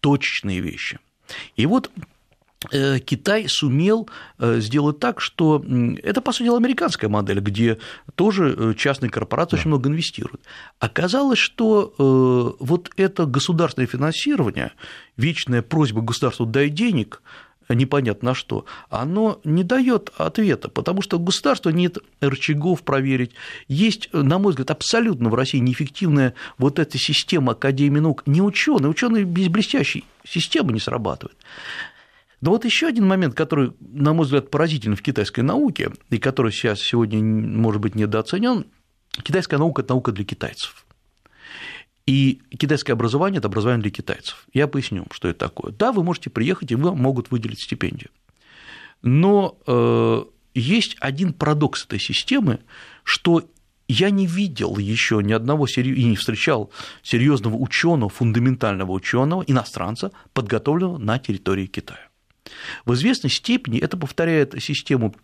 точечные 0.00 0.60
вещи. 0.60 1.00
И 1.56 1.66
вот 1.66 1.90
Э, 1.90 2.17
Китай 2.60 3.46
сумел 3.48 4.08
э, 4.38 4.58
сделать 4.60 4.98
так, 4.98 5.20
что 5.20 5.64
это, 6.02 6.20
по 6.20 6.32
сути 6.32 6.44
дела, 6.44 6.58
американская 6.58 7.08
модель, 7.08 7.38
где 7.38 7.78
тоже 8.16 8.54
э, 8.56 8.74
частные 8.74 9.10
корпорации 9.10 9.56
да. 9.56 9.60
очень 9.60 9.68
много 9.68 9.88
инвестируют. 9.88 10.40
Оказалось, 10.80 11.38
что 11.38 11.94
вот 12.58 12.90
это 12.96 13.26
государственное 13.26 13.86
финансирование, 13.86 14.72
вечная 15.16 15.62
просьба 15.62 16.02
государству 16.02 16.46
дай 16.46 16.68
денег, 16.68 17.22
непонятно 17.68 18.30
на 18.30 18.34
что, 18.34 18.64
оно 18.90 19.40
не 19.44 19.62
дает 19.62 20.10
ответа, 20.16 20.68
потому 20.68 21.02
что 21.02 21.18
у 21.18 21.20
государства 21.20 21.70
нет 21.70 21.98
рычагов 22.20 22.82
проверить. 22.82 23.32
Есть, 23.68 24.08
на 24.12 24.38
мой 24.38 24.50
взгляд, 24.50 24.70
абсолютно 24.70 25.28
в 25.28 25.34
России 25.34 25.58
неэффективная 25.58 26.34
вот 26.56 26.78
эта 26.78 26.98
система 26.98 27.52
Академии 27.52 28.00
наук. 28.00 28.22
Не 28.26 28.42
ученые, 28.42 28.90
ученые 28.90 29.24
без 29.24 29.48
блестящей 29.48 30.04
системы 30.26 30.72
не 30.72 30.80
срабатывают. 30.80 31.36
Но 32.40 32.50
вот 32.50 32.64
еще 32.64 32.86
один 32.86 33.06
момент, 33.06 33.34
который, 33.34 33.72
на 33.80 34.12
мой 34.12 34.24
взгляд, 34.24 34.50
поразительный 34.50 34.96
в 34.96 35.02
китайской 35.02 35.40
науке, 35.40 35.90
и 36.10 36.18
который 36.18 36.52
сейчас 36.52 36.80
сегодня, 36.80 37.22
может 37.22 37.80
быть, 37.80 37.94
недооценен, 37.94 38.66
китайская 39.22 39.58
наука– 39.58 39.82
это 39.82 39.94
наука 39.94 40.12
для 40.12 40.24
китайцев. 40.24 40.86
И 42.06 42.40
китайское 42.56 42.94
образование– 42.94 43.38
это 43.40 43.48
образование 43.48 43.82
для 43.82 43.90
китайцев. 43.90 44.46
Я 44.52 44.68
поясню, 44.68 45.06
что 45.10 45.28
это 45.28 45.40
такое. 45.40 45.72
Да, 45.72 45.92
вы 45.92 46.04
можете 46.04 46.30
приехать, 46.30 46.70
и 46.70 46.74
вы 46.74 46.94
могут 46.94 47.30
выделить 47.30 47.60
стипендию. 47.60 48.10
Но 49.02 49.58
э, 49.66 50.24
есть 50.54 50.96
один 51.00 51.32
парадокс 51.32 51.84
этой 51.84 51.98
системы, 51.98 52.60
что 53.02 53.44
я 53.88 54.10
не 54.10 54.26
видел 54.26 54.76
еще 54.78 55.20
ни 55.22 55.32
одного 55.32 55.66
и 55.66 56.04
не 56.04 56.16
встречал 56.16 56.70
серьезного 57.02 57.56
ученого, 57.56 58.10
фундаментального 58.10 58.92
ученого, 58.92 59.42
иностранца, 59.46 60.12
подготовленного 60.34 60.98
на 60.98 61.18
территории 61.18 61.66
Китая. 61.66 62.07
В 62.84 62.94
известной 62.94 63.30
степени 63.30 63.78
это 63.78 63.96
повторяет 63.96 64.54
систему 64.62 65.14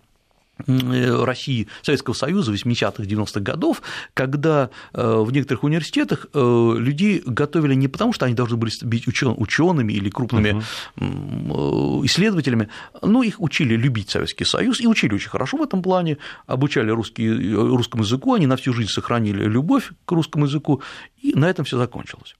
э, 0.66 1.24
России, 1.24 1.68
Советского 1.82 2.14
Союза 2.14 2.52
80-х, 2.52 3.02
90-х 3.02 3.40
годов, 3.40 3.82
когда 4.14 4.70
э, 4.92 5.16
в 5.18 5.32
некоторых 5.32 5.64
университетах 5.64 6.26
э, 6.32 6.74
людей 6.78 7.22
готовили 7.24 7.74
не 7.74 7.88
потому, 7.88 8.12
что 8.12 8.26
они 8.26 8.34
должны 8.34 8.56
были 8.56 8.72
быть 8.82 9.06
учеными 9.06 9.92
или 9.92 10.10
крупными 10.10 10.62
uh-huh. 10.96 12.06
исследователями, 12.06 12.68
но 13.02 13.22
их 13.22 13.40
учили 13.40 13.76
любить 13.76 14.10
Советский 14.10 14.44
Союз 14.44 14.80
и 14.80 14.86
учили 14.86 15.14
очень 15.14 15.30
хорошо 15.30 15.56
в 15.56 15.62
этом 15.62 15.82
плане, 15.82 16.18
обучали 16.46 16.90
русский, 16.90 17.54
русскому 17.54 18.04
языку, 18.04 18.34
они 18.34 18.46
на 18.46 18.56
всю 18.56 18.72
жизнь 18.72 18.90
сохранили 18.90 19.44
любовь 19.44 19.90
к 20.04 20.12
русскому 20.12 20.46
языку, 20.46 20.82
и 21.20 21.34
на 21.34 21.46
этом 21.46 21.64
все 21.64 21.78
закончилось. 21.78 22.36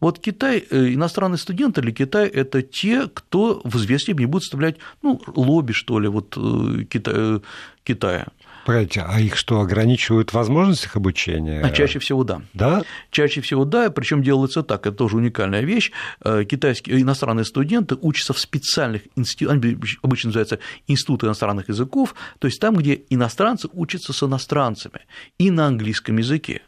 Вот 0.00 0.18
Китай, 0.18 0.64
э, 0.70 0.94
иностранные 0.94 1.38
студенты 1.38 1.80
для 1.82 1.92
Китая– 1.92 2.28
это 2.32 2.62
те, 2.62 3.08
кто 3.08 3.60
в 3.64 3.76
известной 3.76 4.14
степени 4.14 4.26
будет 4.26 4.42
составлять 4.42 4.76
ну, 5.02 5.20
лобби, 5.26 5.72
что 5.72 5.98
ли, 5.98 6.08
вот 6.08 6.36
э, 6.36 6.84
Китая. 6.84 7.40
Китая. 7.88 8.26
Погодите, 8.66 9.02
а 9.08 9.18
их 9.18 9.34
что, 9.34 9.62
ограничивают 9.62 10.28
в 10.28 10.34
возможностях 10.34 10.94
обучения? 10.96 11.62
А 11.62 11.70
чаще 11.70 12.00
всего 12.00 12.22
да. 12.22 12.42
Да? 12.52 12.82
Чаще 13.10 13.40
всего 13.40 13.64
да, 13.64 13.88
причем 13.88 14.22
делается 14.22 14.62
так, 14.62 14.86
это 14.86 14.94
тоже 14.94 15.16
уникальная 15.16 15.62
вещь. 15.62 15.90
Э, 16.22 16.44
китайские 16.44 17.00
иностранные 17.00 17.46
студенты 17.46 17.96
учатся 17.98 18.34
в 18.34 18.38
специальных 18.38 19.04
институтах, 19.16 19.56
обычно 20.02 20.28
называются 20.28 20.58
институты 20.86 21.24
иностранных 21.24 21.70
языков, 21.70 22.14
то 22.38 22.46
есть 22.46 22.60
там, 22.60 22.76
где 22.76 23.00
иностранцы 23.08 23.70
учатся 23.72 24.12
с 24.12 24.22
иностранцами 24.22 25.00
и 25.38 25.50
на 25.50 25.68
английском 25.68 26.18
языке. 26.18 26.60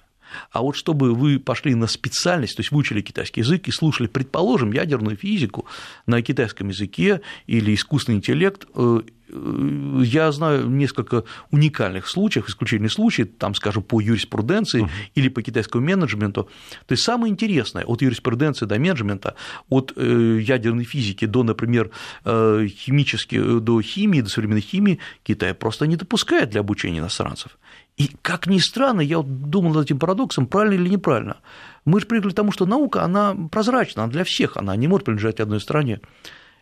А 0.51 0.63
вот 0.63 0.77
чтобы 0.77 1.15
вы 1.15 1.39
пошли 1.39 1.75
на 1.75 1.87
специальность, 1.87 2.57
то 2.57 2.61
есть 2.61 2.71
выучили 2.71 3.01
китайский 3.01 3.41
язык 3.41 3.69
и 3.69 3.73
слушали, 3.73 4.07
предположим, 4.07 4.73
ядерную 4.73 5.17
физику 5.17 5.67
на 6.07 6.23
китайском 6.23 6.69
языке 6.69 7.21
или 7.47 7.75
искусственный 7.75 8.19
интеллект, 8.19 8.67
э, 8.75 9.01
я 9.33 10.33
знаю 10.33 10.69
несколько 10.69 11.25
уникальных 11.51 12.09
случаев, 12.09 12.49
исключительных 12.49 12.93
случаев, 12.93 13.29
там, 13.39 13.55
скажем, 13.55 13.83
по 13.83 14.01
юриспруденции 14.01 14.85
uh-huh. 14.85 14.91
или 15.15 15.29
по 15.29 15.43
китайскому 15.43 15.85
менеджменту. 15.85 16.49
То 16.87 16.93
есть 16.93 17.03
самое 17.03 17.31
интересное 17.31 17.85
от 17.85 18.03
юриспруденции 18.03 18.67
до 18.67 18.79
менеджмента, 18.79 19.35
от 19.69 19.93
э, 19.97 20.39
ядерной 20.41 20.85
физики 20.85 21.27
до, 21.27 21.43
например, 21.43 21.91
химической, 22.25 23.61
до 23.61 23.81
химии, 23.83 24.21
до 24.21 24.29
современной 24.29 24.61
химии 24.61 24.99
Китай 25.23 25.55
просто 25.55 25.87
не 25.87 25.97
допускает 25.97 26.51
для 26.51 26.61
обучения 26.61 26.99
иностранцев. 26.99 27.59
И, 27.97 28.11
как 28.23 28.47
ни 28.47 28.59
странно, 28.59 29.01
я 29.01 29.21
думал 29.23 29.75
над 29.75 29.85
этим 29.85 29.99
парадоксом, 29.99 30.47
правильно 30.47 30.75
или 30.75 30.89
неправильно. 30.89 31.37
Мы 31.85 32.01
же 32.01 32.07
привыкли 32.07 32.31
к 32.31 32.35
тому, 32.35 32.53
что 32.53 32.67
наука, 32.67 33.03
она 33.03 33.37
прозрачна, 33.51 34.05
она 34.05 34.13
для 34.13 34.25
всех, 34.25 34.57
она 34.57 34.77
не 34.77 34.89
может 34.89 35.05
принадлежать 35.05 35.41
одной 35.41 35.61
стране. 35.61 36.01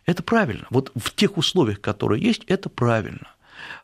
Это 0.09 0.23
правильно. 0.23 0.65
Вот 0.71 0.91
в 0.95 1.13
тех 1.13 1.37
условиях, 1.37 1.81
которые 1.81 2.23
есть, 2.23 2.43
это 2.47 2.67
правильно. 2.67 3.27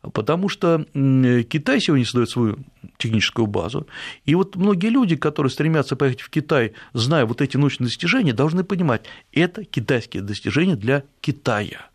Потому 0.01 0.49
что 0.49 0.83
Китай 0.93 1.79
сегодня 1.79 2.03
создает 2.03 2.31
свою 2.31 2.57
техническую 2.97 3.45
базу, 3.45 3.85
и 4.23 4.33
вот 4.33 4.55
многие 4.55 4.87
люди, 4.87 5.15
которые 5.15 5.51
стремятся 5.51 5.95
поехать 5.95 6.21
в 6.21 6.31
Китай, 6.31 6.73
зная 6.93 7.27
вот 7.27 7.41
эти 7.41 7.57
научные 7.57 7.89
достижения, 7.89 8.33
должны 8.33 8.63
понимать, 8.63 9.05
это 9.33 9.65
китайские 9.65 10.23
достижения 10.23 10.75
для 10.75 11.03
Китая 11.21 11.89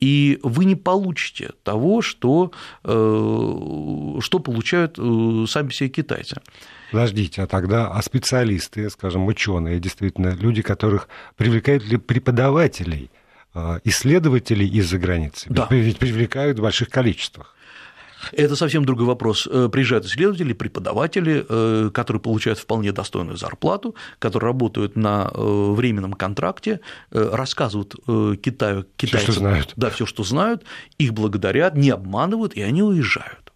и 0.00 0.38
вы 0.42 0.64
не 0.64 0.76
получите 0.76 1.50
того, 1.64 2.02
что, 2.02 2.52
э, 2.84 4.18
что 4.20 4.38
получают 4.38 4.96
э, 4.96 5.44
сами 5.48 5.70
себе 5.70 5.88
китайцы. 5.88 6.40
Подождите, 6.92 7.42
а 7.42 7.46
тогда 7.48 7.88
а 7.88 8.00
специалисты, 8.02 8.88
скажем, 8.90 9.26
ученые, 9.26 9.80
действительно, 9.80 10.36
люди, 10.36 10.62
которых 10.62 11.08
привлекают 11.36 11.84
ли 11.84 11.96
преподавателей, 11.96 13.10
исследователей 13.84 14.68
из-за 14.68 14.98
границы? 14.98 15.46
Да. 15.48 15.66
Ведь 15.70 15.98
привлекают 15.98 16.58
в 16.58 16.62
больших 16.62 16.90
количествах. 16.90 17.54
Это 18.32 18.56
совсем 18.56 18.84
другой 18.84 19.06
вопрос. 19.06 19.48
Э, 19.50 19.68
приезжают 19.70 20.06
исследователи, 20.06 20.52
преподаватели, 20.52 21.44
э, 21.48 21.90
которые 21.92 22.20
получают 22.20 22.58
вполне 22.58 22.92
достойную 22.92 23.36
зарплату, 23.36 23.94
которые 24.18 24.48
работают 24.48 24.96
на 24.96 25.30
э, 25.32 25.72
временном 25.72 26.14
контракте, 26.14 26.80
рассказывают 27.10 27.94
Китаю, 28.42 28.86
китайцам, 28.96 29.20
все, 29.20 29.32
что 29.32 29.32
знают. 29.32 29.72
Да, 29.76 29.90
все, 29.90 30.06
что 30.06 30.24
знают, 30.24 30.64
их 30.98 31.12
благодарят, 31.12 31.74
не 31.74 31.90
обманывают, 31.90 32.54
и 32.54 32.62
они 32.62 32.82
уезжают. 32.82 33.47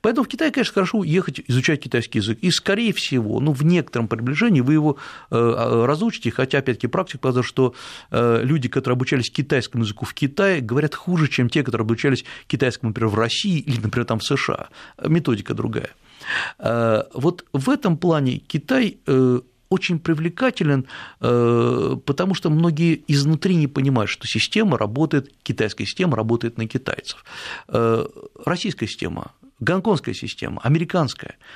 Поэтому 0.00 0.24
в 0.24 0.28
Китай, 0.28 0.50
конечно, 0.50 0.74
хорошо 0.74 1.04
ехать 1.04 1.40
изучать 1.46 1.80
китайский 1.80 2.18
язык. 2.18 2.38
И, 2.40 2.50
скорее 2.50 2.92
всего, 2.92 3.40
ну, 3.40 3.52
в 3.52 3.64
некотором 3.64 4.08
приближении 4.08 4.60
вы 4.60 4.74
его 4.74 4.96
э, 5.30 5.36
а, 5.36 5.86
разучите, 5.86 6.30
хотя, 6.30 6.58
опять-таки, 6.58 6.86
практика 6.86 7.18
показала, 7.18 7.44
что 7.44 7.74
э, 8.10 8.40
люди, 8.42 8.68
которые 8.68 8.94
обучались 8.94 9.30
китайскому 9.30 9.84
языку 9.84 10.04
в 10.04 10.14
Китае, 10.14 10.60
говорят 10.60 10.94
хуже, 10.94 11.28
чем 11.28 11.48
те, 11.48 11.62
которые 11.62 11.84
обучались 11.84 12.24
китайскому, 12.46 12.90
например, 12.90 13.08
в 13.08 13.14
России 13.14 13.58
или, 13.58 13.80
например, 13.80 14.06
там 14.06 14.18
в 14.18 14.24
США. 14.24 14.68
Методика 15.04 15.54
другая. 15.54 15.90
Э, 16.58 17.02
вот 17.14 17.44
в 17.52 17.70
этом 17.70 17.96
плане 17.96 18.38
Китай 18.38 18.98
очень 19.70 19.98
привлекателен, 19.98 20.86
потому 21.18 22.34
что 22.34 22.48
многие 22.48 23.04
изнутри 23.06 23.54
не 23.54 23.66
понимают, 23.66 24.10
что 24.10 24.26
система 24.26 24.78
работает, 24.78 25.30
китайская 25.42 25.84
система 25.84 26.16
работает 26.16 26.56
на 26.56 26.66
китайцев. 26.66 27.22
Российская 27.66 28.86
система 28.86 29.32
гонконгская 29.60 30.14
система, 30.14 30.60
американская– 30.62 31.36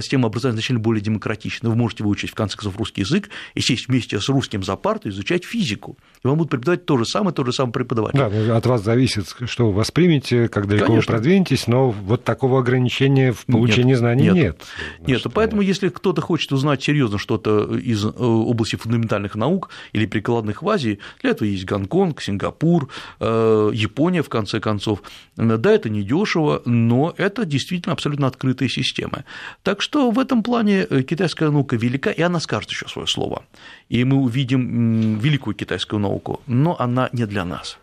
система 0.00 0.28
образования 0.28 0.56
значительно 0.56 0.80
более 0.80 1.02
демократична. 1.02 1.68
Вы 1.70 1.76
можете 1.76 2.04
выучить, 2.04 2.30
в 2.30 2.34
конце 2.34 2.56
концов, 2.56 2.76
русский 2.76 3.02
язык 3.02 3.30
и 3.54 3.60
сесть 3.60 3.88
вместе 3.88 4.20
с 4.20 4.28
русским 4.28 4.62
за 4.62 4.76
парту, 4.76 5.08
изучать 5.08 5.44
физику. 5.44 5.98
И 6.24 6.26
вам 6.26 6.38
будут 6.38 6.50
преподавать 6.50 6.84
то 6.84 6.96
же 6.98 7.04
самое, 7.04 7.34
то 7.34 7.44
же 7.44 7.52
самое 7.52 7.72
преподаватель. 7.72 8.18
Да, 8.18 8.28
ну, 8.28 8.54
от 8.54 8.66
вас 8.66 8.82
зависит, 8.82 9.34
что 9.46 9.66
вы 9.66 9.72
воспримете, 9.72 10.48
как 10.48 10.66
далеко 10.66 10.86
Конечно. 10.86 11.12
вы 11.12 11.18
продвинетесь, 11.18 11.66
но 11.66 11.90
вот 11.90 12.24
такого 12.24 12.60
ограничения 12.60 13.32
в 13.32 13.44
получении 13.46 13.90
нет, 13.90 13.98
знаний 13.98 14.22
нет. 14.24 14.34
Нет, 14.34 14.62
нет 15.06 15.22
поэтому 15.32 15.62
если 15.62 15.88
кто-то 15.88 16.20
хочет 16.20 16.52
узнать 16.52 16.82
серьезно 16.82 17.18
что-то 17.18 17.76
из 17.76 18.04
э, 18.04 18.08
области 18.08 18.76
фундаментальных 18.76 19.34
наук 19.34 19.70
или 19.92 20.06
прикладных 20.06 20.62
в 20.62 20.68
Азии, 20.68 20.98
для 21.22 21.30
этого 21.30 21.48
есть 21.48 21.64
Гонконг, 21.64 22.20
Сингапур, 22.20 22.88
э, 23.20 23.70
Япония, 23.72 24.22
в 24.22 24.28
конце 24.28 24.60
концов. 24.60 25.02
Да, 25.36 25.70
это 25.70 25.88
не 25.88 26.02
дешево, 26.02 26.62
но 26.64 27.14
это 27.16 27.44
действительно 27.44 27.92
абсолютно 27.92 28.26
открытая 28.26 28.68
система. 28.68 29.24
Так 29.62 29.82
что 29.82 30.10
в 30.10 30.18
этом 30.18 30.42
плане 30.42 30.86
э, 30.88 31.02
китайская 31.02 31.50
наука 31.50 31.76
велика, 31.76 32.10
и 32.10 32.22
она 32.22 32.40
скажет 32.40 32.70
еще 32.70 32.88
свое 32.88 33.06
слово. 33.06 33.44
И 33.88 34.04
мы 34.04 34.16
увидим 34.16 35.18
великую 35.18 35.54
китайскую 35.54 36.00
науку, 36.00 36.40
но 36.46 36.76
она 36.78 37.08
не 37.12 37.26
для 37.26 37.44
нас. 37.44 37.78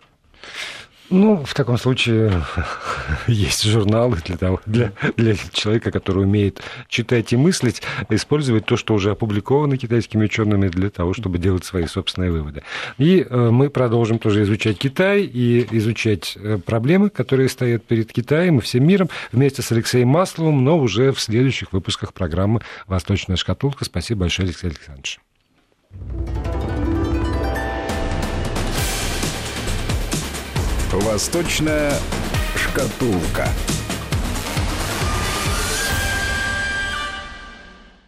Ну, 1.09 1.43
в 1.45 1.53
таком 1.53 1.77
случае 1.77 2.43
есть 3.27 3.63
журналы 3.63 4.17
для, 4.25 4.37
того, 4.37 4.59
для, 4.65 4.91
для 5.17 5.35
человека, 5.53 5.91
который 5.91 6.23
умеет 6.23 6.61
читать 6.87 7.31
и 7.31 7.37
мыслить, 7.37 7.83
использовать 8.09 8.65
то, 8.65 8.75
что 8.75 8.95
уже 8.95 9.11
опубликовано 9.11 9.77
китайскими 9.77 10.25
учеными 10.25 10.67
для 10.67 10.89
того, 10.89 11.13
чтобы 11.13 11.37
делать 11.37 11.63
свои 11.63 11.85
собственные 11.85 12.31
выводы. 12.31 12.63
И 12.97 13.25
э, 13.27 13.49
мы 13.51 13.69
продолжим 13.69 14.17
тоже 14.17 14.43
изучать 14.43 14.79
Китай 14.79 15.21
и 15.21 15.67
изучать 15.77 16.37
э, 16.37 16.57
проблемы, 16.57 17.09
которые 17.09 17.49
стоят 17.49 17.85
перед 17.85 18.11
Китаем 18.11 18.57
и 18.57 18.61
всем 18.61 18.87
миром 18.87 19.09
вместе 19.31 19.61
с 19.61 19.71
Алексеем 19.71 20.07
Масловым, 20.07 20.63
но 20.63 20.79
уже 20.79 21.11
в 21.11 21.19
следующих 21.19 21.71
выпусках 21.71 22.13
программы 22.13 22.61
«Восточная 22.87 23.35
шкатулка». 23.35 23.85
Спасибо 23.85 24.21
большое, 24.21 24.47
Алексей 24.47 24.67
Александрович. 24.67 25.19
Восточная 30.91 31.93
шкатулка. 32.55 33.47